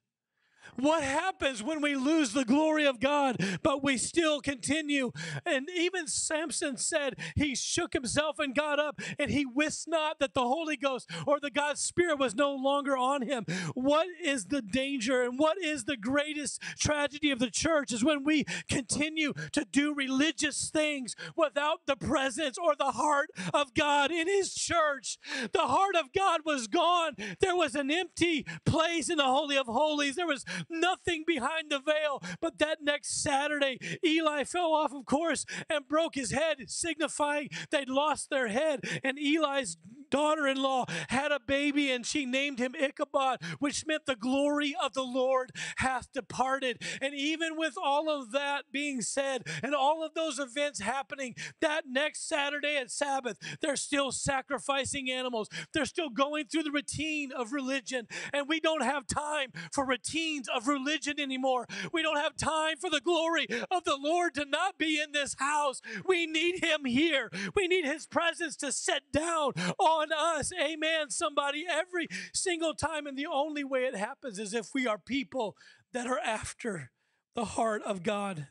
What 0.78 1.04
happens 1.04 1.62
when 1.62 1.82
we 1.82 1.96
lose 1.96 2.34
the 2.34 2.46
glory 2.46 2.86
of 2.86 3.00
God, 3.00 3.38
but 3.64 3.84
we 3.84 3.98
still 3.98 4.42
continue? 4.42 5.12
And 5.45 5.70
even 5.76 6.08
Samson 6.08 6.78
said 6.78 7.16
he 7.36 7.56
shook 7.56 7.93
himself 7.93 8.39
and 8.39 8.56
got 8.56 8.80
up, 8.80 9.00
and 9.20 9.32
he 9.32 9.45
wist 9.45 9.88
not 9.88 10.20
that 10.20 10.34
the 10.34 10.41
Holy 10.41 10.78
Ghost 10.78 11.10
or 11.26 11.39
the 11.39 11.52
God's 11.52 11.82
Spirit 11.82 12.20
was 12.20 12.36
no 12.36 12.54
longer 12.54 12.95
on 12.98 13.22
him. 13.22 13.45
What 13.74 14.08
is 14.24 14.45
the 14.45 14.62
danger 14.62 15.24
and 15.24 15.38
what 15.38 15.58
is 15.58 15.86
the 15.86 15.98
greatest 15.98 16.62
tragedy 16.80 17.32
of 17.32 17.39
the 17.39 17.50
church 17.50 17.91
is 17.91 18.04
when 18.04 18.24
we 18.24 18.45
continue 18.70 19.34
to 19.52 19.66
do 19.66 19.93
religious 19.93 20.70
things 20.70 21.16
without 21.36 21.80
the 21.86 21.95
presence 21.95 22.58
or 22.58 22.76
the 22.76 22.91
heart 22.91 23.30
of 23.54 23.74
God 23.74 24.12
in 24.12 24.28
his 24.28 24.54
church. 24.54 25.18
The 25.52 25.60
heart 25.60 25.95
of 25.95 26.14
God 26.14 26.41
was 26.45 26.68
gone. 26.68 27.16
There 27.39 27.56
was 27.56 27.76
an 27.76 27.91
empty 27.91 28.45
place 28.66 29.10
in 29.10 29.18
the 29.18 29.26
Holy 29.26 29.58
of 29.58 29.68
Holies. 29.68 30.16
There 30.16 30.28
was 30.28 30.45
nothing 30.70 31.24
behind 31.26 31.70
the 31.70 31.80
veil. 31.80 32.22
But 32.39 32.57
that 32.59 32.80
next 32.82 33.22
Saturday, 33.22 33.78
Eli 34.03 34.43
fell 34.43 34.74
off 34.74 34.93
of 34.93 35.05
course 35.05 35.45
and 35.70 35.88
broke 35.88 36.16
his 36.16 36.32
head, 36.32 36.70
signifying 36.70 37.49
they'd 37.70 37.89
lost 37.89 38.30
their 38.30 38.47
head. 38.47 38.82
And 39.03 39.18
Eli's 39.20 39.78
daughter 40.12 40.45
in 40.45 40.62
law 40.62 40.86
had 41.09 41.32
a 41.32 41.39
baby 41.39 41.89
and 41.89 42.05
she 42.05 42.26
named 42.26 42.59
him 42.59 42.76
Ichabod, 42.80 43.39
which 43.59 43.86
meant 43.88 44.05
the 44.05 44.16
glory 44.16 44.76
of 44.82 44.93
the 44.93 45.03
Lord 45.03 45.51
hath 45.78 46.12
departed. 46.12 46.82
And 47.01 47.16
even 47.16 47.57
with 47.57 47.74
all 47.82 48.09
of 48.09 48.32
that 48.32 48.66
being 48.72 49.01
said 49.01 49.47
and 49.64 49.74
all 49.74 50.05
of 50.05 50.14
those 50.14 50.38
events 50.38 50.80
happening, 50.82 51.36
that 51.62 51.84
next 51.88 52.28
Saturday 52.28 52.78
at 52.78 52.91
Sabbath, 52.91 53.38
they're 53.62 53.76
still 53.76 54.12
sacrificing 54.12 55.09
animals. 55.09 55.49
They're 55.74 55.86
still 55.86 56.09
going 56.09 56.45
through 56.45 56.64
the 56.64 56.72
routine 56.72 57.32
of 57.32 57.53
religion. 57.53 58.07
And 58.34 58.47
we 58.47 58.59
don't 58.59 58.84
have 58.84 59.07
time 59.07 59.51
for 59.72 59.86
routines 59.86 60.47
of 60.53 60.68
religion 60.68 61.20
anymore. 61.20 61.68
We 61.93 62.01
don't 62.01 62.18
have 62.18 62.36
time 62.36 62.78
for 62.78 62.89
the 62.89 63.01
glory 63.01 63.47
of 63.70 63.84
the 63.86 63.97
Lord 63.97 64.34
to 64.36 64.45
not 64.45 64.78
be 64.78 65.01
in 65.01 65.12
this 65.14 65.36
house. 65.39 65.82
We 66.05 66.28
need 66.28 66.64
him 66.64 66.86
here. 66.86 67.30
We 67.55 67.68
need 67.68 67.86
his 67.86 68.05
presence 68.05 68.55
to 68.57 68.72
set 68.72 69.12
down 69.12 69.53
on 69.80 70.01
us. 70.12 70.52
Amen, 70.54 71.10
somebody, 71.10 71.66
every 71.70 72.08
single 72.34 72.74
time. 72.74 73.08
And 73.08 73.18
the 73.18 73.28
only 73.28 73.64
way 73.64 73.86
it 73.86 73.95
happens 73.95 74.39
is 74.39 74.54
if 74.54 74.74
we 74.74 74.88
are 74.88 74.97
people 74.97 75.56
that 75.93 76.08
are 76.08 76.20
after 76.20 76.91
the 77.36 77.45
heart 77.45 77.82
of 77.84 78.04
God. 78.04 78.47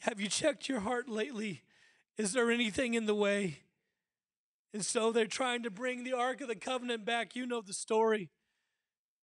Have 0.00 0.20
you 0.20 0.28
checked 0.28 0.68
your 0.68 0.80
heart 0.80 1.08
lately? 1.08 1.62
Is 2.16 2.32
there 2.32 2.50
anything 2.50 2.94
in 2.94 3.06
the 3.06 3.14
way? 3.14 3.60
And 4.72 4.84
so 4.84 5.12
they're 5.12 5.26
trying 5.26 5.62
to 5.64 5.70
bring 5.70 6.04
the 6.04 6.12
Ark 6.12 6.40
of 6.40 6.48
the 6.48 6.54
Covenant 6.54 7.04
back. 7.04 7.34
You 7.34 7.46
know 7.46 7.60
the 7.60 7.72
story. 7.72 8.30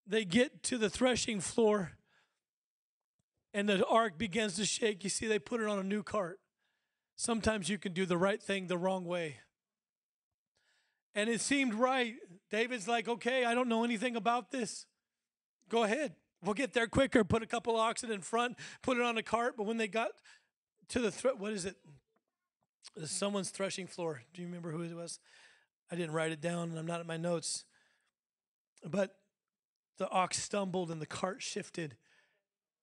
They 0.05 0.26
get 0.26 0.63
to 0.63 0.78
the 0.78 0.89
threshing 0.89 1.39
floor 1.41 1.93
and 3.53 3.68
the 3.68 3.86
ark 3.88 4.18
begins 4.18 4.55
to 4.57 4.65
shake. 4.65 5.03
You 5.03 5.09
see, 5.09 5.26
they 5.26 5.39
put 5.39 5.61
it 5.61 5.68
on 5.68 5.80
a 5.80 5.84
new 5.84 6.03
cart. 6.03 6.39
Sometimes 7.15 7.70
you 7.70 7.80
can 7.80 7.91
do 7.91 8.05
the 8.05 8.18
right 8.18 8.41
thing 8.41 8.68
the 8.68 8.78
wrong 8.78 9.03
way. 9.03 9.38
And 11.18 11.32
it 11.32 11.41
seemed 11.41 11.74
right. 11.74 12.13
David's 12.51 12.88
like, 12.88 13.09
okay, 13.09 13.43
I 13.43 13.55
don't 13.55 13.68
know 13.68 13.84
anything 13.84 14.15
about 14.15 14.51
this. 14.51 14.86
Go 15.68 15.84
ahead. 15.84 16.13
We'll 16.43 16.53
get 16.53 16.74
there 16.74 16.86
quicker. 16.86 17.24
Put 17.24 17.41
a 17.41 17.47
couple 17.47 17.76
oxen 17.76 18.11
in 18.11 18.22
front, 18.22 18.55
put 18.84 18.97
it 18.97 19.03
on 19.03 19.18
a 19.18 19.24
cart. 19.24 19.55
But 19.57 19.63
when 19.63 19.78
they 19.78 19.88
got 19.88 20.11
to 20.89 20.99
the, 20.99 21.34
what 21.39 21.53
is 21.53 21.65
it? 21.65 21.76
Someone's 23.05 23.49
threshing 23.49 23.88
floor. 23.88 24.22
Do 24.32 24.43
you 24.43 24.47
remember 24.47 24.70
who 24.70 24.84
it 24.84 24.95
was? 24.95 25.20
I 25.91 25.95
didn't 25.95 26.11
write 26.11 26.32
it 26.32 26.39
down 26.39 26.70
and 26.70 26.78
I'm 26.78 26.86
not 26.86 27.01
in 27.01 27.07
my 27.07 27.18
notes. 27.18 27.65
But 28.86 29.15
the 29.97 30.07
ox 30.11 30.38
stumbled 30.38 30.91
and 30.91 31.01
the 31.01 31.07
cart 31.07 31.41
shifted. 31.41 31.97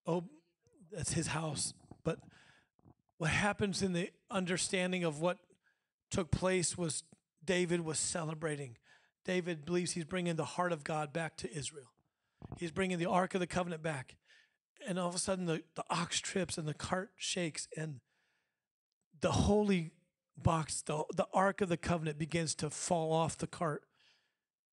Oh, 0.08 0.24
that's 0.90 1.12
his 1.12 1.28
house. 1.28 1.72
But 2.02 2.18
what 3.18 3.30
happens 3.30 3.80
in 3.80 3.92
the 3.92 4.10
understanding 4.28 5.04
of 5.04 5.20
what 5.20 5.38
took 6.10 6.32
place 6.32 6.76
was 6.76 7.04
David 7.44 7.80
was 7.80 7.98
celebrating. 7.98 8.76
David 9.24 9.64
believes 9.64 9.92
he's 9.92 10.04
bringing 10.04 10.36
the 10.36 10.44
heart 10.44 10.72
of 10.72 10.84
God 10.84 11.12
back 11.12 11.36
to 11.38 11.52
Israel. 11.52 11.92
He's 12.58 12.70
bringing 12.70 12.98
the 12.98 13.08
Ark 13.08 13.34
of 13.34 13.40
the 13.40 13.46
Covenant 13.46 13.82
back. 13.82 14.16
And 14.86 14.98
all 14.98 15.08
of 15.08 15.14
a 15.14 15.18
sudden, 15.18 15.46
the, 15.46 15.62
the 15.76 15.84
ox 15.88 16.20
trips 16.20 16.58
and 16.58 16.68
the 16.68 16.74
cart 16.74 17.10
shakes, 17.16 17.68
and 17.76 18.00
the 19.20 19.32
holy 19.32 19.92
box, 20.36 20.82
the, 20.82 21.04
the 21.16 21.26
Ark 21.32 21.60
of 21.60 21.68
the 21.68 21.76
Covenant 21.76 22.18
begins 22.18 22.54
to 22.56 22.68
fall 22.68 23.12
off 23.12 23.38
the 23.38 23.46
cart. 23.46 23.82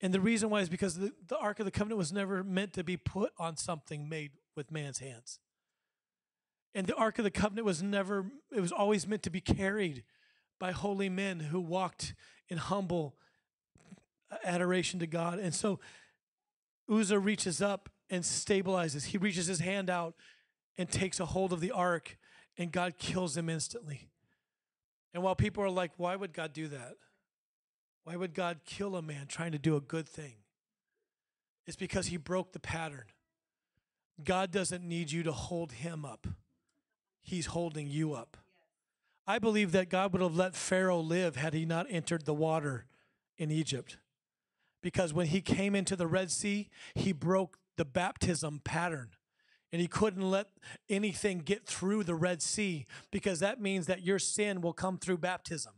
And 0.01 0.13
the 0.13 0.19
reason 0.19 0.49
why 0.49 0.61
is 0.61 0.69
because 0.69 0.95
the, 0.95 1.13
the 1.27 1.37
Ark 1.37 1.59
of 1.59 1.65
the 1.65 1.71
Covenant 1.71 1.97
was 1.97 2.11
never 2.11 2.43
meant 2.43 2.73
to 2.73 2.83
be 2.83 2.97
put 2.97 3.31
on 3.37 3.55
something 3.55 4.09
made 4.09 4.31
with 4.55 4.71
man's 4.71 4.99
hands. 4.99 5.39
And 6.73 6.87
the 6.87 6.95
Ark 6.95 7.19
of 7.19 7.23
the 7.23 7.31
Covenant 7.31 7.65
was 7.65 7.83
never, 7.83 8.25
it 8.55 8.61
was 8.61 8.71
always 8.71 9.07
meant 9.07 9.23
to 9.23 9.29
be 9.29 9.41
carried 9.41 10.03
by 10.59 10.71
holy 10.71 11.09
men 11.09 11.39
who 11.39 11.59
walked 11.59 12.13
in 12.51 12.57
humble 12.57 13.15
adoration 14.43 14.99
to 14.99 15.07
God. 15.07 15.39
And 15.39 15.55
so 15.55 15.79
Uzzah 16.91 17.17
reaches 17.17 17.61
up 17.61 17.89
and 18.09 18.23
stabilizes. 18.23 19.05
He 19.05 19.17
reaches 19.17 19.47
his 19.47 19.59
hand 19.59 19.89
out 19.89 20.15
and 20.77 20.91
takes 20.91 21.19
a 21.19 21.25
hold 21.25 21.53
of 21.53 21.61
the 21.61 21.71
ark, 21.71 22.17
and 22.57 22.71
God 22.71 22.97
kills 22.97 23.37
him 23.37 23.49
instantly. 23.49 24.09
And 25.13 25.23
while 25.23 25.35
people 25.35 25.63
are 25.63 25.69
like, 25.69 25.91
why 25.95 26.15
would 26.15 26.33
God 26.33 26.51
do 26.51 26.67
that? 26.67 26.95
Why 28.03 28.17
would 28.17 28.33
God 28.33 28.59
kill 28.65 28.95
a 28.95 29.01
man 29.01 29.27
trying 29.27 29.53
to 29.53 29.59
do 29.59 29.77
a 29.77 29.81
good 29.81 30.07
thing? 30.07 30.35
It's 31.65 31.77
because 31.77 32.07
he 32.07 32.17
broke 32.17 32.51
the 32.51 32.59
pattern. 32.59 33.05
God 34.21 34.51
doesn't 34.51 34.83
need 34.83 35.11
you 35.11 35.23
to 35.23 35.31
hold 35.31 35.71
him 35.71 36.03
up, 36.03 36.27
he's 37.21 37.47
holding 37.47 37.87
you 37.87 38.13
up. 38.13 38.37
I 39.31 39.39
believe 39.39 39.71
that 39.71 39.87
God 39.87 40.11
would 40.11 40.21
have 40.21 40.35
let 40.35 40.57
Pharaoh 40.57 40.99
live 40.99 41.37
had 41.37 41.53
he 41.53 41.63
not 41.63 41.85
entered 41.89 42.25
the 42.25 42.33
water 42.33 42.85
in 43.37 43.49
Egypt. 43.49 43.95
Because 44.83 45.13
when 45.13 45.27
he 45.27 45.39
came 45.39 45.73
into 45.73 45.95
the 45.95 46.05
Red 46.05 46.29
Sea, 46.29 46.67
he 46.95 47.13
broke 47.13 47.57
the 47.77 47.85
baptism 47.85 48.59
pattern. 48.65 49.11
And 49.71 49.81
he 49.81 49.87
couldn't 49.87 50.29
let 50.29 50.47
anything 50.89 51.39
get 51.39 51.65
through 51.65 52.03
the 52.03 52.13
Red 52.13 52.41
Sea 52.41 52.85
because 53.09 53.39
that 53.39 53.61
means 53.61 53.87
that 53.87 54.03
your 54.03 54.19
sin 54.19 54.59
will 54.59 54.73
come 54.73 54.97
through 54.97 55.19
baptism. 55.19 55.75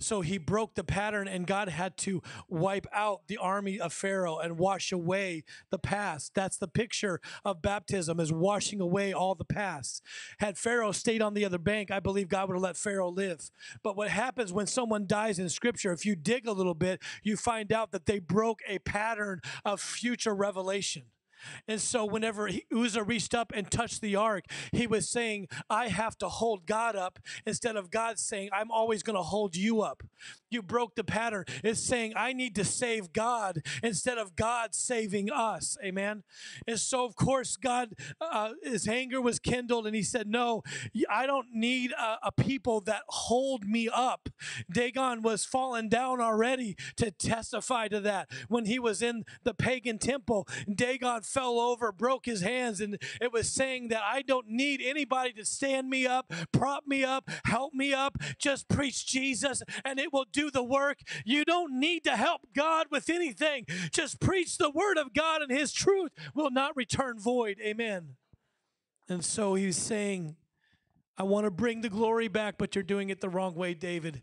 So 0.00 0.20
he 0.20 0.38
broke 0.38 0.74
the 0.74 0.84
pattern, 0.84 1.28
and 1.28 1.46
God 1.46 1.68
had 1.68 1.96
to 1.98 2.22
wipe 2.48 2.86
out 2.92 3.28
the 3.28 3.36
army 3.36 3.78
of 3.78 3.92
Pharaoh 3.92 4.38
and 4.38 4.58
wash 4.58 4.92
away 4.92 5.44
the 5.70 5.78
past. 5.78 6.34
That's 6.34 6.56
the 6.56 6.68
picture 6.68 7.20
of 7.44 7.62
baptism, 7.62 8.18
is 8.20 8.32
washing 8.32 8.80
away 8.80 9.12
all 9.12 9.34
the 9.34 9.44
past. 9.44 10.02
Had 10.38 10.58
Pharaoh 10.58 10.92
stayed 10.92 11.22
on 11.22 11.34
the 11.34 11.44
other 11.44 11.58
bank, 11.58 11.90
I 11.90 12.00
believe 12.00 12.28
God 12.28 12.48
would 12.48 12.56
have 12.56 12.62
let 12.62 12.76
Pharaoh 12.76 13.10
live. 13.10 13.50
But 13.82 13.96
what 13.96 14.10
happens 14.10 14.52
when 14.52 14.66
someone 14.66 15.06
dies 15.06 15.38
in 15.38 15.48
Scripture, 15.48 15.92
if 15.92 16.04
you 16.04 16.16
dig 16.16 16.46
a 16.46 16.52
little 16.52 16.74
bit, 16.74 17.00
you 17.22 17.36
find 17.36 17.72
out 17.72 17.92
that 17.92 18.06
they 18.06 18.18
broke 18.18 18.60
a 18.68 18.80
pattern 18.80 19.40
of 19.64 19.80
future 19.80 20.34
revelation. 20.34 21.04
And 21.66 21.80
so, 21.80 22.04
whenever 22.04 22.50
Uzzah 22.74 23.02
reached 23.02 23.34
up 23.34 23.52
and 23.54 23.70
touched 23.70 24.00
the 24.00 24.16
ark, 24.16 24.44
he 24.72 24.86
was 24.86 25.08
saying, 25.08 25.48
I 25.68 25.88
have 25.88 26.16
to 26.18 26.28
hold 26.28 26.66
God 26.66 26.96
up 26.96 27.18
instead 27.46 27.76
of 27.76 27.90
God 27.90 28.18
saying, 28.18 28.50
I'm 28.52 28.70
always 28.70 29.02
going 29.02 29.16
to 29.16 29.22
hold 29.22 29.56
you 29.56 29.82
up. 29.82 30.02
You 30.50 30.62
broke 30.62 30.94
the 30.94 31.04
pattern. 31.04 31.44
It's 31.64 31.80
saying, 31.80 32.12
I 32.16 32.32
need 32.32 32.54
to 32.54 32.64
save 32.64 33.12
God 33.12 33.62
instead 33.82 34.18
of 34.18 34.36
God 34.36 34.74
saving 34.74 35.30
us. 35.30 35.76
Amen. 35.82 36.22
And 36.66 36.78
so, 36.78 37.04
of 37.04 37.16
course, 37.16 37.56
God, 37.56 37.94
uh, 38.20 38.50
his 38.62 38.86
anger 38.86 39.20
was 39.20 39.38
kindled 39.38 39.86
and 39.86 39.96
he 39.96 40.02
said, 40.02 40.28
No, 40.28 40.62
I 41.10 41.26
don't 41.26 41.48
need 41.52 41.92
a, 41.92 42.18
a 42.28 42.32
people 42.32 42.80
that 42.82 43.02
hold 43.08 43.66
me 43.66 43.88
up. 43.92 44.28
Dagon 44.70 45.22
was 45.22 45.44
fallen 45.44 45.88
down 45.88 46.20
already 46.20 46.76
to 46.96 47.10
testify 47.10 47.88
to 47.88 48.00
that. 48.00 48.28
When 48.48 48.66
he 48.66 48.78
was 48.78 49.02
in 49.02 49.24
the 49.42 49.54
pagan 49.54 49.98
temple, 49.98 50.46
Dagon 50.72 51.22
fell 51.34 51.58
over, 51.58 51.90
broke 51.92 52.26
his 52.26 52.40
hands, 52.40 52.80
and 52.80 52.96
it 53.20 53.32
was 53.32 53.50
saying 53.50 53.88
that 53.88 54.02
I 54.04 54.22
don't 54.22 54.48
need 54.48 54.80
anybody 54.82 55.32
to 55.34 55.44
stand 55.44 55.90
me 55.90 56.06
up, 56.06 56.32
prop 56.52 56.86
me 56.86 57.04
up, 57.04 57.28
help 57.44 57.74
me 57.74 57.92
up. 57.92 58.16
Just 58.38 58.68
preach 58.68 59.06
Jesus 59.06 59.62
and 59.84 59.98
it 59.98 60.12
will 60.12 60.26
do 60.32 60.50
the 60.50 60.62
work. 60.62 61.00
You 61.24 61.44
don't 61.44 61.78
need 61.78 62.04
to 62.04 62.16
help 62.16 62.42
God 62.54 62.86
with 62.90 63.10
anything. 63.10 63.66
Just 63.90 64.20
preach 64.20 64.58
the 64.58 64.70
word 64.70 64.96
of 64.96 65.12
God 65.12 65.42
and 65.42 65.50
his 65.50 65.72
truth 65.72 66.12
will 66.34 66.50
not 66.50 66.76
return 66.76 67.18
void. 67.18 67.58
Amen. 67.60 68.16
And 69.08 69.24
so 69.24 69.54
he's 69.54 69.76
saying, 69.76 70.36
I 71.18 71.24
want 71.24 71.44
to 71.44 71.50
bring 71.50 71.80
the 71.80 71.88
glory 71.88 72.28
back, 72.28 72.56
but 72.58 72.74
you're 72.74 72.82
doing 72.82 73.10
it 73.10 73.20
the 73.20 73.28
wrong 73.28 73.54
way, 73.54 73.74
David. 73.74 74.22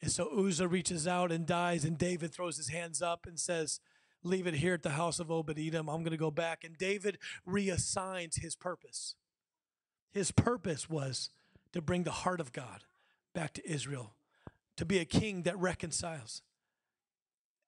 And 0.00 0.10
so 0.10 0.28
Uzzah 0.36 0.66
reaches 0.66 1.06
out 1.06 1.30
and 1.30 1.46
dies, 1.46 1.84
and 1.84 1.96
David 1.96 2.32
throws 2.32 2.56
his 2.56 2.70
hands 2.70 3.00
up 3.00 3.26
and 3.26 3.38
says, 3.38 3.78
leave 4.24 4.46
it 4.46 4.54
here 4.54 4.74
at 4.74 4.82
the 4.82 4.90
house 4.90 5.18
of 5.18 5.30
Obed 5.30 5.58
Edom. 5.58 5.88
I'm 5.88 6.02
going 6.02 6.12
to 6.12 6.16
go 6.16 6.30
back. 6.30 6.64
And 6.64 6.76
David 6.76 7.18
reassigns 7.48 8.40
his 8.40 8.54
purpose. 8.54 9.14
His 10.12 10.30
purpose 10.30 10.88
was 10.88 11.30
to 11.72 11.80
bring 11.80 12.04
the 12.04 12.10
heart 12.10 12.40
of 12.40 12.52
God 12.52 12.84
back 13.34 13.54
to 13.54 13.70
Israel, 13.70 14.14
to 14.76 14.84
be 14.84 14.98
a 14.98 15.04
king 15.04 15.42
that 15.42 15.58
reconciles. 15.58 16.42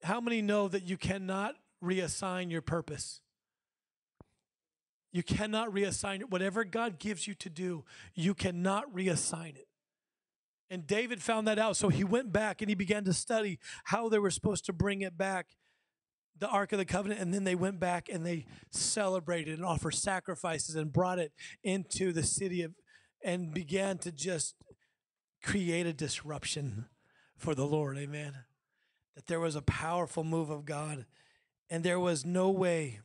How 0.03 0.21
many 0.21 0.43
know 0.43 0.69
that 0.69 0.85
you 0.85 0.97
cannot 0.97 1.57
reassign 1.83 2.51
your 2.51 2.63
purpose? 2.63 3.21
You 5.11 5.23
cannot 5.23 5.73
reassign 5.73 6.21
it. 6.21 6.31
Whatever 6.31 6.65
God 6.65 6.99
gives 6.99 7.27
you 7.27 7.35
to 7.35 7.49
do, 7.49 7.85
you 8.15 8.35
cannot 8.35 8.93
reassign 8.95 9.57
it. 9.57 9.69
And 10.69 10.87
David 10.87 11.23
found 11.23 11.47
that 11.47 11.59
out. 11.59 11.77
So 11.77 11.89
he 11.89 12.05
went 12.05 12.33
back 12.33 12.61
and 12.61 12.69
he 12.69 12.75
began 12.75 13.05
to 13.05 13.13
study 13.13 13.59
how 13.85 14.09
they 14.09 14.19
were 14.19 14.31
supposed 14.31 14.65
to 14.67 14.73
bring 14.73 15.03
it 15.03 15.17
back 15.17 15.47
the 16.39 16.49
Ark 16.49 16.73
of 16.73 16.79
the 16.79 16.85
Covenant, 16.85 17.21
and 17.21 17.33
then 17.33 17.45
they 17.45 17.55
went 17.55 17.79
back 17.79 18.09
and 18.09 18.25
they 18.25 18.47
celebrated 18.71 19.55
and 19.55 19.65
offered 19.65 19.95
sacrifices 19.95 20.75
and 20.75 20.93
brought 20.93 21.19
it 21.19 21.33
into 21.63 22.13
the 22.13 22.23
city 22.23 22.63
of, 22.63 22.73
and 23.23 23.55
began 23.55 23.99
to 23.99 24.13
just 24.13 24.57
create 25.43 25.87
a 25.87 25.93
disruption 25.93 26.87
for 27.37 27.55
the 27.55 27.67
Lord. 27.67 27.97
Amen. 27.99 28.35
That 29.15 29.27
there 29.27 29.41
was 29.41 29.55
a 29.55 29.63
powerful 29.63 30.25
move 30.25 30.51
of 30.51 30.65
God, 30.65 31.07
and 31.71 31.85
there 31.85 32.01
was 32.01 32.25
no 32.25 32.51
way 32.51 33.01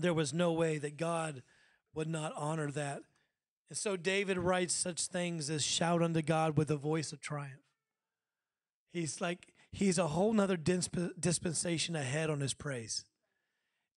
there 0.00 0.14
was 0.14 0.32
no 0.32 0.52
way 0.52 0.78
that 0.78 0.96
God 0.96 1.42
would 1.94 2.08
not 2.08 2.32
honor 2.36 2.70
that. 2.70 3.02
And 3.68 3.76
so 3.76 3.96
David 3.96 4.38
writes 4.38 4.74
such 4.74 5.06
things 5.06 5.50
as 5.50 5.64
shout 5.64 6.02
unto 6.02 6.22
God 6.22 6.56
with 6.56 6.70
a 6.70 6.76
voice 6.76 7.12
of 7.12 7.20
triumph. 7.20 7.60
He's 8.92 9.20
like, 9.20 9.52
he's 9.72 9.98
a 9.98 10.08
whole 10.08 10.32
nother 10.32 10.56
disp- 10.56 10.96
dispensation 11.18 11.96
ahead 11.96 12.30
on 12.30 12.40
his 12.40 12.54
praise. 12.54 13.04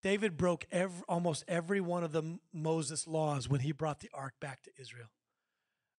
David 0.04 0.36
broke 0.36 0.66
every, 0.72 1.04
almost 1.08 1.44
every 1.48 1.80
one 1.80 2.04
of 2.04 2.12
the 2.12 2.40
Moses 2.54 3.08
laws 3.08 3.48
when 3.48 3.62
he 3.62 3.72
brought 3.72 4.00
the 4.00 4.10
ark 4.14 4.34
back 4.40 4.64
to 4.64 4.72
Israel. 4.80 5.10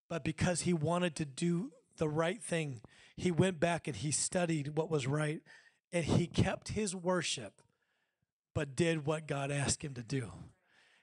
But 0.09 0.25
because 0.25 0.63
he 0.63 0.73
wanted 0.73 1.15
to 1.17 1.25
do 1.25 1.71
the 1.99 2.09
right 2.09 2.43
thing, 2.43 2.81
he 3.17 3.31
went 3.31 3.61
back 3.61 3.87
and 3.87 3.97
he 3.97 4.11
studied 4.11 4.77
what 4.77 4.91
was 4.91 5.07
right 5.07 5.41
and 5.93 6.05
he 6.05 6.27
kept 6.27 6.71
his 6.71 6.97
worship, 6.97 7.61
but 8.55 8.75
did 8.75 9.07
what 9.07 9.29
God 9.29 9.51
asked 9.51 9.83
him 9.83 9.95
to 9.95 10.03
do. 10.03 10.33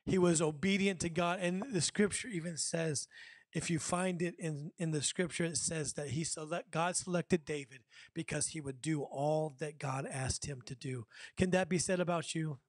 He 0.06 0.18
was 0.18 0.42
obedient 0.42 1.00
to 1.02 1.10
God. 1.10 1.40
And 1.42 1.64
the 1.72 1.82
scripture 1.82 2.28
even 2.28 2.58
says, 2.58 3.08
if 3.54 3.70
you 3.70 3.80
find 3.80 4.22
it 4.22 4.36
in, 4.38 4.72
in 4.78 4.92
the 4.92 5.02
scripture, 5.02 5.46
it 5.46 5.58
says 5.58 5.94
that 5.94 6.10
he 6.10 6.24
select, 6.24 6.72
God 6.72 6.96
selected 6.96 7.46
David 7.46 7.80
because 8.14 8.48
he 8.48 8.62
would 8.62 8.82
do 8.82 9.02
all 9.02 9.56
that 9.60 9.80
God 9.80 10.08
asked 10.10 10.46
him 10.46 10.62
to 10.66 10.76
do. 10.76 11.06
Can 11.36 11.50
that 11.52 11.68
be 11.70 11.80
said 11.80 12.00
about 12.00 12.36
you? 12.36 12.60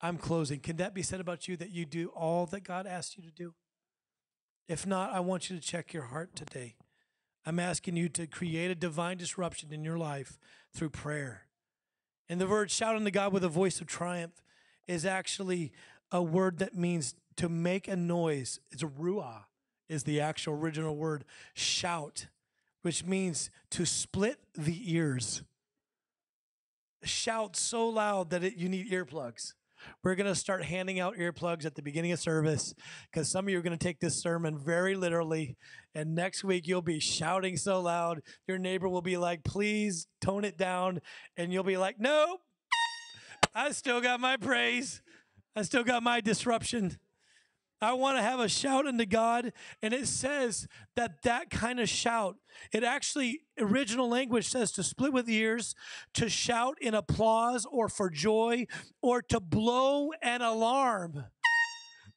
I'm 0.00 0.16
closing. 0.16 0.60
Can 0.60 0.76
that 0.76 0.94
be 0.94 1.02
said 1.02 1.20
about 1.20 1.48
you 1.48 1.56
that 1.56 1.70
you 1.70 1.84
do 1.84 2.08
all 2.08 2.46
that 2.46 2.64
God 2.64 2.86
asked 2.86 3.16
you 3.16 3.22
to 3.22 3.30
do? 3.30 3.54
If 4.68 4.86
not, 4.86 5.12
I 5.12 5.20
want 5.20 5.50
you 5.50 5.56
to 5.56 5.62
check 5.62 5.92
your 5.92 6.04
heart 6.04 6.36
today. 6.36 6.76
I'm 7.44 7.58
asking 7.58 7.96
you 7.96 8.08
to 8.10 8.26
create 8.26 8.70
a 8.70 8.76
divine 8.76 9.16
disruption 9.16 9.72
in 9.72 9.82
your 9.82 9.98
life 9.98 10.38
through 10.72 10.90
prayer. 10.90 11.46
And 12.28 12.40
the 12.40 12.46
word 12.46 12.70
shout 12.70 12.94
unto 12.94 13.10
God 13.10 13.32
with 13.32 13.42
a 13.42 13.48
voice 13.48 13.80
of 13.80 13.88
triumph 13.88 14.42
is 14.86 15.04
actually 15.04 15.72
a 16.12 16.22
word 16.22 16.58
that 16.58 16.76
means 16.76 17.14
to 17.36 17.48
make 17.48 17.88
a 17.88 17.96
noise. 17.96 18.60
It's 18.70 18.82
a 18.82 18.86
ruah, 18.86 19.44
is 19.90 20.04
the 20.04 20.20
actual 20.20 20.54
original 20.54 20.96
word. 20.96 21.24
Shout, 21.52 22.28
which 22.82 23.04
means 23.04 23.50
to 23.70 23.84
split 23.84 24.38
the 24.54 24.94
ears. 24.94 25.42
Shout 27.02 27.56
so 27.56 27.88
loud 27.88 28.30
that 28.30 28.44
it, 28.44 28.56
you 28.56 28.68
need 28.68 28.90
earplugs. 28.90 29.54
We're 30.04 30.14
going 30.14 30.26
to 30.26 30.34
start 30.34 30.62
handing 30.64 31.00
out 31.00 31.16
earplugs 31.16 31.64
at 31.64 31.74
the 31.74 31.82
beginning 31.82 32.12
of 32.12 32.20
service 32.20 32.74
because 33.10 33.30
some 33.30 33.46
of 33.46 33.50
you 33.50 33.58
are 33.58 33.62
going 33.62 33.76
to 33.76 33.82
take 33.82 33.98
this 33.98 34.20
sermon 34.20 34.58
very 34.58 34.94
literally. 34.94 35.56
And 35.94 36.14
next 36.14 36.44
week, 36.44 36.68
you'll 36.68 36.82
be 36.82 37.00
shouting 37.00 37.56
so 37.56 37.80
loud, 37.80 38.20
your 38.46 38.58
neighbor 38.58 38.88
will 38.88 39.02
be 39.02 39.16
like, 39.16 39.42
please 39.42 40.06
tone 40.20 40.44
it 40.44 40.56
down. 40.56 41.00
And 41.36 41.52
you'll 41.52 41.64
be 41.64 41.78
like, 41.78 41.96
nope, 41.98 42.40
I 43.54 43.72
still 43.72 44.00
got 44.00 44.20
my 44.20 44.36
praise, 44.36 45.02
I 45.56 45.62
still 45.62 45.82
got 45.82 46.02
my 46.02 46.20
disruption. 46.20 46.98
I 47.80 47.92
want 47.94 48.18
to 48.18 48.22
have 48.22 48.40
a 48.40 48.48
shout 48.48 48.86
unto 48.86 49.06
God. 49.06 49.52
And 49.82 49.94
it 49.94 50.06
says 50.06 50.68
that 50.96 51.22
that 51.22 51.50
kind 51.50 51.80
of 51.80 51.88
shout, 51.88 52.36
it 52.72 52.84
actually, 52.84 53.42
original 53.58 54.08
language 54.08 54.48
says 54.48 54.72
to 54.72 54.82
split 54.82 55.12
with 55.12 55.28
ears, 55.28 55.74
to 56.14 56.28
shout 56.28 56.76
in 56.80 56.94
applause 56.94 57.66
or 57.70 57.88
for 57.88 58.10
joy, 58.10 58.66
or 59.00 59.22
to 59.22 59.40
blow 59.40 60.10
an 60.22 60.42
alarm. 60.42 61.24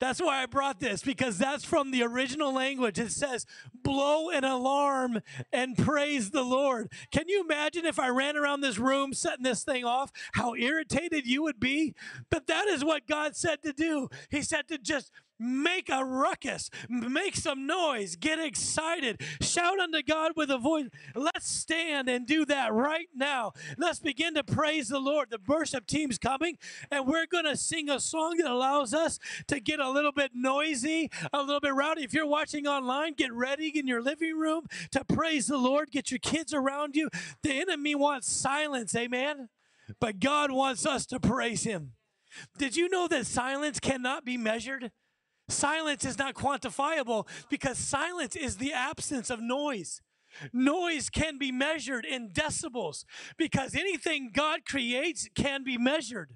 That's 0.03 0.21
why 0.21 0.43
I 0.43 0.47
brought 0.47 0.81
this 0.81 1.01
because 1.01 1.37
that's 1.37 1.63
from 1.63 1.91
the 1.91 2.03
original 2.03 2.53
language. 2.53 2.99
It 2.99 3.13
says, 3.13 3.45
blow 3.73 4.29
an 4.29 4.43
alarm 4.43 5.21
and 5.53 5.77
praise 5.77 6.31
the 6.31 6.43
Lord. 6.43 6.91
Can 7.11 7.29
you 7.29 7.41
imagine 7.41 7.85
if 7.85 7.99
I 7.99 8.09
ran 8.09 8.35
around 8.35 8.59
this 8.59 8.77
room 8.77 9.13
setting 9.13 9.43
this 9.43 9.63
thing 9.63 9.85
off, 9.85 10.11
how 10.33 10.55
irritated 10.55 11.25
you 11.25 11.43
would 11.43 11.57
be? 11.57 11.95
But 12.29 12.47
that 12.47 12.67
is 12.67 12.83
what 12.83 13.07
God 13.07 13.37
said 13.37 13.63
to 13.63 13.71
do. 13.71 14.09
He 14.29 14.41
said 14.41 14.67
to 14.67 14.77
just 14.77 15.09
make 15.43 15.89
a 15.89 16.03
ruckus, 16.03 16.69
make 16.89 17.35
some 17.35 17.67
noise, 17.67 18.15
get 18.15 18.39
excited, 18.39 19.21
shout 19.41 19.79
unto 19.79 20.01
God 20.01 20.33
with 20.35 20.49
a 20.49 20.57
voice. 20.57 20.87
Let's 21.15 21.47
stand 21.47 22.09
and 22.09 22.25
do 22.25 22.45
that 22.45 22.73
right 22.73 23.07
now. 23.13 23.53
Let's 23.77 23.99
begin 23.99 24.33
to 24.35 24.43
praise 24.43 24.87
the 24.87 24.99
Lord. 24.99 25.29
The 25.29 25.39
worship 25.45 25.85
team's 25.85 26.17
coming, 26.17 26.57
and 26.89 27.07
we're 27.07 27.25
going 27.25 27.45
to 27.45 27.57
sing 27.57 27.89
a 27.89 27.99
song 27.99 28.37
that 28.37 28.49
allows 28.49 28.93
us 28.93 29.19
to 29.47 29.59
get 29.59 29.79
a 29.79 29.89
little 29.89 30.11
bit 30.11 30.31
noisy, 30.33 31.09
a 31.31 31.41
little 31.41 31.59
bit 31.59 31.73
rowdy. 31.73 32.03
If 32.03 32.13
you're 32.13 32.27
watching 32.27 32.67
online, 32.67 33.13
get 33.13 33.33
ready 33.33 33.67
in 33.77 33.87
your 33.87 34.01
living 34.01 34.37
room 34.37 34.65
to 34.91 35.03
praise 35.03 35.47
the 35.47 35.57
Lord. 35.57 35.91
Get 35.91 36.11
your 36.11 36.19
kids 36.19 36.53
around 36.53 36.95
you. 36.95 37.09
The 37.41 37.59
enemy 37.59 37.95
wants 37.95 38.31
silence, 38.31 38.95
amen? 38.95 39.49
But 39.99 40.19
God 40.19 40.51
wants 40.51 40.85
us 40.85 41.05
to 41.07 41.19
praise 41.19 41.63
Him. 41.63 41.93
Did 42.57 42.75
you 42.75 42.89
know 42.89 43.07
that 43.07 43.25
silence 43.25 43.79
cannot 43.79 44.25
be 44.25 44.37
measured? 44.37 44.91
Silence 45.49 46.05
is 46.05 46.17
not 46.17 46.35
quantifiable 46.35 47.27
because 47.49 47.77
silence 47.77 48.35
is 48.35 48.57
the 48.57 48.73
absence 48.73 49.29
of 49.29 49.41
noise. 49.41 50.01
Noise 50.51 51.09
can 51.09 51.37
be 51.37 51.51
measured 51.51 52.05
in 52.05 52.29
decibels 52.29 53.05
because 53.37 53.75
anything 53.75 54.31
God 54.33 54.61
creates 54.65 55.29
can 55.35 55.63
be 55.63 55.77
measured. 55.77 56.35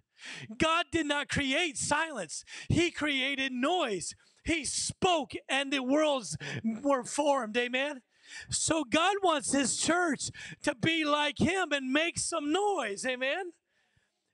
God 0.58 0.86
did 0.92 1.06
not 1.06 1.30
create 1.30 1.78
silence, 1.78 2.44
He 2.70 2.92
created 2.92 3.52
noise. 3.52 4.14
He 4.44 4.64
spoke 4.64 5.34
and 5.50 5.74
the 5.74 5.84
worlds 5.84 6.38
were 6.64 7.04
formed. 7.04 7.58
Amen. 7.58 8.02
So 8.50 8.84
God 8.84 9.18
wants 9.22 9.52
His 9.52 9.78
church 9.78 10.30
to 10.64 10.74
be 10.76 11.04
like 11.04 11.40
Him 11.40 11.72
and 11.72 11.92
make 11.92 12.18
some 12.18 12.52
noise. 12.52 13.06
Amen. 13.06 13.52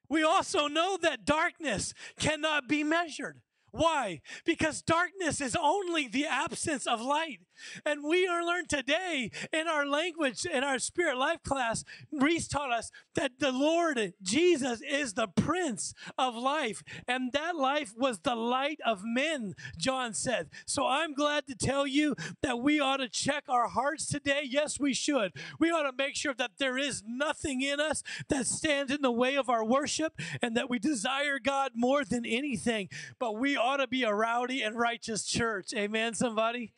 We 0.09 0.24
also 0.24 0.67
know 0.67 0.97
that 1.01 1.26
darkness 1.26 1.93
cannot 2.19 2.67
be 2.67 2.84
measured. 2.84 3.41
Why? 3.74 4.21
Because 4.45 4.84
darkness 4.84 5.41
is 5.41 5.57
only 5.59 6.07
the 6.07 6.28
absence 6.28 6.86
of 6.86 7.01
light. 7.01 7.39
And 7.86 8.04
we 8.04 8.28
are 8.28 8.45
learned 8.45 8.70
today 8.70 9.32
in 9.51 9.68
our 9.68 9.86
language, 9.86 10.45
in 10.45 10.64
our 10.64 10.80
spirit 10.80 11.18
life 11.18 11.43
class, 11.43 11.84
Reese 12.12 12.47
taught 12.47 12.72
us 12.72 12.91
that 13.16 13.39
the 13.39 13.51
Lord 13.51 14.14
Jesus 14.22 14.82
is 14.82 15.14
the 15.14 15.28
Prince 15.28 15.93
of 16.18 16.36
life. 16.36 16.84
And 17.08 17.32
that 17.34 17.56
life 17.56 17.93
was 17.97 18.20
the 18.20 18.36
light 18.36 18.80
of 18.86 19.01
men, 19.04 19.56
John 19.78 20.14
said. 20.14 20.49
So 20.66 20.88
I'm 20.88 21.14
glad 21.14 21.47
to 21.47 21.56
tell 21.56 21.86
you 21.86 22.16
that 22.41 22.60
we 22.60 22.80
ought 22.80 22.97
to 22.97 23.10
check 23.10 23.45
our 23.47 23.68
hearts 23.68 24.08
today. 24.08 24.41
Yes, 24.43 24.80
we 24.80 24.93
should. 24.93 25.34
We 25.60 25.70
ought 25.70 25.84
to 25.84 25.95
make 25.95 26.16
sure 26.16 26.34
that 26.34 26.58
there 26.58 26.78
is 26.78 27.04
nothing 27.06 27.62
in 27.62 27.80
us 27.80 28.04
that 28.30 28.47
stands 28.47 28.91
in 28.91 29.01
the 29.01 29.12
way 29.12 29.36
of 29.36 29.49
our 29.49 29.66
worship 29.66 30.14
and 30.41 30.56
that 30.58 30.70
we 30.70 30.80
desire 30.80 31.39
God 31.39 31.72
more 31.76 32.04
than 32.04 32.26
anything. 32.26 32.89
But 33.20 33.38
we 33.38 33.56
ought 33.56 33.78
to 33.78 33.88
be 33.88 34.04
a 34.04 34.14
rowdy 34.14 34.62
and 34.62 34.78
righteous 34.78 35.26
church. 35.26 35.74
Amen, 35.76 36.14
somebody? 36.14 36.74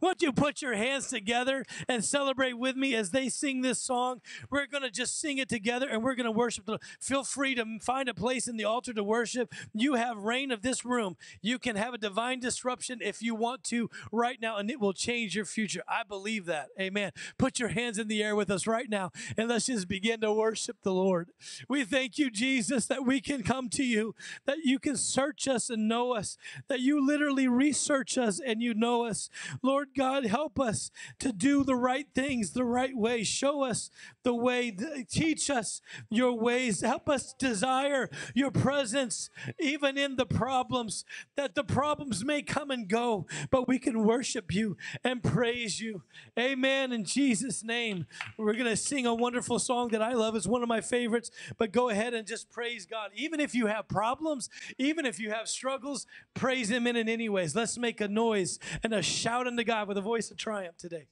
Won't 0.00 0.22
you 0.22 0.32
put 0.32 0.62
your 0.62 0.74
hands 0.74 1.08
together 1.08 1.64
and 1.88 2.04
celebrate 2.04 2.58
with 2.58 2.76
me 2.76 2.94
as 2.94 3.10
they 3.10 3.28
sing 3.28 3.62
this 3.62 3.80
song? 3.80 4.20
We're 4.50 4.66
going 4.66 4.82
to 4.82 4.90
just 4.90 5.20
sing 5.20 5.38
it 5.38 5.48
together 5.48 5.88
and 5.88 6.02
we're 6.02 6.14
going 6.14 6.24
to 6.24 6.30
worship. 6.30 6.68
Feel 7.00 7.24
free 7.24 7.54
to 7.54 7.78
find 7.80 8.08
a 8.08 8.14
place 8.14 8.48
in 8.48 8.56
the 8.56 8.64
altar 8.64 8.92
to 8.92 9.04
worship. 9.04 9.52
You 9.72 9.94
have 9.94 10.18
reign 10.18 10.50
of 10.50 10.62
this 10.62 10.84
room. 10.84 11.16
You 11.42 11.58
can 11.58 11.76
have 11.76 11.94
a 11.94 11.98
divine 11.98 12.40
disruption 12.40 13.00
if 13.02 13.22
you 13.22 13.34
want 13.34 13.64
to 13.64 13.90
right 14.12 14.40
now, 14.40 14.56
and 14.56 14.70
it 14.70 14.80
will 14.80 14.92
change 14.92 15.36
your 15.36 15.44
future. 15.44 15.82
I 15.88 16.02
believe 16.02 16.46
that. 16.46 16.68
Amen. 16.80 17.12
Put 17.38 17.58
your 17.58 17.70
hands 17.70 17.98
in 17.98 18.08
the 18.08 18.22
air 18.22 18.36
with 18.36 18.50
us 18.50 18.66
right 18.66 18.88
now 18.88 19.12
and 19.36 19.48
let's 19.48 19.66
just 19.66 19.88
begin 19.88 20.20
to 20.20 20.32
worship 20.32 20.78
the 20.82 20.92
Lord. 20.92 21.30
We 21.68 21.84
thank 21.84 22.18
you, 22.18 22.30
Jesus, 22.30 22.86
that 22.86 23.04
we 23.04 23.20
can 23.20 23.42
come 23.42 23.68
to 23.70 23.84
you, 23.84 24.14
that 24.46 24.58
you 24.64 24.78
can 24.78 24.96
search 24.96 25.48
us 25.48 25.70
and 25.70 25.88
know 25.88 26.12
us, 26.12 26.36
that 26.68 26.80
you 26.80 27.04
literally 27.04 27.48
research 27.48 28.18
us 28.18 28.40
and 28.40 28.62
you 28.62 28.74
know 28.74 29.06
us. 29.06 29.30
Lord, 29.62 29.88
God, 29.96 30.26
help 30.26 30.58
us 30.58 30.90
to 31.18 31.32
do 31.32 31.64
the 31.64 31.74
right 31.74 32.06
things 32.14 32.50
the 32.52 32.64
right 32.64 32.96
way. 32.96 33.22
Show 33.22 33.62
us 33.62 33.90
the 34.22 34.34
way, 34.34 34.76
teach 35.10 35.50
us 35.50 35.80
your 36.08 36.32
ways. 36.32 36.80
Help 36.80 37.08
us 37.08 37.34
desire 37.38 38.08
your 38.34 38.50
presence 38.50 39.30
even 39.58 39.96
in 39.98 40.16
the 40.16 40.26
problems, 40.26 41.04
that 41.36 41.54
the 41.54 41.64
problems 41.64 42.24
may 42.24 42.42
come 42.42 42.70
and 42.70 42.88
go, 42.88 43.26
but 43.50 43.68
we 43.68 43.78
can 43.78 44.04
worship 44.04 44.52
you 44.52 44.76
and 45.04 45.22
praise 45.22 45.80
you. 45.80 46.02
Amen. 46.38 46.92
In 46.92 47.04
Jesus' 47.04 47.62
name, 47.64 48.06
we're 48.36 48.54
going 48.54 48.64
to 48.64 48.76
sing 48.76 49.06
a 49.06 49.14
wonderful 49.14 49.58
song 49.58 49.88
that 49.88 50.02
I 50.02 50.12
love. 50.12 50.34
It's 50.36 50.46
one 50.46 50.62
of 50.62 50.68
my 50.68 50.80
favorites, 50.80 51.30
but 51.58 51.72
go 51.72 51.88
ahead 51.88 52.14
and 52.14 52.26
just 52.26 52.50
praise 52.50 52.86
God. 52.86 53.10
Even 53.14 53.40
if 53.40 53.54
you 53.54 53.66
have 53.66 53.88
problems, 53.88 54.48
even 54.78 55.06
if 55.06 55.18
you 55.18 55.30
have 55.30 55.48
struggles, 55.48 56.06
praise 56.34 56.70
Him 56.70 56.86
in 56.86 56.96
it 56.96 57.08
anyways. 57.08 57.54
Let's 57.54 57.78
make 57.78 58.00
a 58.00 58.08
noise 58.08 58.58
and 58.82 58.92
a 58.92 59.02
shout 59.02 59.46
unto 59.46 59.64
God 59.80 59.88
with 59.88 59.96
a 59.96 60.02
voice 60.02 60.30
of 60.30 60.36
triumph 60.36 60.76
today. 60.76 61.06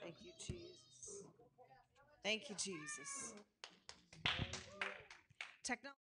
Thank 0.00 0.14
you, 0.22 0.32
Jesus. 0.38 1.24
Thank 2.24 2.48
you, 2.48 2.54
Jesus. 2.54 3.34
Technology. 5.62 6.01